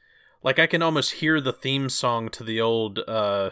like 0.43 0.59
I 0.59 0.67
can 0.67 0.81
almost 0.81 1.13
hear 1.13 1.41
the 1.41 1.53
theme 1.53 1.89
song 1.89 2.29
to 2.29 2.43
the 2.43 2.61
old 2.61 2.99
uh 2.99 3.51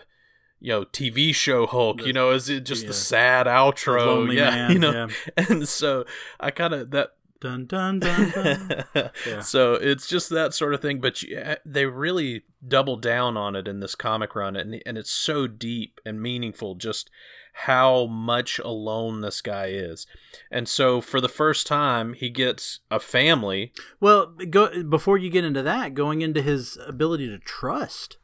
you 0.62 0.69
know 0.69 0.86
TV 0.86 1.34
show 1.34 1.65
Hulk. 1.65 1.97
The, 1.97 2.08
you 2.08 2.13
know, 2.13 2.30
is 2.30 2.47
it 2.47 2.62
just 2.65 2.84
yeah. 2.84 2.89
the 2.89 2.93
sad 2.93 3.47
outro? 3.47 4.32
Yeah, 4.34 4.49
man, 4.51 4.71
you 4.73 4.80
know, 4.80 4.91
yeah. 4.91 5.45
and 5.49 5.67
so 5.67 6.06
I 6.39 6.51
kind 6.51 6.73
of 6.73 6.91
that. 6.91 7.13
Dun 7.41 7.65
dun 7.65 7.97
dun. 7.99 8.30
dun. 8.30 8.86
yeah. 9.25 9.39
So 9.39 9.73
it's 9.73 10.06
just 10.06 10.30
that 10.30 10.54
sort 10.54 10.75
of 10.75 10.82
thing, 10.84 11.01
but 11.01 11.23
you, 11.23 11.36
eh, 11.36 11.56
they 11.65 11.88
really 11.88 12.43
double 12.67 12.97
down 12.97 13.36
on 13.36 13.56
it 13.56 13.67
in 13.67 13.80
this 13.80 13.95
comic 13.95 14.36
run, 14.36 14.56
and 14.56 14.80
and 14.86 14.95
it's 14.95 15.10
so 15.10 15.47
deep 15.47 15.99
and 16.06 16.21
meaningful. 16.21 16.75
Just 16.75 17.10
how 17.53 18.05
much 18.05 18.59
alone 18.59 19.21
this 19.21 19.41
guy 19.41 19.67
is. 19.67 20.07
And 20.49 20.67
so 20.67 21.01
for 21.01 21.21
the 21.21 21.29
first 21.29 21.67
time, 21.67 22.13
he 22.13 22.29
gets 22.29 22.79
a 22.89 22.99
family. 22.99 23.73
Well, 23.99 24.27
go 24.49 24.83
before 24.83 25.17
you 25.17 25.29
get 25.29 25.45
into 25.45 25.61
that, 25.63 25.93
going 25.93 26.21
into 26.21 26.41
his 26.41 26.77
ability 26.87 27.27
to 27.27 27.37
trust 27.37 28.17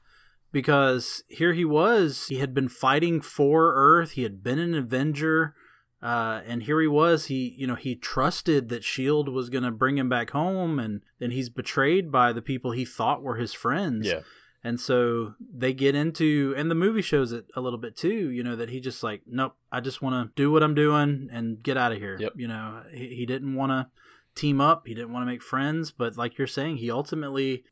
because 0.51 1.23
here 1.27 1.53
he 1.53 1.65
was, 1.65 2.27
he 2.29 2.39
had 2.39 2.53
been 2.53 2.69
fighting 2.69 3.21
for 3.21 3.73
Earth, 3.75 4.11
he 4.11 4.23
had 4.23 4.43
been 4.43 4.59
an 4.59 4.73
Avenger, 4.73 5.53
uh, 6.01 6.41
and 6.45 6.63
here 6.63 6.79
he 6.79 6.87
was. 6.87 7.25
He, 7.25 7.55
you 7.57 7.67
know, 7.67 7.75
he 7.75 7.95
trusted 7.95 8.69
that 8.69 8.83
Shield 8.83 9.29
was 9.29 9.49
going 9.49 9.63
to 9.63 9.71
bring 9.71 9.97
him 9.97 10.09
back 10.09 10.29
home, 10.31 10.79
and 10.79 11.01
then 11.19 11.31
he's 11.31 11.49
betrayed 11.49 12.11
by 12.11 12.31
the 12.31 12.41
people 12.41 12.71
he 12.71 12.85
thought 12.85 13.23
were 13.23 13.37
his 13.37 13.53
friends. 13.53 14.07
Yeah. 14.07 14.21
And 14.63 14.79
so 14.79 15.35
they 15.39 15.71
get 15.71 15.95
into, 15.95 16.53
and 16.57 16.69
the 16.69 16.75
movie 16.75 17.01
shows 17.01 17.31
it 17.31 17.45
a 17.55 17.61
little 17.61 17.79
bit 17.79 17.95
too, 17.95 18.29
you 18.29 18.43
know, 18.43 18.55
that 18.55 18.69
he 18.69 18.79
just 18.79 19.03
like, 19.03 19.21
nope, 19.27 19.55
I 19.71 19.79
just 19.79 20.01
want 20.01 20.15
to 20.15 20.41
do 20.41 20.51
what 20.51 20.63
I'm 20.63 20.75
doing 20.75 21.29
and 21.31 21.61
get 21.61 21.77
out 21.77 21.91
of 21.91 21.99
here. 21.99 22.17
Yep. 22.19 22.33
You 22.35 22.47
know, 22.47 22.83
he, 22.91 23.15
he 23.15 23.25
didn't 23.25 23.55
want 23.55 23.71
to 23.71 23.87
team 24.35 24.59
up. 24.59 24.87
He 24.87 24.93
didn't 24.93 25.13
want 25.13 25.23
to 25.23 25.31
make 25.31 25.43
friends, 25.43 25.91
but 25.91 26.17
like 26.17 26.37
you're 26.37 26.47
saying, 26.47 26.77
he 26.77 26.91
ultimately, 26.91 27.63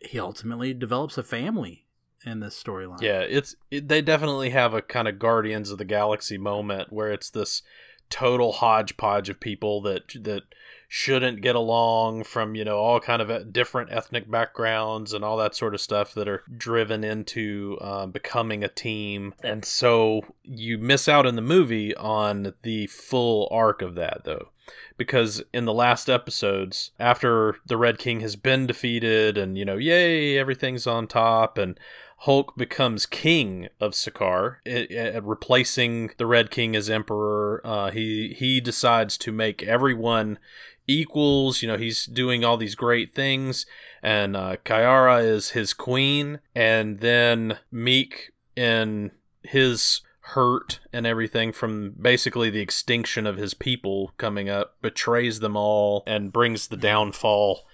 he 0.00 0.20
ultimately 0.20 0.72
develops 0.74 1.18
a 1.18 1.22
family 1.22 1.86
in 2.24 2.40
this 2.40 2.60
storyline. 2.62 3.00
Yeah, 3.00 3.20
it's 3.20 3.56
it, 3.70 3.88
they 3.88 4.02
definitely 4.02 4.50
have 4.50 4.74
a 4.74 4.82
kind 4.82 5.08
of 5.08 5.18
Guardians 5.18 5.70
of 5.70 5.78
the 5.78 5.84
Galaxy 5.84 6.38
moment 6.38 6.92
where 6.92 7.10
it's 7.10 7.30
this 7.30 7.62
total 8.10 8.52
hodgepodge 8.52 9.28
of 9.28 9.40
people 9.40 9.80
that 9.82 10.08
that 10.22 10.42
shouldn't 10.88 11.40
get 11.40 11.56
along 11.56 12.24
from 12.24 12.54
you 12.54 12.64
know 12.64 12.78
all 12.78 13.00
kind 13.00 13.20
of 13.20 13.30
uh, 13.30 13.40
different 13.40 13.90
ethnic 13.92 14.30
backgrounds 14.30 15.12
and 15.12 15.24
all 15.24 15.36
that 15.36 15.54
sort 15.54 15.74
of 15.74 15.80
stuff 15.80 16.14
that 16.14 16.28
are 16.28 16.42
driven 16.56 17.02
into 17.02 17.76
uh, 17.80 18.06
becoming 18.06 18.62
a 18.62 18.68
team 18.68 19.34
and 19.42 19.64
so 19.64 20.22
you 20.42 20.78
miss 20.78 21.08
out 21.08 21.26
in 21.26 21.36
the 21.36 21.42
movie 21.42 21.94
on 21.96 22.54
the 22.62 22.86
full 22.86 23.48
arc 23.50 23.82
of 23.82 23.94
that 23.94 24.22
though 24.24 24.50
because 24.96 25.42
in 25.52 25.64
the 25.64 25.74
last 25.74 26.08
episodes 26.08 26.92
after 26.98 27.56
the 27.66 27.76
red 27.76 27.98
king 27.98 28.20
has 28.20 28.36
been 28.36 28.66
defeated 28.66 29.36
and 29.36 29.58
you 29.58 29.64
know 29.64 29.76
yay 29.76 30.38
everything's 30.38 30.86
on 30.86 31.06
top 31.06 31.58
and 31.58 31.78
Hulk 32.20 32.56
becomes 32.56 33.04
king 33.04 33.68
of 33.78 33.92
Sakaar, 33.92 34.56
it, 34.64 34.90
it, 34.90 35.22
replacing 35.22 36.12
the 36.16 36.24
Red 36.24 36.50
King 36.50 36.74
as 36.74 36.88
emperor. 36.88 37.60
Uh, 37.62 37.90
he 37.90 38.34
he 38.34 38.58
decides 38.58 39.18
to 39.18 39.32
make 39.32 39.62
everyone 39.62 40.38
equals. 40.86 41.62
You 41.62 41.68
know, 41.68 41.76
he's 41.76 42.06
doing 42.06 42.44
all 42.44 42.56
these 42.56 42.74
great 42.74 43.14
things, 43.14 43.66
and 44.02 44.36
uh, 44.36 44.56
Caiera 44.64 45.24
is 45.24 45.50
his 45.50 45.72
queen, 45.72 46.40
and 46.54 47.00
then 47.00 47.58
Miek 47.72 48.30
in 48.54 49.12
his 49.42 50.00
hurt 50.20 50.80
and 50.92 51.06
everything 51.06 51.52
from 51.52 51.94
basically 52.00 52.50
the 52.50 52.60
extinction 52.60 53.26
of 53.26 53.36
his 53.36 53.54
people 53.54 54.12
coming 54.18 54.48
up 54.48 54.74
betrays 54.82 55.38
them 55.38 55.56
all 55.56 56.02
and 56.04 56.32
brings 56.32 56.66
the 56.66 56.76
downfall 56.76 57.64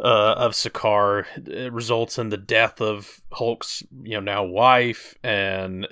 uh, 0.00 0.34
of 0.36 0.52
Sakaar. 0.52 1.26
It 1.46 1.72
results 1.72 2.18
in 2.18 2.30
the 2.30 2.38
death 2.38 2.80
of 2.80 3.20
Hulk's, 3.32 3.82
you 4.02 4.14
know, 4.14 4.20
now 4.20 4.44
wife, 4.44 5.14
and 5.22 5.86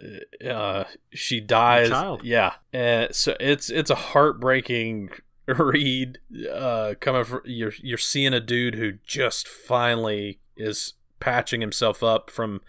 uh, 0.49 0.85
she 1.12 1.41
dies. 1.41 1.91
Yeah, 2.23 2.55
and 2.73 3.15
so 3.15 3.37
it's 3.38 3.71
it's 3.71 3.91
a 3.91 3.97
heartbreaking 3.97 5.11
read 5.59 6.18
uh 6.52 6.94
coming 7.00 7.24
from 7.24 7.40
you're 7.44 7.72
you're 7.81 7.98
seeing 7.98 8.33
a 8.33 8.40
dude 8.40 8.76
who 8.76 8.92
just 9.05 9.48
finally 9.48 10.38
is 10.57 10.94
patching 11.20 11.61
himself 11.61 12.02
up 12.02 12.31
from 12.31 12.61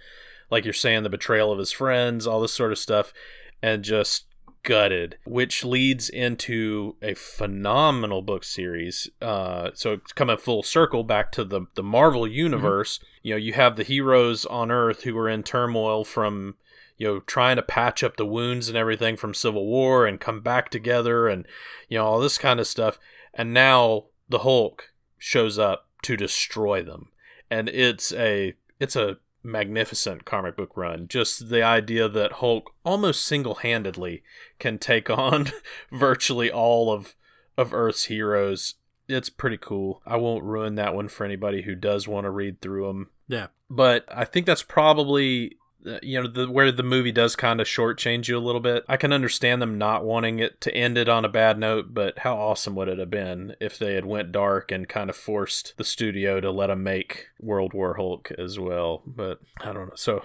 like 0.49 0.63
you're 0.63 0.73
saying 0.73 1.03
the 1.03 1.09
betrayal 1.09 1.51
of 1.51 1.59
his 1.59 1.71
friends 1.71 2.25
all 2.25 2.39
this 2.39 2.53
sort 2.53 2.71
of 2.71 2.79
stuff 2.79 3.13
and 3.61 3.83
just 3.83 4.25
gutted 4.63 5.17
which 5.25 5.63
leads 5.65 6.09
into 6.09 6.95
a 7.01 7.13
phenomenal 7.13 8.21
book 8.21 8.43
series 8.43 9.09
uh 9.21 9.69
so 9.73 9.93
it's 9.93 10.13
coming 10.13 10.37
full 10.37 10.63
circle 10.63 11.03
back 11.03 11.31
to 11.31 11.43
the 11.43 11.65
the 11.75 11.83
marvel 11.83 12.25
universe 12.25 12.97
mm-hmm. 12.97 13.07
you 13.23 13.33
know 13.33 13.37
you 13.37 13.53
have 13.53 13.75
the 13.75 13.83
heroes 13.83 14.45
on 14.45 14.71
earth 14.71 15.03
who 15.03 15.17
are 15.17 15.27
in 15.27 15.43
turmoil 15.43 16.05
from 16.05 16.55
you 16.97 17.07
know 17.07 17.19
trying 17.21 17.55
to 17.55 17.61
patch 17.61 18.03
up 18.03 18.17
the 18.17 18.25
wounds 18.25 18.69
and 18.69 18.77
everything 18.77 19.15
from 19.15 19.33
civil 19.33 19.65
war 19.65 20.05
and 20.05 20.19
come 20.19 20.41
back 20.41 20.69
together 20.69 21.27
and 21.27 21.45
you 21.89 21.97
know 21.97 22.05
all 22.05 22.19
this 22.19 22.37
kind 22.37 22.59
of 22.59 22.67
stuff. 22.67 22.99
And 23.33 23.53
now 23.53 24.05
the 24.29 24.39
hulk 24.39 24.93
shows 25.17 25.57
up 25.57 25.87
to 26.03 26.15
destroy 26.15 26.83
them. 26.83 27.09
And 27.49 27.69
it's 27.69 28.13
a 28.13 28.53
it's 28.79 28.95
a 28.95 29.17
magnificent 29.43 30.25
comic 30.25 30.55
book 30.55 30.75
run. 30.75 31.07
Just 31.07 31.49
the 31.49 31.63
idea 31.63 32.07
that 32.07 32.33
hulk 32.33 32.73
almost 32.85 33.25
single-handedly 33.25 34.23
can 34.59 34.77
take 34.77 35.09
on 35.09 35.47
virtually 35.91 36.51
all 36.51 36.91
of 36.91 37.15
of 37.57 37.73
earth's 37.73 38.05
heroes. 38.05 38.75
It's 39.07 39.29
pretty 39.29 39.57
cool. 39.57 40.01
I 40.05 40.15
won't 40.15 40.45
ruin 40.45 40.75
that 40.75 40.95
one 40.95 41.09
for 41.09 41.25
anybody 41.25 41.63
who 41.63 41.75
does 41.75 42.07
want 42.07 42.23
to 42.23 42.29
read 42.29 42.61
through 42.61 42.87
them 42.87 43.09
yeah. 43.27 43.47
But 43.69 44.05
i 44.13 44.25
think 44.25 44.45
that's 44.45 44.63
probably 44.63 45.57
Uh, 45.85 45.99
you 46.01 46.21
know 46.21 46.27
the 46.27 46.49
where 46.49 46.71
the 46.71 46.83
movie 46.83 47.11
does 47.11 47.35
kind 47.35 47.59
of 47.59 47.67
shortchange 47.67 48.27
you 48.27 48.37
a 48.37 48.39
little 48.39 48.61
bit. 48.61 48.85
I 48.87 48.97
can 48.97 49.11
understand 49.11 49.61
them 49.61 49.77
not 49.77 50.05
wanting 50.05 50.39
it 50.39 50.61
to 50.61 50.73
end 50.73 50.97
it 50.97 51.09
on 51.09 51.25
a 51.25 51.29
bad 51.29 51.59
note, 51.59 51.93
but 51.93 52.19
how 52.19 52.37
awesome 52.37 52.75
would 52.75 52.87
it 52.87 52.99
have 52.99 53.09
been 53.09 53.55
if 53.59 53.77
they 53.77 53.95
had 53.95 54.05
went 54.05 54.31
dark 54.31 54.71
and 54.71 54.87
kind 54.87 55.09
of 55.09 55.15
forced 55.15 55.73
the 55.77 55.83
studio 55.83 56.39
to 56.39 56.51
let 56.51 56.67
them 56.67 56.83
make 56.83 57.27
World 57.39 57.73
War 57.73 57.95
Hulk 57.95 58.31
as 58.37 58.59
well? 58.59 59.03
But 59.05 59.39
I 59.61 59.73
don't 59.73 59.87
know. 59.87 59.95
So 59.95 60.23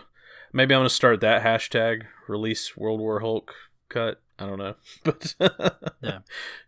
maybe 0.52 0.74
I'm 0.74 0.80
gonna 0.80 0.90
start 0.90 1.20
that 1.20 1.42
hashtag 1.42 2.02
release 2.28 2.76
World 2.76 3.00
War 3.00 3.20
Hulk 3.20 3.54
cut. 3.88 4.20
I 4.38 4.46
don't 4.46 4.58
know, 4.58 4.74
but 5.04 5.34
yeah, 6.00 6.20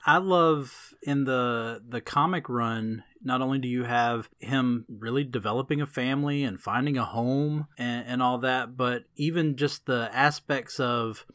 I 0.05 0.19
love 0.19 0.95
in 1.03 1.25
the 1.25 1.81
the 1.87 2.01
comic 2.01 2.49
run 2.49 3.05
not 3.23 3.43
only 3.43 3.59
do 3.59 3.69
you 3.69 3.85
have 3.85 4.29
him 4.39 4.85
really 4.89 5.25
developing 5.25 5.81
a 5.81 5.87
family 5.87 6.43
and 6.43 6.61
finding 6.61 6.97
a 6.97 7.05
home 7.05 7.67
and, 7.77 8.07
and 8.07 8.23
all 8.23 8.39
that, 8.39 8.77
but 8.77 9.05
even 9.17 9.57
just 9.57 9.87
the 9.87 10.11
aspects 10.13 10.81
of 10.81 11.27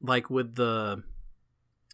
like 0.00 0.30
with 0.30 0.54
the 0.54 1.02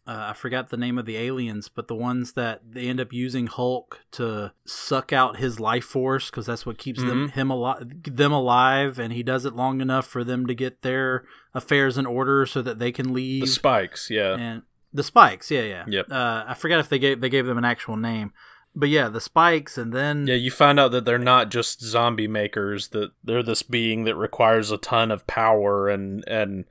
uh, 0.05 0.27
I 0.31 0.33
forgot 0.33 0.71
the 0.71 0.77
name 0.77 0.99
of 0.99 1.07
the 1.07 1.17
aliens, 1.17 1.69
but 1.69 1.87
the 1.87 1.95
ones 1.95 2.33
that 2.33 2.61
they 2.69 2.89
end 2.89 3.01
up 3.01 3.13
using 3.13 3.47
Hulk 3.47 4.01
to 4.13 4.53
suck 4.67 5.13
out 5.13 5.37
his 5.37 5.61
life 5.61 5.85
force 5.85 6.29
because 6.29 6.47
that's 6.47 6.67
what 6.67 6.77
keeps 6.77 7.01
mm-hmm. 7.01 7.09
them 7.09 7.29
him 7.29 7.51
alive, 7.51 8.03
them 8.05 8.33
alive, 8.33 8.99
and 8.99 9.13
he 9.13 9.23
does 9.23 9.45
it 9.45 9.55
long 9.55 9.81
enough 9.81 10.07
for 10.07 10.25
them 10.25 10.47
to 10.47 10.55
get 10.55 10.83
their 10.83 11.25
affairs 11.55 11.97
in 11.97 12.05
order 12.05 12.45
so 12.47 12.63
that 12.63 12.81
they 12.81 12.91
can 12.91 13.13
leave. 13.13 13.43
The 13.43 13.47
spikes, 13.47 14.11
yeah, 14.11 14.35
and 14.35 14.63
the 14.93 15.05
spikes, 15.05 15.53
yeah, 15.53 15.63
yeah. 15.63 15.85
Yep. 15.87 16.11
Uh, 16.11 16.45
I 16.49 16.55
forgot 16.55 16.81
if 16.81 16.89
they 16.89 16.99
gave 16.99 17.21
they 17.21 17.29
gave 17.29 17.47
them 17.47 17.59
an 17.59 17.65
actual 17.65 17.97
name, 17.97 18.33
but 18.75 18.89
yeah, 18.89 19.09
the 19.09 19.21
spikes, 19.21 19.77
and 19.77 19.93
then 19.93 20.27
yeah, 20.27 20.35
you 20.35 20.51
find 20.51 20.81
out 20.81 20.93
that 20.93 21.05
they're 21.05 21.19
not 21.19 21.51
just 21.51 21.83
zombie 21.83 22.29
makers; 22.29 22.89
that 22.89 23.13
they're 23.23 23.43
this 23.43 23.63
being 23.63 24.05
that 24.05 24.17
requires 24.17 24.71
a 24.71 24.79
ton 24.79 25.11
of 25.11 25.27
power, 25.27 25.89
and 25.89 26.25
and 26.27 26.65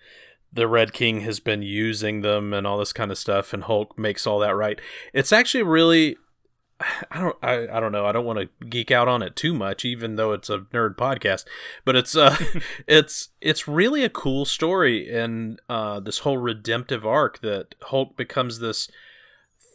the 0.51 0.67
Red 0.67 0.93
King 0.93 1.21
has 1.21 1.39
been 1.39 1.61
using 1.61 2.21
them 2.21 2.53
and 2.53 2.65
all 2.65 2.77
this 2.77 2.93
kind 2.93 3.11
of 3.11 3.17
stuff, 3.17 3.53
and 3.53 3.63
Hulk 3.63 3.97
makes 3.97 4.25
all 4.25 4.39
that 4.39 4.55
right. 4.55 4.79
It's 5.13 5.31
actually 5.31 5.63
really, 5.63 6.17
I 7.11 7.19
don't, 7.19 7.37
I, 7.41 7.77
I 7.77 7.79
don't 7.79 7.91
know, 7.91 8.05
I 8.05 8.11
don't 8.11 8.25
want 8.25 8.39
to 8.39 8.65
geek 8.65 8.91
out 8.91 9.07
on 9.07 9.21
it 9.21 9.35
too 9.35 9.53
much, 9.53 9.85
even 9.85 10.15
though 10.15 10.33
it's 10.33 10.49
a 10.49 10.59
nerd 10.59 10.95
podcast, 10.95 11.45
but 11.85 11.95
it's 11.95 12.15
uh, 12.15 12.35
it's 12.87 13.29
it's 13.39 13.67
really 13.67 14.03
a 14.03 14.09
cool 14.09 14.45
story 14.45 15.09
in 15.09 15.57
uh 15.69 15.99
this 15.99 16.19
whole 16.19 16.37
redemptive 16.37 17.05
arc 17.05 17.41
that 17.41 17.75
Hulk 17.83 18.17
becomes 18.17 18.59
this 18.59 18.89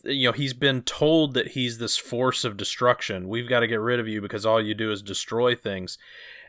you 0.07 0.29
know 0.29 0.33
he's 0.33 0.55
been 0.55 0.83
told 0.83 1.35
that 1.35 1.49
he's 1.49 1.79
this 1.79 1.97
force 1.97 2.45
of 2.45 2.57
destruction. 2.57 3.29
We've 3.29 3.49
got 3.49 3.61
to 3.61 3.66
get 3.66 3.81
rid 3.81 4.01
of 4.01 4.09
you 4.09 4.21
because 4.21 4.47
all 4.47 4.61
you 4.61 4.75
do 4.75 4.92
is 4.92 5.03
destroy 5.03 5.55
things. 5.55 5.99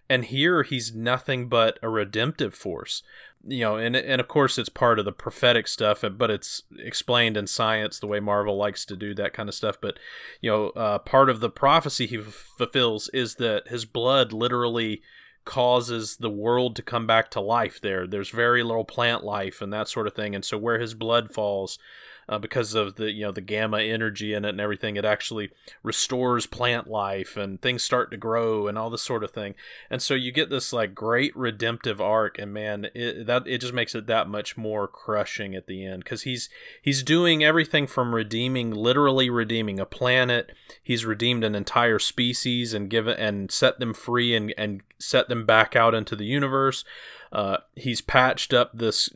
And 0.10 0.26
here 0.26 0.64
he's 0.64 0.96
nothing 0.96 1.50
but 1.50 1.80
a 1.82 1.90
redemptive 1.90 2.54
force. 2.54 3.04
You 3.46 3.62
know 3.62 3.76
and 3.78 3.96
and 3.96 4.20
of 4.20 4.28
course 4.28 4.58
it's 4.58 4.70
part 4.70 5.00
of 5.00 5.06
the 5.06 5.12
prophetic 5.12 5.68
stuff 5.68 6.04
but 6.18 6.32
it's 6.32 6.64
explained 6.80 7.38
in 7.38 7.48
science 7.48 8.00
the 8.00 8.08
way 8.08 8.20
marvel 8.20 8.58
likes 8.58 8.84
to 8.86 8.96
do 8.96 9.14
that 9.16 9.34
kind 9.34 9.48
of 9.48 9.56
stuff. 9.56 9.78
But 9.80 10.00
you 10.42 10.50
know 10.50 10.70
uh, 10.70 11.00
part 11.00 11.30
of 11.30 11.40
the 11.40 11.50
prophecy 11.50 12.08
he 12.08 12.18
f- 12.18 12.54
fulfills 12.58 13.10
is 13.10 13.36
that 13.36 13.68
his 13.68 13.86
blood 13.86 14.34
literally 14.34 15.02
causes 15.48 16.18
the 16.18 16.30
world 16.30 16.76
to 16.76 16.82
come 16.82 17.08
back 17.08 17.32
to 17.32 17.40
life 17.40 17.80
there. 17.80 18.06
There's 18.06 18.30
very 18.30 18.64
little 18.64 18.84
plant 18.84 19.24
life 19.24 19.62
and 19.62 19.72
that 19.72 19.88
sort 19.88 20.06
of 20.06 20.14
thing. 20.14 20.36
And 20.36 20.44
so 20.44 20.58
where 20.58 20.78
his 20.78 20.94
blood 20.94 21.32
falls 21.32 21.80
uh, 22.30 22.38
because 22.38 22.74
of 22.74 22.96
the 22.96 23.12
you 23.12 23.24
know 23.24 23.32
the 23.32 23.42
gamma 23.42 23.80
energy 23.80 24.34
in 24.34 24.46
it 24.46 24.50
and 24.50 24.62
everything. 24.62 24.96
It 24.96 25.06
actually 25.06 25.50
restores 25.84 26.46
plant 26.46 26.88
life 26.88 27.38
and 27.38 27.62
things 27.62 27.84
start 27.84 28.12
to 28.12 28.18
grow 28.18 28.68
and 28.68 28.78
all 28.78 28.90
this 28.90 29.02
sort 29.02 29.24
of 29.24 29.32
thing. 29.32 29.56
And 29.90 30.02
so 30.02 30.14
you 30.14 30.32
get 30.32 30.50
this 30.50 30.74
like 30.74 30.94
great 30.94 31.36
redemptive 31.36 32.02
arc, 32.02 32.38
and 32.38 32.54
man, 32.54 32.88
it, 32.94 33.26
that 33.28 33.48
it 33.48 33.60
just 33.62 33.74
makes 33.74 33.96
it 33.96 34.08
that 34.08 34.28
much 34.28 34.58
more 34.58 34.88
crushing 34.88 35.56
at 35.56 35.68
the 35.68 35.86
end 35.86 36.04
because 36.04 36.24
he's 36.24 36.50
he's 36.82 37.04
doing 37.04 37.44
everything 37.44 37.88
from 37.88 38.14
redeeming, 38.14 38.72
literally 38.72 39.30
redeeming 39.30 39.80
a 39.80 39.86
planet. 39.86 40.52
He's 40.84 41.06
redeemed 41.06 41.44
an 41.44 41.56
entire 41.56 42.00
species 42.00 42.74
and 42.74 42.90
given 42.90 43.18
and 43.18 43.52
set 43.52 43.80
them 43.80 43.94
free 43.94 44.36
and 44.36 44.54
and 44.58 44.82
set 45.00 45.30
them 45.30 45.46
back 45.46 45.76
out 45.76 45.96
into 45.96 46.16
the 46.16 46.26
universe. 46.26 46.84
Uh, 47.32 47.58
he's 47.76 48.02
patched 48.02 48.54
up 48.54 48.72
this 48.74 49.10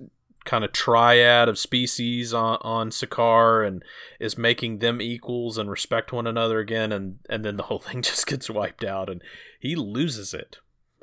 kind 0.44 0.64
of 0.64 0.72
triad 0.72 1.48
of 1.48 1.60
species 1.60 2.34
on, 2.34 2.58
on 2.62 2.90
Sakaar 2.90 3.66
and 3.66 3.84
is 4.20 4.38
making 4.38 4.80
them 4.80 5.02
equals 5.02 5.58
and 5.58 5.70
respect 5.70 6.12
one 6.12 6.28
another 6.28 6.60
again 6.60 6.92
and 6.92 7.20
and 7.30 7.46
then 7.46 7.58
the 7.58 7.64
whole 7.64 7.80
thing 7.80 8.02
just 8.02 8.28
gets 8.28 8.50
wiped 8.50 8.84
out 8.84 9.10
and 9.10 9.22
he 9.60 9.76
loses 9.76 10.34
it 10.34 10.58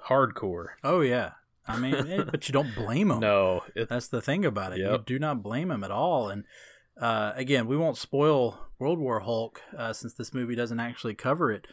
hardcore. 0.08 0.70
Oh 0.82 1.00
yeah. 1.00 1.32
I 1.66 1.78
mean, 1.78 1.94
it, 1.94 2.26
but 2.30 2.48
you 2.48 2.52
don't 2.52 2.74
blame 2.74 3.10
him. 3.10 3.20
No, 3.20 3.62
it, 3.74 3.88
that's 3.88 4.08
the 4.08 4.22
thing 4.22 4.44
about 4.44 4.72
it. 4.72 4.78
Yep. 4.78 4.90
You 4.90 4.98
do 5.06 5.18
not 5.18 5.42
blame 5.42 5.70
him 5.70 5.84
at 5.84 5.90
all. 5.90 6.28
And 6.28 6.44
uh, 7.00 7.32
again, 7.36 7.66
we 7.66 7.76
won't 7.76 7.98
spoil 7.98 8.58
World 8.78 8.98
War 8.98 9.20
Hulk 9.20 9.60
uh, 9.76 9.92
since 9.92 10.14
this 10.14 10.32
movie 10.32 10.54
doesn't 10.54 10.80
actually 10.80 11.14
cover 11.14 11.52
it. 11.52 11.66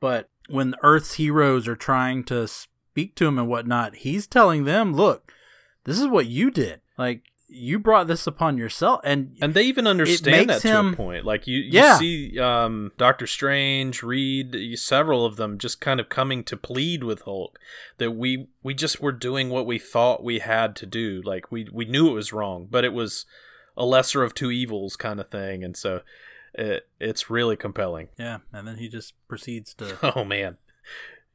But 0.00 0.30
when 0.48 0.74
Earth's 0.82 1.14
heroes 1.14 1.68
are 1.68 1.76
trying 1.76 2.24
to 2.24 2.48
speak 2.48 3.14
to 3.16 3.26
him 3.26 3.38
and 3.38 3.48
whatnot, 3.48 3.96
he's 3.96 4.26
telling 4.26 4.64
them, 4.64 4.94
"Look, 4.94 5.32
this 5.84 5.98
is 5.98 6.06
what 6.06 6.26
you 6.26 6.50
did. 6.50 6.80
Like 7.02 7.22
you 7.54 7.78
brought 7.78 8.06
this 8.06 8.26
upon 8.26 8.56
yourself 8.56 8.98
and 9.04 9.36
and 9.42 9.52
they 9.52 9.62
even 9.64 9.86
understand 9.86 10.48
that 10.48 10.62
him, 10.62 10.86
to 10.86 10.92
a 10.94 10.96
point 10.96 11.26
like 11.26 11.46
you, 11.46 11.58
you 11.58 11.70
yeah. 11.70 11.98
see 11.98 12.38
um, 12.38 12.90
dr 12.96 13.26
strange 13.26 14.02
reed 14.02 14.56
several 14.78 15.26
of 15.26 15.36
them 15.36 15.58
just 15.58 15.78
kind 15.78 16.00
of 16.00 16.08
coming 16.08 16.42
to 16.42 16.56
plead 16.56 17.04
with 17.04 17.20
hulk 17.22 17.58
that 17.98 18.12
we 18.12 18.48
we 18.62 18.72
just 18.72 19.02
were 19.02 19.12
doing 19.12 19.50
what 19.50 19.66
we 19.66 19.78
thought 19.78 20.24
we 20.24 20.38
had 20.38 20.74
to 20.74 20.86
do 20.86 21.20
like 21.26 21.52
we 21.52 21.68
we 21.70 21.84
knew 21.84 22.08
it 22.08 22.14
was 22.14 22.32
wrong 22.32 22.66
but 22.70 22.86
it 22.86 22.94
was 22.94 23.26
a 23.76 23.84
lesser 23.84 24.22
of 24.22 24.34
two 24.34 24.50
evils 24.50 24.96
kind 24.96 25.20
of 25.20 25.28
thing, 25.28 25.64
and 25.64 25.76
so 25.76 26.00
it, 26.54 26.88
it's 27.00 27.30
really 27.30 27.56
compelling. 27.56 28.08
Yeah, 28.18 28.38
and 28.52 28.66
then 28.66 28.76
he 28.76 28.88
just 28.88 29.14
proceeds 29.28 29.74
to. 29.74 29.98
Oh 30.16 30.24
man, 30.24 30.58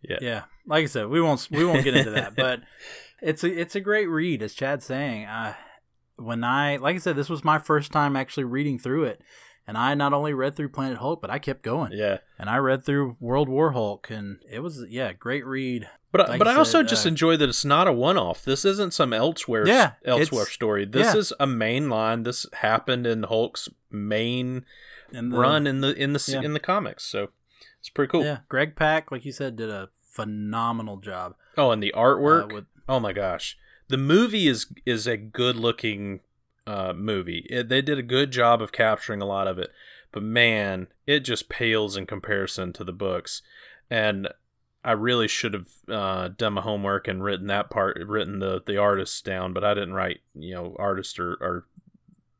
yeah, 0.02 0.18
yeah. 0.22 0.44
Like 0.66 0.84
I 0.84 0.88
said, 0.88 1.08
we 1.08 1.22
won't 1.22 1.48
we 1.52 1.66
won't 1.66 1.84
get 1.84 1.96
into 1.96 2.12
that, 2.12 2.36
but 2.36 2.62
it's 3.22 3.44
a 3.44 3.48
it's 3.48 3.76
a 3.76 3.82
great 3.82 4.08
read, 4.08 4.42
as 4.42 4.54
Chad's 4.54 4.86
saying. 4.86 5.26
Uh, 5.26 5.54
when 6.18 6.44
I 6.44 6.78
like 6.78 6.96
I 6.96 7.00
said, 7.00 7.16
this 7.16 7.30
was 7.30 7.44
my 7.44 7.60
first 7.60 7.92
time 7.92 8.16
actually 8.16 8.44
reading 8.46 8.80
through 8.80 9.06
it, 9.06 9.22
and 9.66 9.78
I 9.78 9.94
not 9.94 10.14
only 10.14 10.34
read 10.34 10.56
through 10.56 10.70
Planet 10.70 10.98
Hulk, 10.98 11.22
but 11.22 11.30
I 11.30 11.40
kept 11.40 11.64
going. 11.64 11.92
Yeah, 11.94 12.18
and 12.38 12.50
I 12.50 12.58
read 12.58 12.86
through 12.86 13.18
World 13.20 13.50
War 13.50 13.72
Hulk, 13.72 14.10
and 14.10 14.40
it 14.50 14.60
was 14.60 14.84
yeah, 14.90 15.14
great 15.14 15.46
read. 15.46 15.88
But 16.12 16.30
like 16.30 16.40
but 16.40 16.48
I 16.48 16.52
said, 16.52 16.60
also 16.60 16.84
just 16.84 17.06
uh, 17.06 17.10
enjoy 17.10 17.38
that 17.38 17.50
it's 17.50 17.66
not 17.66 17.88
a 17.88 17.92
one 17.92 18.18
off. 18.18 18.44
This 18.44 18.66
isn't 18.66 18.94
some 18.94 19.14
elsewhere 19.14 19.68
yeah, 19.68 19.94
elsewhere 20.06 20.46
story. 20.46 20.86
This 20.86 21.14
yeah. 21.14 21.20
is 21.20 21.34
a 21.40 21.48
main 21.48 21.90
line. 21.90 22.24
This 22.24 22.46
happened 22.54 23.06
in 23.06 23.24
Hulk's 23.24 23.70
main 23.92 24.66
in 25.12 25.30
the, 25.30 25.38
run 25.38 25.68
in 25.68 25.82
the 25.82 25.94
in 25.94 26.14
the 26.14 26.24
yeah. 26.28 26.42
in 26.42 26.54
the 26.54 26.60
comics. 26.60 27.04
So 27.04 27.30
it's 27.80 27.90
pretty 27.90 28.12
cool. 28.12 28.24
Yeah, 28.24 28.40
Greg 28.50 28.76
Pak, 28.76 29.12
like 29.12 29.26
you 29.26 29.32
said, 29.32 29.56
did 29.56 29.70
a 29.70 29.90
phenomenal 30.02 30.98
job. 30.98 31.36
Oh, 31.58 31.72
and 31.72 31.82
the 31.82 31.94
artwork. 31.96 32.52
Uh, 32.52 32.56
with, 32.56 32.66
oh 32.88 33.00
my 33.00 33.14
gosh, 33.14 33.58
the 33.88 33.98
movie 33.98 34.48
is 34.48 34.68
is 34.86 35.08
a 35.08 35.18
good 35.18 35.56
looking 35.56 36.22
uh, 36.66 36.94
movie. 36.94 37.48
It, 37.50 37.70
they 37.70 37.82
did 37.82 37.98
a 37.98 38.04
good 38.04 38.32
job 38.32 38.62
of 38.62 38.72
capturing 38.72 39.22
a 39.22 39.26
lot 39.26 39.48
of 39.48 39.58
it, 39.58 39.72
but 40.12 40.24
man, 40.24 40.88
it 41.06 41.22
just 41.22 41.50
pales 41.50 41.96
in 41.96 42.06
comparison 42.06 42.74
to 42.74 42.84
the 42.84 42.94
books. 42.94 43.42
And 43.90 44.28
I 44.84 44.92
really 44.92 45.28
should 45.28 45.54
have 45.54 45.68
uh, 45.90 46.30
done 46.30 46.54
my 46.54 46.62
homework 46.62 47.08
and 47.08 47.24
written 47.24 47.48
that 47.48 47.70
part, 47.70 47.98
written 48.06 48.40
the 48.40 48.62
the 48.66 48.78
artists 48.78 49.22
down, 49.22 49.54
but 49.54 49.64
I 49.64 49.74
didn't 49.74 49.94
write 49.94 50.22
you 50.34 50.54
know 50.54 50.76
artist 50.80 51.20
or, 51.20 51.34
or 51.34 51.66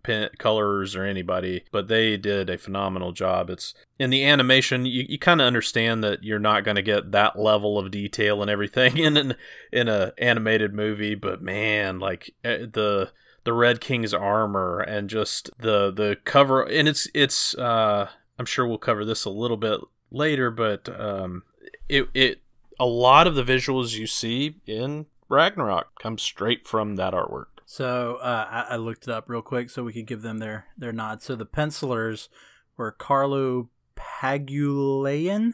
pen, 0.08 0.30
colors 0.38 0.96
or 0.96 1.04
anybody, 1.04 1.66
but 1.72 1.88
they 1.88 2.18
did 2.18 2.50
a 2.50 2.58
phenomenal 2.58 3.12
job. 3.12 3.50
It's 3.50 3.74
in 4.00 4.10
the 4.10 4.26
animation, 4.26 4.86
you, 4.86 5.06
you 5.08 5.20
kind 5.20 5.42
of 5.42 5.48
understand 5.48 6.04
that 6.04 6.24
you're 6.24 6.40
not 6.40 6.64
going 6.64 6.76
to 6.76 6.82
get 6.82 7.12
that 7.12 7.38
level 7.38 7.78
of 7.78 7.92
detail 7.92 8.42
and 8.42 8.50
everything 8.50 8.98
in 8.98 9.18
an 9.18 9.36
in 9.72 9.88
a 9.88 10.14
animated 10.18 10.74
movie, 10.74 11.16
but 11.16 11.42
man, 11.42 12.00
like 12.00 12.34
eh, 12.44 12.66
the 12.72 13.12
the 13.44 13.54
Red 13.54 13.80
King's 13.82 14.14
armor 14.14 14.80
and 14.80 15.10
just 15.10 15.50
the 15.60 15.92
the 15.92 16.18
cover 16.26 16.64
and 16.64 16.88
it's 16.88 17.08
it's 17.14 17.54
uh 17.56 18.10
I'm 18.40 18.46
sure 18.46 18.68
we'll 18.68 18.78
cover 18.78 19.06
this 19.06 19.26
a 19.26 19.30
little 19.30 19.58
bit 19.58 19.80
later, 20.10 20.50
but 20.50 20.90
um 21.00 21.44
it 21.90 22.08
it 22.14 22.42
a 22.80 22.86
lot 22.86 23.28
of 23.28 23.36
the 23.36 23.44
visuals 23.44 23.98
you 23.98 24.08
see 24.08 24.62
in 24.66 25.08
Ragnarok 25.30 26.00
come 26.02 26.18
straight 26.18 26.68
from 26.68 26.96
that 26.96 27.14
artwork. 27.14 27.57
So 27.70 28.16
uh, 28.22 28.48
I, 28.50 28.76
I, 28.76 28.76
looked 28.78 29.04
it 29.04 29.10
up 29.10 29.28
real 29.28 29.42
quick 29.42 29.70
so 29.70 29.84
we 29.84 29.92
could 29.92 30.08
give 30.08 30.22
them 30.22 30.38
their 30.38 30.68
their 30.78 30.94
nod. 30.94 31.22
So 31.22 31.36
the 31.36 31.46
pencilers 31.46 32.30
were 32.78 32.94
Carlo 32.94 33.70
Pagulayan 33.98 35.54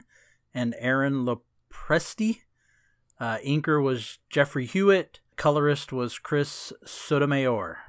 and 0.54 0.76
Aaron 0.78 1.26
Lopresti. 1.26 2.42
Uh, 3.20 3.40
inker 3.40 3.82
was 3.82 4.20
Jeffrey 4.30 4.68
Huet. 4.68 5.22
Colorist 5.38 5.92
was 5.92 6.20
Chris 6.20 6.72
Sotomayor. 6.86 7.80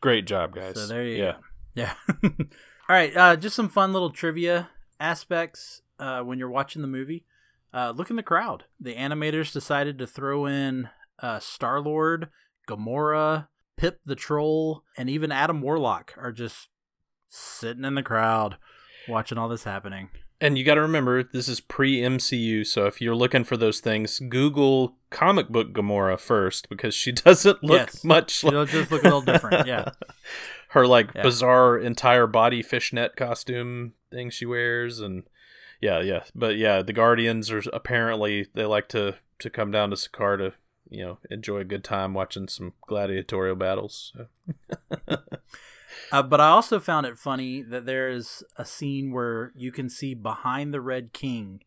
Great 0.00 0.26
job, 0.26 0.52
guys. 0.52 0.74
So 0.74 0.88
there 0.88 1.04
you 1.04 1.16
yeah. 1.22 1.32
go. 1.32 1.38
Yeah. 1.74 1.94
All 2.24 2.96
right. 2.96 3.16
Uh, 3.16 3.36
just 3.36 3.54
some 3.54 3.68
fun 3.68 3.92
little 3.92 4.10
trivia 4.10 4.70
aspects 4.98 5.82
uh, 6.00 6.22
when 6.22 6.40
you're 6.40 6.50
watching 6.50 6.82
the 6.82 6.88
movie. 6.88 7.24
Uh, 7.72 7.92
look 7.94 8.10
in 8.10 8.16
the 8.16 8.24
crowd. 8.24 8.64
The 8.80 8.96
animators 8.96 9.52
decided 9.52 9.96
to 9.98 10.08
throw 10.08 10.46
in 10.46 10.88
uh, 11.20 11.38
Star 11.38 11.80
Lord, 11.80 12.30
Gamora, 12.68 13.46
Pip 13.80 13.98
the 14.04 14.14
Troll, 14.14 14.84
and 14.98 15.08
even 15.08 15.32
Adam 15.32 15.62
Warlock 15.62 16.12
are 16.18 16.32
just 16.32 16.68
sitting 17.30 17.86
in 17.86 17.94
the 17.94 18.02
crowd 18.02 18.58
watching 19.08 19.38
all 19.38 19.48
this 19.48 19.64
happening. 19.64 20.10
And 20.38 20.58
you 20.58 20.64
got 20.64 20.74
to 20.74 20.82
remember, 20.82 21.22
this 21.22 21.48
is 21.48 21.60
pre 21.60 22.00
MCU, 22.00 22.66
so 22.66 22.84
if 22.84 23.00
you're 23.00 23.14
looking 23.14 23.42
for 23.42 23.56
those 23.56 23.80
things, 23.80 24.18
Google 24.28 24.96
comic 25.08 25.48
book 25.48 25.72
Gamora 25.72 26.20
first 26.20 26.68
because 26.68 26.94
she 26.94 27.10
doesn't 27.12 27.64
look 27.64 27.88
yes. 27.88 28.04
much. 28.04 28.32
She'll 28.32 28.66
just 28.66 28.90
look 28.90 29.00
a 29.00 29.04
little 29.04 29.22
different. 29.22 29.66
Yeah, 29.66 29.92
her 30.68 30.86
like 30.86 31.14
yeah. 31.14 31.22
bizarre 31.22 31.78
entire 31.78 32.26
body 32.26 32.60
fishnet 32.60 33.16
costume 33.16 33.94
thing 34.10 34.28
she 34.28 34.44
wears, 34.44 35.00
and 35.00 35.22
yeah, 35.80 36.02
yeah. 36.02 36.24
But 36.34 36.58
yeah, 36.58 36.82
the 36.82 36.92
Guardians 36.92 37.50
are 37.50 37.62
apparently 37.72 38.48
they 38.52 38.66
like 38.66 38.90
to 38.90 39.16
to 39.38 39.48
come 39.48 39.70
down 39.70 39.88
to 39.88 39.96
Sakaar 39.96 40.36
to 40.36 40.52
you 40.90 41.04
know 41.04 41.18
enjoy 41.30 41.58
a 41.58 41.64
good 41.64 41.84
time 41.84 42.14
watching 42.14 42.48
some 42.48 42.74
gladiatorial 42.86 43.56
battles. 43.56 44.12
So. 44.16 44.26
uh, 46.12 46.22
but 46.22 46.40
I 46.40 46.48
also 46.48 46.78
found 46.80 47.06
it 47.06 47.18
funny 47.18 47.62
that 47.62 47.86
there 47.86 48.08
is 48.08 48.42
a 48.56 48.64
scene 48.64 49.12
where 49.12 49.52
you 49.56 49.72
can 49.72 49.88
see 49.88 50.14
behind 50.14 50.74
the 50.74 50.80
Red 50.80 51.12
King, 51.12 51.62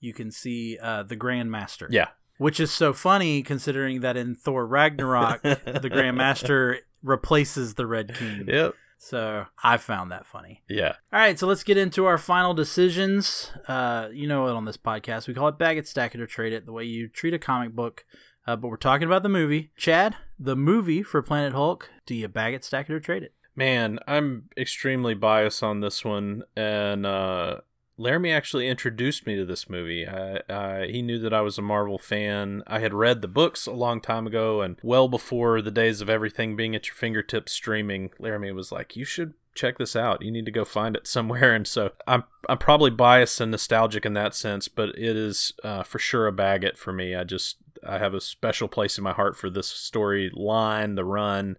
you 0.00 0.12
can 0.12 0.30
see 0.30 0.78
uh, 0.82 1.02
the 1.02 1.16
Grandmaster. 1.16 1.86
Yeah, 1.90 2.08
which 2.38 2.60
is 2.60 2.72
so 2.72 2.92
funny 2.92 3.42
considering 3.42 4.00
that 4.00 4.16
in 4.16 4.34
Thor 4.34 4.66
Ragnarok, 4.66 5.42
the 5.42 5.90
Grandmaster 5.92 6.78
replaces 7.02 7.74
the 7.74 7.86
Red 7.86 8.14
King. 8.14 8.44
Yep. 8.48 8.74
So 8.98 9.46
I 9.62 9.76
found 9.76 10.10
that 10.10 10.26
funny. 10.26 10.62
Yeah. 10.68 10.94
All 11.12 11.20
right, 11.20 11.38
so 11.38 11.46
let's 11.46 11.62
get 11.62 11.76
into 11.76 12.06
our 12.06 12.18
final 12.18 12.54
decisions. 12.54 13.52
Uh, 13.68 14.08
you 14.12 14.26
know 14.26 14.48
it 14.48 14.52
on 14.52 14.64
this 14.64 14.76
podcast. 14.76 15.28
We 15.28 15.34
call 15.34 15.48
it 15.48 15.58
bag 15.58 15.78
it, 15.78 15.86
stack 15.86 16.14
it, 16.14 16.20
or 16.20 16.26
trade 16.26 16.52
it. 16.52 16.66
The 16.66 16.72
way 16.72 16.84
you 16.84 17.08
treat 17.08 17.34
a 17.34 17.38
comic 17.38 17.72
book 17.72 18.04
uh, 18.46 18.56
but 18.56 18.68
we're 18.68 18.76
talking 18.76 19.06
about 19.06 19.22
the 19.22 19.28
movie. 19.28 19.70
Chad, 19.76 20.16
the 20.38 20.56
movie 20.56 21.02
for 21.02 21.22
Planet 21.22 21.52
Hulk. 21.52 21.90
Do 22.06 22.14
you 22.14 22.28
bag 22.28 22.54
it, 22.54 22.64
stack 22.64 22.88
it, 22.88 22.94
or 22.94 23.00
trade 23.00 23.22
it? 23.22 23.32
Man, 23.54 23.98
I'm 24.06 24.50
extremely 24.56 25.14
biased 25.14 25.62
on 25.62 25.80
this 25.80 26.04
one, 26.04 26.42
and 26.54 27.06
uh, 27.06 27.60
Laramy 27.98 28.34
actually 28.34 28.68
introduced 28.68 29.26
me 29.26 29.36
to 29.36 29.46
this 29.46 29.70
movie. 29.70 30.06
I, 30.06 30.40
I, 30.48 30.86
he 30.86 31.00
knew 31.00 31.18
that 31.20 31.32
I 31.32 31.40
was 31.40 31.56
a 31.56 31.62
Marvel 31.62 31.98
fan. 31.98 32.62
I 32.66 32.80
had 32.80 32.92
read 32.92 33.22
the 33.22 33.28
books 33.28 33.66
a 33.66 33.72
long 33.72 34.00
time 34.00 34.26
ago, 34.26 34.60
and 34.60 34.78
well 34.82 35.08
before 35.08 35.62
the 35.62 35.70
days 35.70 36.02
of 36.02 36.10
everything 36.10 36.54
being 36.54 36.76
at 36.76 36.86
your 36.86 36.94
fingertips 36.94 37.52
streaming, 37.52 38.10
Laramy 38.20 38.54
was 38.54 38.70
like, 38.70 38.94
"You 38.94 39.06
should 39.06 39.32
check 39.54 39.78
this 39.78 39.96
out. 39.96 40.20
You 40.20 40.30
need 40.30 40.44
to 40.44 40.50
go 40.50 40.66
find 40.66 40.94
it 40.94 41.06
somewhere." 41.06 41.54
And 41.54 41.66
so 41.66 41.92
I'm 42.06 42.24
I'm 42.48 42.58
probably 42.58 42.90
biased 42.90 43.40
and 43.40 43.50
nostalgic 43.50 44.04
in 44.04 44.12
that 44.12 44.34
sense, 44.34 44.68
but 44.68 44.90
it 44.90 45.16
is 45.16 45.54
uh, 45.64 45.82
for 45.82 45.98
sure 45.98 46.26
a 46.26 46.32
bag 46.32 46.64
it 46.64 46.76
for 46.76 46.92
me. 46.92 47.14
I 47.14 47.24
just 47.24 47.56
I 47.86 47.98
have 47.98 48.14
a 48.14 48.20
special 48.20 48.68
place 48.68 48.98
in 48.98 49.04
my 49.04 49.12
heart 49.12 49.36
for 49.36 49.50
this 49.50 49.72
storyline, 49.72 50.96
the 50.96 51.04
run, 51.04 51.56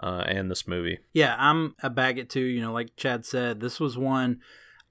uh, 0.00 0.24
and 0.26 0.50
this 0.50 0.66
movie. 0.66 0.98
Yeah, 1.12 1.36
I'm 1.38 1.74
a 1.82 1.90
bag 1.90 2.18
it 2.18 2.30
too. 2.30 2.40
You 2.40 2.60
know, 2.60 2.72
like 2.72 2.96
Chad 2.96 3.24
said, 3.24 3.60
this 3.60 3.80
was 3.80 3.98
one 3.98 4.40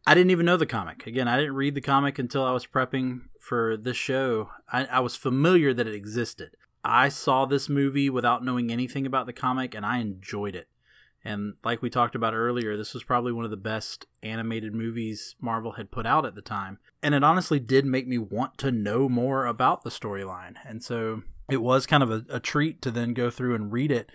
I 0.06 0.14
didn't 0.14 0.32
even 0.32 0.46
know 0.46 0.58
the 0.58 0.66
comic. 0.66 1.08
Again, 1.08 1.28
I 1.28 1.38
didn't 1.38 1.56
read 1.56 1.76
the 1.76 1.82
comic 1.82 2.20
until 2.20 2.44
I 2.44 2.52
was 2.52 2.66
prepping 2.66 3.22
for 3.40 3.78
this 3.78 3.96
show. 3.96 4.50
I, 4.72 4.86
I 4.86 5.00
was 5.00 5.16
familiar 5.16 5.74
that 5.74 5.88
it 5.88 5.94
existed. 5.94 6.58
I 6.84 7.08
saw 7.08 7.46
this 7.46 7.70
movie 7.70 8.10
without 8.10 8.44
knowing 8.44 8.70
anything 8.70 9.06
about 9.06 9.28
the 9.28 9.34
comic, 9.34 9.74
and 9.74 9.86
I 9.86 10.00
enjoyed 10.00 10.56
it. 10.56 10.68
And 11.26 11.54
like 11.64 11.82
we 11.82 11.90
talked 11.90 12.16
about 12.16 12.34
earlier, 12.34 12.76
this 12.76 12.94
was 12.94 13.04
probably 13.04 13.32
one 13.32 13.46
of 13.46 13.52
the 13.52 13.58
best 13.58 14.06
animated 14.22 14.74
movies 14.74 15.36
Marvel 15.40 15.74
had 15.74 15.92
put 15.92 16.06
out 16.06 16.26
at 16.26 16.36
the 16.36 16.42
time. 16.42 16.80
And 17.02 17.16
it 17.16 17.24
honestly 17.24 17.60
did 17.60 17.86
make 17.86 18.08
me 18.08 18.18
want 18.18 18.58
to 18.60 18.72
know 18.72 19.08
more 19.08 19.46
about 19.46 19.84
the 19.84 19.90
storyline. 19.90 20.56
And 20.66 20.84
so 20.84 21.24
it 21.50 21.62
was 21.62 21.86
kind 21.86 22.04
of 22.04 22.12
a, 22.12 22.26
a, 22.30 22.40
treat 22.40 22.82
to 22.82 22.92
then 22.92 23.14
go 23.14 23.30
through 23.30 23.56
and 23.56 23.72
read 23.72 23.92
it 23.92 24.10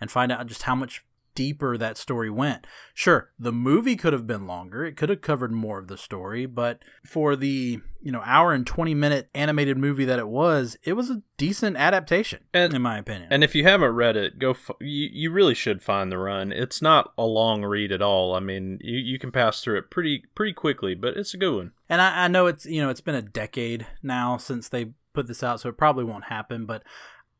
and 0.00 0.10
find 0.10 0.30
out 0.30 0.46
just 0.46 0.62
how 0.62 0.74
much 0.74 1.04
deeper 1.34 1.76
that 1.76 1.96
story 1.96 2.30
went. 2.30 2.66
Sure, 2.94 3.30
the 3.38 3.52
movie 3.52 3.96
could 3.96 4.12
have 4.12 4.26
been 4.26 4.46
longer. 4.46 4.84
It 4.84 4.96
could 4.96 5.08
have 5.08 5.20
covered 5.20 5.52
more 5.52 5.78
of 5.78 5.88
the 5.88 5.96
story, 5.96 6.46
but 6.46 6.82
for 7.04 7.36
the, 7.36 7.80
you 8.00 8.12
know, 8.12 8.22
hour 8.24 8.52
and 8.52 8.66
20 8.66 8.94
minute 8.94 9.28
animated 9.34 9.78
movie 9.78 10.04
that 10.04 10.18
it 10.18 10.28
was, 10.28 10.76
it 10.84 10.94
was 10.94 11.10
a 11.10 11.22
decent 11.36 11.76
adaptation 11.76 12.40
and, 12.52 12.74
in 12.74 12.82
my 12.82 12.98
opinion. 12.98 13.28
And 13.32 13.42
if 13.42 13.54
you 13.54 13.64
haven't 13.64 13.92
read 13.94 14.16
it, 14.16 14.38
go 14.38 14.50
f- 14.50 14.70
you, 14.80 15.08
you 15.12 15.30
really 15.30 15.54
should 15.54 15.82
find 15.82 16.10
the 16.10 16.18
run. 16.18 16.52
It's 16.52 16.82
not 16.82 17.12
a 17.16 17.24
long 17.24 17.64
read 17.64 17.92
at 17.92 18.02
all. 18.02 18.34
I 18.34 18.40
mean, 18.40 18.78
you, 18.82 18.98
you 18.98 19.18
can 19.18 19.32
pass 19.32 19.62
through 19.62 19.78
it 19.78 19.90
pretty 19.90 20.24
pretty 20.34 20.52
quickly, 20.52 20.94
but 20.94 21.16
it's 21.16 21.34
a 21.34 21.38
good 21.38 21.54
one. 21.54 21.72
And 21.88 22.00
I, 22.00 22.24
I 22.24 22.28
know 22.28 22.46
it's, 22.46 22.66
you 22.66 22.80
know, 22.80 22.90
it's 22.90 23.00
been 23.00 23.14
a 23.14 23.22
decade 23.22 23.86
now 24.02 24.36
since 24.36 24.68
they 24.68 24.92
put 25.12 25.26
this 25.26 25.42
out, 25.42 25.60
so 25.60 25.68
it 25.68 25.76
probably 25.76 26.04
won't 26.04 26.24
happen, 26.24 26.66
but 26.66 26.82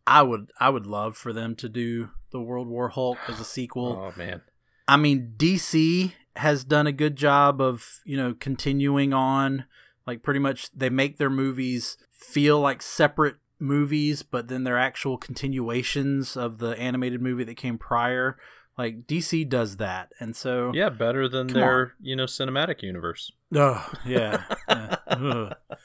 I 0.06 0.22
would 0.22 0.50
I 0.58 0.68
would 0.68 0.86
love 0.86 1.16
for 1.16 1.32
them 1.32 1.54
to 1.56 1.68
do 1.68 2.10
the 2.32 2.40
World 2.40 2.66
War 2.66 2.88
Hulk 2.88 3.18
as 3.28 3.40
a 3.40 3.44
sequel. 3.44 4.12
Oh 4.14 4.18
man. 4.18 4.42
I 4.88 4.96
mean 4.96 5.34
DC 5.36 6.12
has 6.36 6.64
done 6.64 6.86
a 6.86 6.92
good 6.92 7.16
job 7.16 7.60
of, 7.60 8.00
you 8.04 8.16
know, 8.16 8.34
continuing 8.34 9.12
on 9.12 9.66
like 10.06 10.22
pretty 10.22 10.40
much 10.40 10.70
they 10.72 10.90
make 10.90 11.18
their 11.18 11.30
movies 11.30 11.96
feel 12.10 12.60
like 12.60 12.82
separate 12.82 13.36
movies, 13.58 14.22
but 14.22 14.48
then 14.48 14.64
they're 14.64 14.78
actual 14.78 15.16
continuations 15.16 16.36
of 16.36 16.58
the 16.58 16.78
animated 16.78 17.22
movie 17.22 17.44
that 17.44 17.56
came 17.56 17.78
prior. 17.78 18.36
Like 18.76 19.06
DC 19.06 19.48
does 19.50 19.76
that, 19.76 20.12
and 20.18 20.34
so 20.34 20.72
yeah, 20.74 20.88
better 20.88 21.28
than 21.28 21.48
their 21.48 21.80
on. 21.80 21.92
you 22.00 22.16
know 22.16 22.24
cinematic 22.24 22.82
universe. 22.82 23.30
Oh 23.54 23.86
yeah, 24.06 24.44
yeah. 24.68 24.96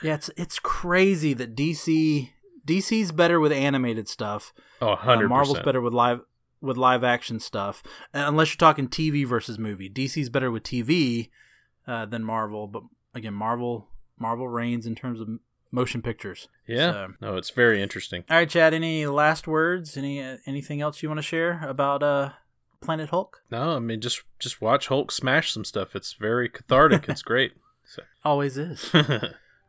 yeah. 0.01 0.13
It's 0.13 0.29
it's 0.37 0.57
crazy 0.57 1.33
that 1.33 1.53
DC 1.53 2.29
DC's 2.65 3.11
better 3.11 3.41
with 3.41 3.51
animated 3.51 4.07
stuff. 4.07 4.53
Oh, 4.81 4.89
100 4.89 5.25
uh, 5.25 5.29
Marvel's 5.29 5.59
better 5.59 5.81
with 5.81 5.93
live 5.93 6.21
with 6.61 6.77
live 6.77 7.03
action 7.03 7.39
stuff, 7.39 7.83
unless 8.13 8.51
you're 8.51 8.57
talking 8.57 8.87
TV 8.87 9.25
versus 9.25 9.59
movie. 9.59 9.89
DC's 9.89 10.29
better 10.29 10.51
with 10.51 10.63
TV 10.63 11.29
uh, 11.87 12.05
than 12.05 12.23
Marvel, 12.23 12.67
but 12.67 12.83
again, 13.13 13.33
Marvel 13.33 13.87
Marvel 14.19 14.47
reigns 14.47 14.85
in 14.85 14.95
terms 14.95 15.19
of 15.19 15.27
motion 15.71 16.01
pictures. 16.01 16.47
Yeah, 16.67 16.91
so. 16.91 17.07
no, 17.21 17.37
it's 17.37 17.49
very 17.49 17.81
interesting. 17.81 18.23
All 18.29 18.37
right, 18.37 18.49
Chad. 18.49 18.73
Any 18.73 19.05
last 19.05 19.47
words? 19.47 19.97
Any 19.97 20.21
uh, 20.21 20.37
anything 20.45 20.81
else 20.81 21.01
you 21.01 21.09
want 21.09 21.19
to 21.19 21.23
share 21.23 21.63
about 21.67 22.03
uh, 22.03 22.31
Planet 22.81 23.09
Hulk? 23.09 23.41
No, 23.51 23.75
I 23.75 23.79
mean 23.79 24.01
just 24.01 24.23
just 24.39 24.61
watch 24.61 24.87
Hulk 24.87 25.11
smash 25.11 25.51
some 25.51 25.65
stuff. 25.65 25.95
It's 25.95 26.13
very 26.13 26.49
cathartic. 26.49 27.07
it's 27.07 27.21
great. 27.23 27.53
So. 27.85 28.03
Always 28.25 28.57
is. 28.57 28.89
All 28.93 29.03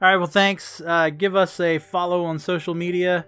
right. 0.01 0.17
Well, 0.17 0.27
thanks. 0.27 0.81
Uh, 0.81 1.11
give 1.11 1.37
us 1.37 1.61
a 1.61 1.79
follow 1.79 2.25
on 2.25 2.39
social 2.39 2.75
media. 2.75 3.27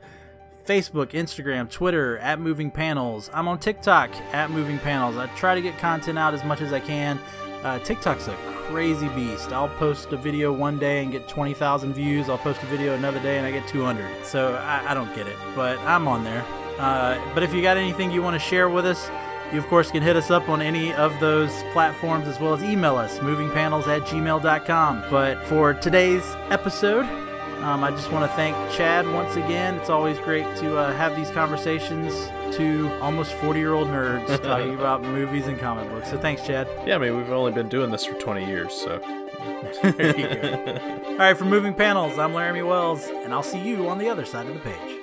Facebook, 0.71 1.09
Instagram, 1.09 1.69
Twitter 1.69 2.17
at 2.19 2.39
Moving 2.39 2.71
Panels. 2.71 3.29
I'm 3.35 3.49
on 3.49 3.59
TikTok 3.59 4.09
at 4.33 4.53
Moving 4.53 4.79
Panels. 4.79 5.17
I 5.17 5.27
try 5.35 5.57
to 5.57 5.61
get 5.61 5.77
content 5.79 6.17
out 6.17 6.33
as 6.33 6.45
much 6.45 6.61
as 6.61 6.73
I 6.73 6.79
can. 6.79 7.19
Uh, 7.65 7.81
TikTok's 7.81 8.29
a 8.29 8.37
crazy 8.69 9.09
beast. 9.09 9.53
I'll 9.53 9.69
post 9.69 10.13
a 10.13 10.17
video 10.17 10.53
one 10.53 10.79
day 10.79 11.03
and 11.03 11.11
get 11.11 11.27
20,000 11.27 11.93
views. 11.93 12.29
I'll 12.29 12.39
post 12.39 12.63
a 12.63 12.67
video 12.67 12.95
another 12.95 13.19
day 13.19 13.37
and 13.37 13.45
I 13.45 13.51
get 13.51 13.67
200. 13.67 14.25
So 14.25 14.55
I, 14.55 14.93
I 14.93 14.95
don't 14.95 15.13
get 15.13 15.27
it, 15.27 15.35
but 15.57 15.77
I'm 15.81 16.07
on 16.07 16.23
there. 16.23 16.45
Uh, 16.79 17.21
but 17.35 17.43
if 17.43 17.53
you 17.53 17.63
got 17.63 17.77
anything 17.77 18.13
you 18.13 18.23
want 18.23 18.41
to 18.41 18.49
share 18.49 18.69
with 18.69 18.87
us, 18.87 19.11
you, 19.53 19.59
of 19.59 19.67
course, 19.67 19.91
can 19.91 20.05
hit 20.05 20.15
us 20.15 20.31
up 20.31 20.49
on 20.49 20.63
any 20.63 20.93
of 20.93 21.19
those 21.19 21.65
platforms 21.73 22.29
as 22.29 22.39
well 22.39 22.55
as 22.55 22.63
email 22.63 22.95
us, 22.95 23.19
movingpanels 23.19 23.89
at 23.89 24.03
gmail.com. 24.03 25.03
But 25.11 25.45
for 25.47 25.75
today's 25.75 26.23
episode, 26.49 27.30
um, 27.63 27.85
I 27.85 27.91
just 27.91 28.11
want 28.11 28.31
to 28.31 28.37
thank 28.37 28.57
Chad 28.73 29.07
once 29.13 29.37
again. 29.37 29.77
It's 29.77 29.91
always 29.91 30.19
great 30.19 30.45
to 30.57 30.79
uh, 30.79 30.93
have 30.95 31.15
these 31.17 31.31
conversations 31.31 32.15
to 32.57 32.91
almost 33.01 33.33
40 33.35 33.59
year 33.61 33.75
old 33.75 33.89
nerds 33.89 34.27
talking 34.43 34.75
about 34.75 35.03
movies 35.03 35.47
and 35.47 35.59
comic 35.59 35.89
books. 35.91 36.11
So 36.11 36.19
thanks, 36.19 36.47
Chad. 36.47 36.69
Yeah, 36.87 36.97
I 36.97 36.99
mean, 36.99 37.17
we've 37.17 37.31
only 37.31 37.53
been 37.53 37.69
doing 37.69 37.91
this 37.91 38.05
for 38.05 38.15
20 38.15 38.47
years, 38.47 38.73
so. 38.73 38.99
there 39.83 40.19
you 40.19 40.29
go. 40.29 41.01
All 41.07 41.17
right, 41.17 41.37
for 41.37 41.45
Moving 41.45 41.75
Panels, 41.75 42.19
I'm 42.19 42.33
Laramy 42.33 42.67
Wells, 42.67 43.07
and 43.07 43.33
I'll 43.33 43.43
see 43.43 43.61
you 43.61 43.89
on 43.89 43.99
the 43.99 44.09
other 44.09 44.25
side 44.25 44.47
of 44.47 44.55
the 44.55 44.61
page. 44.61 45.00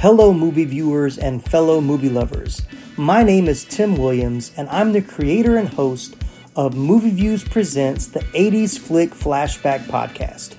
Hello, 0.00 0.32
movie 0.32 0.64
viewers 0.64 1.18
and 1.18 1.44
fellow 1.44 1.78
movie 1.78 2.08
lovers. 2.08 2.62
My 2.96 3.22
name 3.22 3.48
is 3.48 3.66
Tim 3.66 3.98
Williams, 3.98 4.50
and 4.56 4.66
I'm 4.70 4.92
the 4.92 5.02
creator 5.02 5.58
and 5.58 5.68
host 5.68 6.16
of 6.56 6.74
Movie 6.74 7.10
Views 7.10 7.44
Presents 7.44 8.06
the 8.06 8.20
80s 8.20 8.78
Flick 8.78 9.10
Flashback 9.10 9.80
Podcast. 9.88 10.56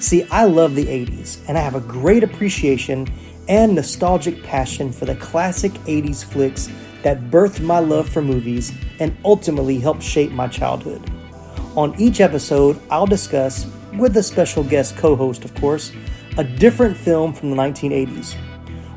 See, 0.00 0.22
I 0.30 0.44
love 0.44 0.76
the 0.76 0.86
80s, 0.86 1.40
and 1.48 1.58
I 1.58 1.62
have 1.62 1.74
a 1.74 1.80
great 1.80 2.22
appreciation 2.22 3.12
and 3.48 3.74
nostalgic 3.74 4.44
passion 4.44 4.92
for 4.92 5.04
the 5.04 5.16
classic 5.16 5.72
80s 5.72 6.24
flicks 6.24 6.70
that 7.02 7.28
birthed 7.28 7.58
my 7.58 7.80
love 7.80 8.08
for 8.08 8.22
movies 8.22 8.72
and 9.00 9.16
ultimately 9.24 9.80
helped 9.80 10.04
shape 10.04 10.30
my 10.30 10.46
childhood. 10.46 11.02
On 11.74 11.92
each 12.00 12.20
episode, 12.20 12.80
I'll 12.88 13.04
discuss, 13.04 13.66
with 13.94 14.16
a 14.16 14.22
special 14.22 14.62
guest 14.62 14.96
co 14.96 15.16
host, 15.16 15.44
of 15.44 15.52
course, 15.56 15.90
a 16.38 16.44
different 16.44 16.96
film 16.96 17.32
from 17.32 17.50
the 17.50 17.56
1980s 17.56 18.36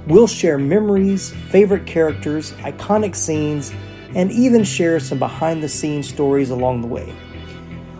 We'll 0.09 0.25
share 0.25 0.57
memories, 0.57 1.29
favorite 1.51 1.85
characters, 1.85 2.53
iconic 2.63 3.15
scenes, 3.15 3.71
and 4.15 4.31
even 4.31 4.63
share 4.63 4.99
some 4.99 5.19
behind 5.19 5.61
the 5.61 5.69
scenes 5.69 6.09
stories 6.09 6.49
along 6.49 6.81
the 6.81 6.87
way. 6.87 7.13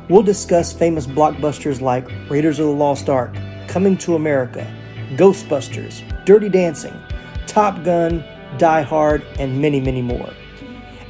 We'll 0.10 0.24
discuss 0.24 0.74
famous 0.74 1.06
blockbusters 1.06 1.82
like 1.82 2.10
Raiders 2.28 2.58
of 2.58 2.66
the 2.66 2.72
Lost 2.72 3.10
Ark, 3.10 3.36
Coming 3.68 3.96
to 4.00 4.16
America, 4.16 4.66
Ghostbusters, 5.18 6.02
Dirty 6.26 6.50
Dancing, 6.50 7.00
Top 7.46 7.84
Gun, 7.84 8.24
Die 8.58 8.82
Hard, 8.82 9.24
and 9.38 9.62
many, 9.62 9.80
many 9.80 10.02
more, 10.02 10.34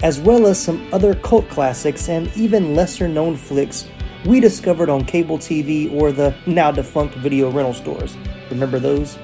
as 0.03 0.19
well 0.19 0.47
as 0.47 0.61
some 0.61 0.85
other 0.93 1.15
cult 1.15 1.47
classics 1.47 2.09
and 2.09 2.29
even 2.35 2.75
lesser 2.75 3.07
known 3.07 3.37
flicks 3.37 3.87
we 4.25 4.41
discovered 4.41 4.89
on 4.89 5.05
cable 5.05 5.37
TV 5.37 5.89
or 5.93 6.11
the 6.11 6.35
now 6.45 6.71
defunct 6.71 7.15
video 7.15 7.49
rental 7.49 7.73
stores. 7.73 8.17
Remember 8.49 8.77
those? 8.77 9.17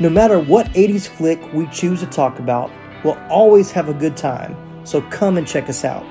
No 0.00 0.08
matter 0.08 0.40
what 0.40 0.66
80s 0.68 1.06
flick 1.06 1.52
we 1.52 1.66
choose 1.66 2.00
to 2.00 2.06
talk 2.06 2.38
about, 2.38 2.70
we'll 3.04 3.18
always 3.28 3.70
have 3.72 3.90
a 3.90 3.92
good 3.92 4.16
time, 4.16 4.56
so 4.82 5.02
come 5.02 5.36
and 5.36 5.46
check 5.46 5.68
us 5.68 5.84
out. 5.84 6.06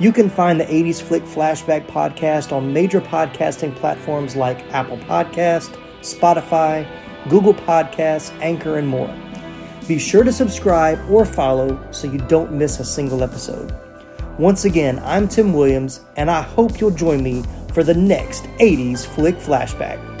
You 0.00 0.12
can 0.12 0.30
find 0.30 0.58
the 0.58 0.64
80s 0.64 1.02
Flick 1.02 1.24
Flashback 1.24 1.86
podcast 1.88 2.52
on 2.52 2.72
major 2.72 3.02
podcasting 3.02 3.76
platforms 3.76 4.34
like 4.34 4.62
Apple 4.72 4.96
Podcast, 4.96 5.76
Spotify, 6.00 6.88
Google 7.28 7.52
Podcasts, 7.52 8.30
Anchor, 8.40 8.78
and 8.78 8.88
more. 8.88 9.14
Be 9.86 9.98
sure 9.98 10.24
to 10.24 10.32
subscribe 10.32 10.98
or 11.10 11.26
follow 11.26 11.78
so 11.90 12.10
you 12.10 12.20
don't 12.28 12.52
miss 12.52 12.80
a 12.80 12.84
single 12.84 13.22
episode. 13.22 13.76
Once 14.38 14.64
again, 14.64 15.00
I'm 15.00 15.28
Tim 15.28 15.52
Williams, 15.52 16.00
and 16.16 16.30
I 16.30 16.40
hope 16.40 16.80
you'll 16.80 16.92
join 16.92 17.22
me 17.22 17.44
for 17.74 17.84
the 17.84 17.92
next 17.92 18.44
80s 18.58 19.04
Flick 19.04 19.36
Flashback. 19.36 20.17